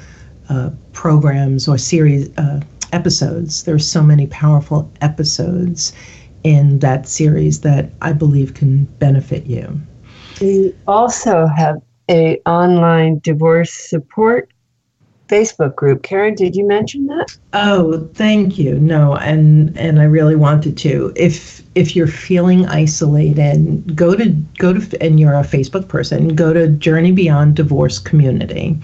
uh, 0.49 0.71
programs 0.91 1.67
or 1.69 1.77
series 1.77 2.29
uh, 2.37 2.59
episodes. 2.91 3.63
There 3.63 3.75
are 3.75 3.79
so 3.79 4.01
many 4.01 4.27
powerful 4.27 4.91
episodes 5.01 5.93
in 6.43 6.79
that 6.79 7.07
series 7.07 7.61
that 7.61 7.91
I 8.01 8.13
believe 8.13 8.53
can 8.53 8.85
benefit 8.99 9.45
you. 9.45 9.79
We 10.39 10.73
also 10.87 11.47
have 11.47 11.81
a 12.09 12.41
online 12.45 13.19
divorce 13.19 13.71
support 13.71 14.49
Facebook 15.31 15.75
group. 15.75 16.03
Karen, 16.03 16.35
did 16.35 16.55
you 16.55 16.67
mention 16.67 17.05
that? 17.07 17.37
Oh, 17.53 18.09
thank 18.13 18.57
you. 18.57 18.77
No, 18.79 19.15
and 19.15 19.75
and 19.77 20.01
I 20.01 20.03
really 20.03 20.35
wanted 20.35 20.77
to. 20.79 21.13
If 21.15 21.63
if 21.75 21.95
you're 21.95 22.07
feeling 22.07 22.65
isolated, 22.67 23.95
go 23.95 24.15
to 24.15 24.29
go 24.57 24.73
to 24.73 25.01
and 25.01 25.19
you're 25.19 25.33
a 25.33 25.43
Facebook 25.43 25.87
person, 25.87 26.35
go 26.35 26.51
to 26.53 26.67
Journey 26.67 27.13
Beyond 27.13 27.55
Divorce 27.55 27.97
Community 27.97 28.77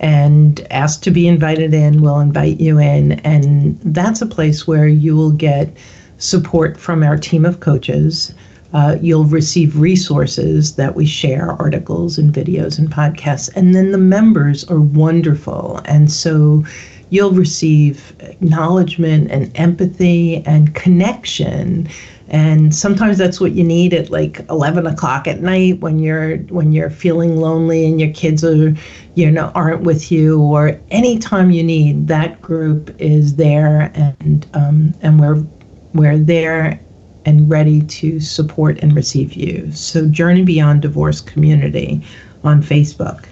and 0.00 0.66
ask 0.70 1.02
to 1.02 1.10
be 1.10 1.28
invited 1.28 1.72
in. 1.72 2.00
We'll 2.00 2.20
invite 2.20 2.58
you 2.58 2.78
in. 2.78 3.12
And 3.20 3.78
that's 3.80 4.22
a 4.22 4.26
place 4.26 4.66
where 4.66 4.88
you 4.88 5.14
will 5.14 5.30
get 5.30 5.76
support 6.18 6.78
from 6.78 7.02
our 7.02 7.16
team 7.16 7.44
of 7.44 7.60
coaches. 7.60 8.34
Uh, 8.72 8.96
you'll 9.00 9.24
receive 9.24 9.78
resources 9.78 10.76
that 10.76 10.94
we 10.94 11.04
share, 11.04 11.50
articles 11.52 12.18
and 12.18 12.32
videos 12.32 12.78
and 12.78 12.90
podcasts. 12.90 13.50
And 13.54 13.74
then 13.74 13.92
the 13.92 13.98
members 13.98 14.64
are 14.64 14.80
wonderful. 14.80 15.80
And 15.84 16.10
so 16.10 16.64
you'll 17.10 17.32
receive 17.32 18.14
acknowledgement 18.20 19.30
and 19.30 19.50
empathy 19.56 20.42
and 20.46 20.74
connection 20.74 21.88
and 22.30 22.72
sometimes 22.72 23.18
that's 23.18 23.40
what 23.40 23.52
you 23.52 23.64
need 23.64 23.92
at 23.92 24.10
like 24.10 24.40
11 24.48 24.86
o'clock 24.86 25.26
at 25.26 25.40
night 25.40 25.80
when 25.80 25.98
you're 25.98 26.38
when 26.44 26.72
you're 26.72 26.90
feeling 26.90 27.36
lonely 27.36 27.84
and 27.86 28.00
your 28.00 28.12
kids 28.12 28.44
are 28.44 28.74
you 29.14 29.30
know 29.30 29.50
aren't 29.54 29.82
with 29.82 30.12
you 30.12 30.40
or 30.40 30.80
anytime 30.90 31.50
you 31.50 31.62
need 31.62 32.06
that 32.06 32.40
group 32.40 32.94
is 33.00 33.34
there 33.36 33.90
and 33.94 34.46
um, 34.54 34.94
and 35.02 35.20
we're 35.20 35.44
we're 35.92 36.18
there 36.18 36.80
and 37.26 37.50
ready 37.50 37.82
to 37.82 38.20
support 38.20 38.78
and 38.78 38.94
receive 38.94 39.34
you. 39.34 39.70
So 39.72 40.08
journey 40.08 40.44
beyond 40.44 40.82
divorce 40.82 41.20
community 41.20 42.02
on 42.44 42.62
facebook. 42.62 43.26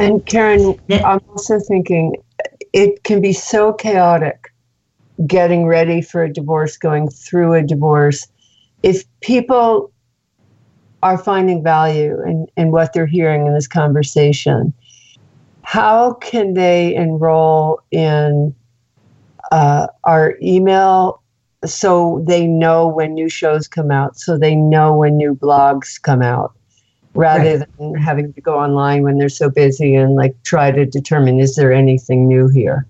And 0.00 0.24
karen 0.26 0.74
i'm 0.90 1.20
also 1.30 1.60
thinking 1.60 2.16
it 2.72 3.04
can 3.04 3.20
be 3.20 3.32
so 3.32 3.72
chaotic 3.72 4.52
getting 5.26 5.66
ready 5.66 6.02
for 6.02 6.24
a 6.24 6.32
divorce, 6.32 6.76
going 6.76 7.08
through 7.08 7.54
a 7.54 7.62
divorce, 7.62 8.26
if 8.82 9.04
people 9.20 9.92
are 11.02 11.18
finding 11.18 11.62
value 11.62 12.20
in, 12.22 12.46
in 12.56 12.70
what 12.70 12.92
they're 12.92 13.06
hearing 13.06 13.46
in 13.46 13.54
this 13.54 13.68
conversation, 13.68 14.72
how 15.62 16.14
can 16.14 16.54
they 16.54 16.94
enroll 16.94 17.80
in 17.90 18.54
uh, 19.52 19.86
our 20.04 20.36
email 20.42 21.22
so 21.64 22.22
they 22.26 22.46
know 22.46 22.88
when 22.88 23.14
new 23.14 23.28
shows 23.28 23.68
come 23.68 23.90
out, 23.90 24.18
so 24.18 24.36
they 24.36 24.54
know 24.54 24.96
when 24.96 25.16
new 25.16 25.34
blogs 25.34 26.00
come 26.00 26.22
out, 26.22 26.52
rather 27.14 27.58
right. 27.58 27.68
than 27.78 27.94
having 27.94 28.32
to 28.32 28.40
go 28.40 28.58
online 28.58 29.02
when 29.02 29.18
they're 29.18 29.28
so 29.28 29.48
busy 29.48 29.94
and 29.94 30.14
like 30.14 30.34
try 30.42 30.70
to 30.70 30.84
determine 30.84 31.40
is 31.40 31.56
there 31.56 31.72
anything 31.72 32.28
new 32.28 32.48
here? 32.48 32.86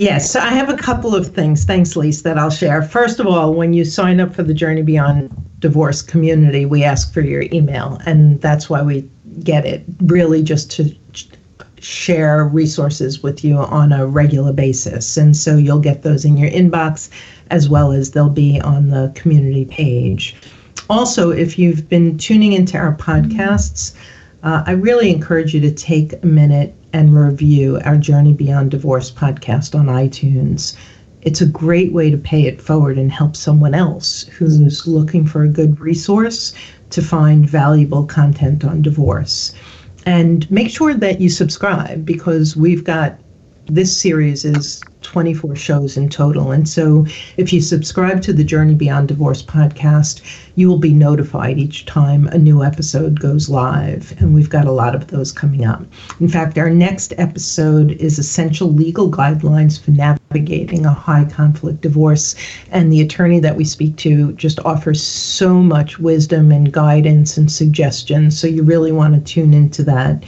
Yes, 0.00 0.34
I 0.34 0.48
have 0.48 0.70
a 0.70 0.78
couple 0.78 1.14
of 1.14 1.26
things. 1.26 1.64
Thanks, 1.64 1.94
Lise, 1.94 2.22
that 2.22 2.38
I'll 2.38 2.48
share. 2.48 2.80
First 2.80 3.20
of 3.20 3.26
all, 3.26 3.52
when 3.52 3.74
you 3.74 3.84
sign 3.84 4.18
up 4.18 4.34
for 4.34 4.42
the 4.42 4.54
Journey 4.54 4.80
Beyond 4.80 5.30
Divorce 5.58 6.00
community, 6.00 6.64
we 6.64 6.82
ask 6.82 7.12
for 7.12 7.20
your 7.20 7.44
email, 7.52 8.00
and 8.06 8.40
that's 8.40 8.70
why 8.70 8.80
we 8.80 9.06
get 9.44 9.66
it 9.66 9.84
really 10.00 10.42
just 10.42 10.70
to 10.70 10.96
share 11.80 12.46
resources 12.46 13.22
with 13.22 13.44
you 13.44 13.58
on 13.58 13.92
a 13.92 14.06
regular 14.06 14.54
basis. 14.54 15.18
And 15.18 15.36
so 15.36 15.58
you'll 15.58 15.80
get 15.80 16.02
those 16.02 16.24
in 16.24 16.38
your 16.38 16.48
inbox 16.48 17.10
as 17.50 17.68
well 17.68 17.92
as 17.92 18.12
they'll 18.12 18.30
be 18.30 18.58
on 18.62 18.88
the 18.88 19.12
community 19.14 19.66
page. 19.66 20.34
Also, 20.88 21.30
if 21.30 21.58
you've 21.58 21.90
been 21.90 22.16
tuning 22.16 22.54
into 22.54 22.78
our 22.78 22.96
podcasts, 22.96 23.94
uh, 24.44 24.62
I 24.66 24.72
really 24.72 25.10
encourage 25.10 25.52
you 25.52 25.60
to 25.60 25.70
take 25.70 26.14
a 26.22 26.26
minute 26.26 26.74
and 26.92 27.16
review 27.16 27.80
our 27.84 27.96
Journey 27.96 28.32
Beyond 28.32 28.70
Divorce 28.70 29.10
podcast 29.10 29.78
on 29.78 29.86
iTunes. 29.86 30.76
It's 31.22 31.40
a 31.40 31.46
great 31.46 31.92
way 31.92 32.10
to 32.10 32.16
pay 32.16 32.46
it 32.46 32.60
forward 32.60 32.98
and 32.98 33.12
help 33.12 33.36
someone 33.36 33.74
else 33.74 34.24
who's 34.24 34.86
looking 34.86 35.26
for 35.26 35.42
a 35.42 35.48
good 35.48 35.80
resource 35.80 36.54
to 36.90 37.02
find 37.02 37.48
valuable 37.48 38.04
content 38.04 38.64
on 38.64 38.82
divorce. 38.82 39.54
And 40.06 40.50
make 40.50 40.70
sure 40.70 40.94
that 40.94 41.20
you 41.20 41.28
subscribe 41.28 42.04
because 42.04 42.56
we've 42.56 42.84
got 42.84 43.18
this 43.74 43.96
series 43.96 44.44
is 44.44 44.82
24 45.02 45.56
shows 45.56 45.96
in 45.96 46.08
total. 46.08 46.52
And 46.52 46.68
so 46.68 47.06
if 47.36 47.52
you 47.52 47.60
subscribe 47.60 48.20
to 48.22 48.32
the 48.32 48.44
Journey 48.44 48.74
Beyond 48.74 49.08
Divorce 49.08 49.42
podcast, 49.42 50.22
you 50.56 50.68
will 50.68 50.78
be 50.78 50.92
notified 50.92 51.58
each 51.58 51.86
time 51.86 52.26
a 52.28 52.38
new 52.38 52.62
episode 52.62 53.20
goes 53.20 53.48
live. 53.48 54.14
And 54.18 54.34
we've 54.34 54.50
got 54.50 54.66
a 54.66 54.72
lot 54.72 54.94
of 54.94 55.06
those 55.06 55.32
coming 55.32 55.64
up. 55.64 55.84
In 56.20 56.28
fact, 56.28 56.58
our 56.58 56.70
next 56.70 57.14
episode 57.16 57.92
is 57.92 58.18
Essential 58.18 58.72
Legal 58.72 59.10
Guidelines 59.10 59.80
for 59.80 59.92
Navigating 59.92 60.84
a 60.84 60.92
High 60.92 61.24
Conflict 61.24 61.80
Divorce. 61.80 62.34
And 62.70 62.92
the 62.92 63.00
attorney 63.00 63.40
that 63.40 63.56
we 63.56 63.64
speak 63.64 63.96
to 63.98 64.32
just 64.32 64.60
offers 64.60 65.02
so 65.02 65.54
much 65.54 65.98
wisdom 65.98 66.52
and 66.52 66.72
guidance 66.72 67.36
and 67.36 67.50
suggestions. 67.50 68.38
So 68.38 68.46
you 68.46 68.62
really 68.62 68.92
want 68.92 69.14
to 69.14 69.20
tune 69.20 69.54
into 69.54 69.82
that. 69.84 70.24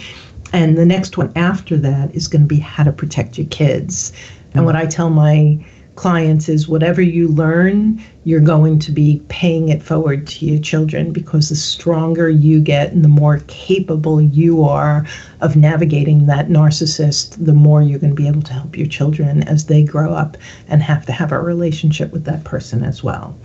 And 0.52 0.76
the 0.76 0.86
next 0.86 1.16
one 1.16 1.32
after 1.36 1.76
that 1.78 2.14
is 2.14 2.28
going 2.28 2.42
to 2.42 2.48
be 2.48 2.58
how 2.58 2.84
to 2.84 2.92
protect 2.92 3.38
your 3.38 3.46
kids. 3.48 4.12
And 4.54 4.66
what 4.66 4.76
I 4.76 4.86
tell 4.86 5.08
my 5.08 5.64
clients 5.94 6.48
is 6.48 6.68
whatever 6.68 7.02
you 7.02 7.28
learn, 7.28 8.02
you're 8.24 8.40
going 8.40 8.78
to 8.78 8.92
be 8.92 9.22
paying 9.28 9.68
it 9.68 9.82
forward 9.82 10.26
to 10.26 10.46
your 10.46 10.60
children 10.60 11.12
because 11.12 11.48
the 11.48 11.54
stronger 11.54 12.30
you 12.30 12.60
get 12.60 12.92
and 12.92 13.04
the 13.04 13.08
more 13.08 13.40
capable 13.46 14.20
you 14.20 14.64
are 14.64 15.06
of 15.40 15.56
navigating 15.56 16.26
that 16.26 16.48
narcissist, 16.48 17.42
the 17.44 17.52
more 17.52 17.82
you're 17.82 17.98
going 17.98 18.14
to 18.14 18.22
be 18.22 18.28
able 18.28 18.42
to 18.42 18.52
help 18.52 18.76
your 18.76 18.86
children 18.86 19.42
as 19.44 19.66
they 19.66 19.84
grow 19.84 20.14
up 20.14 20.36
and 20.68 20.82
have 20.82 21.04
to 21.06 21.12
have 21.12 21.32
a 21.32 21.40
relationship 21.40 22.12
with 22.12 22.24
that 22.24 22.44
person 22.44 22.84
as 22.84 23.02
well. 23.02 23.36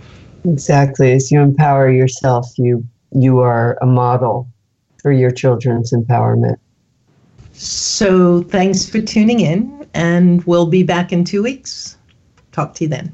Exactly. 0.44 1.12
As 1.12 1.30
you 1.30 1.40
empower 1.40 1.90
yourself, 1.90 2.48
you 2.56 2.86
you 3.10 3.38
are 3.38 3.78
a 3.80 3.86
model 3.86 4.46
for 5.02 5.12
your 5.12 5.30
children's 5.30 5.92
empowerment. 5.92 6.56
So 7.58 8.42
thanks 8.44 8.88
for 8.88 9.00
tuning 9.00 9.40
in, 9.40 9.86
and 9.92 10.44
we'll 10.44 10.66
be 10.66 10.84
back 10.84 11.12
in 11.12 11.24
two 11.24 11.42
weeks. 11.42 11.96
Talk 12.52 12.74
to 12.74 12.84
you 12.84 12.90
then. 12.90 13.12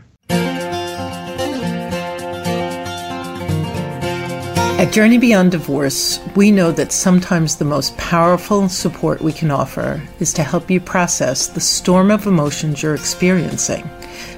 At 4.76 4.92
Journey 4.92 5.16
Beyond 5.16 5.52
Divorce, 5.52 6.20
we 6.36 6.50
know 6.50 6.70
that 6.72 6.92
sometimes 6.92 7.56
the 7.56 7.64
most 7.64 7.96
powerful 7.96 8.68
support 8.68 9.22
we 9.22 9.32
can 9.32 9.50
offer 9.50 10.02
is 10.20 10.34
to 10.34 10.42
help 10.42 10.70
you 10.70 10.78
process 10.78 11.46
the 11.46 11.60
storm 11.60 12.10
of 12.10 12.26
emotions 12.26 12.82
you're 12.82 12.94
experiencing 12.94 13.88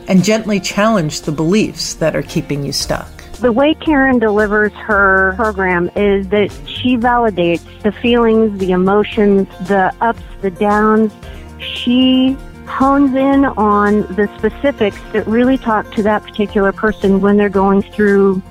and 0.07 0.23
gently 0.23 0.61
challenge 0.61 1.23
the 1.23 1.33
beliefs 1.33 1.95
that 1.95 2.15
are 2.15 2.23
keeping 2.23 2.65
you 2.65 2.71
stuck. 2.71 3.16
The 3.41 3.53
way 3.53 3.75
Karen 3.75 4.19
delivers 4.19 4.73
her 4.73 5.35
program 5.37 5.91
is 5.95 6.29
that 6.29 6.51
she 6.67 6.97
validates 6.97 7.63
the 7.83 7.93
feelings, 7.93 8.59
the 8.59 8.71
emotions, 8.71 9.47
the 9.69 9.95
ups, 10.01 10.23
the 10.41 10.51
downs. 10.51 11.13
She 11.59 12.33
hones 12.67 13.15
in 13.15 13.45
on 13.45 14.03
the 14.17 14.31
specifics 14.39 14.99
that 15.13 15.27
really 15.27 15.59
talk 15.59 15.93
to 15.93 16.03
that 16.05 16.23
particular 16.23 16.73
person 16.73 17.21
when 17.21 17.37
they're 17.37 17.51
going 17.51 17.83
through 17.83 18.43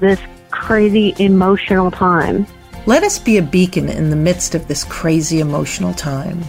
this 0.00 0.20
crazy 0.50 1.14
emotional 1.18 1.92
time. 1.92 2.44
Let 2.86 3.04
us 3.04 3.20
be 3.20 3.38
a 3.38 3.42
beacon 3.42 3.88
in 3.88 4.10
the 4.10 4.16
midst 4.16 4.56
of 4.56 4.66
this 4.66 4.82
crazy 4.82 5.38
emotional 5.38 5.94
time. 5.94 6.42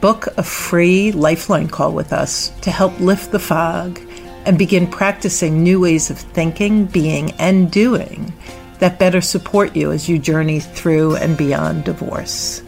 Book 0.00 0.28
a 0.38 0.42
free 0.42 1.12
lifeline 1.12 1.68
call 1.68 1.92
with 1.92 2.12
us 2.12 2.48
to 2.62 2.70
help 2.70 2.98
lift 3.00 3.32
the 3.32 3.38
fog 3.38 4.00
and 4.48 4.58
begin 4.58 4.86
practicing 4.86 5.62
new 5.62 5.78
ways 5.78 6.08
of 6.08 6.18
thinking, 6.18 6.86
being, 6.86 7.32
and 7.32 7.70
doing 7.70 8.32
that 8.78 8.98
better 8.98 9.20
support 9.20 9.76
you 9.76 9.92
as 9.92 10.08
you 10.08 10.18
journey 10.18 10.58
through 10.58 11.16
and 11.16 11.36
beyond 11.36 11.84
divorce. 11.84 12.62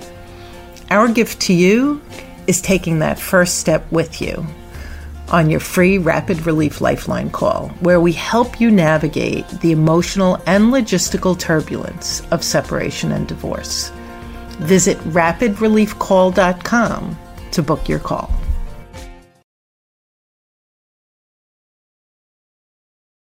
Our 0.90 1.08
gift 1.08 1.40
to 1.42 1.54
you 1.54 2.02
is 2.46 2.60
taking 2.60 2.98
that 2.98 3.18
first 3.18 3.60
step 3.60 3.90
with 3.90 4.20
you 4.20 4.44
on 5.30 5.48
your 5.48 5.60
free 5.60 5.96
Rapid 5.96 6.44
Relief 6.44 6.82
Lifeline 6.82 7.30
call, 7.30 7.68
where 7.80 8.00
we 8.00 8.12
help 8.12 8.60
you 8.60 8.70
navigate 8.70 9.48
the 9.60 9.72
emotional 9.72 10.36
and 10.46 10.66
logistical 10.66 11.38
turbulence 11.38 12.20
of 12.30 12.44
separation 12.44 13.12
and 13.12 13.26
divorce. 13.26 13.90
Visit 14.58 14.98
rapidreliefcall.com 14.98 17.18
to 17.52 17.62
book 17.62 17.88
your 17.88 18.00
call. 18.00 18.39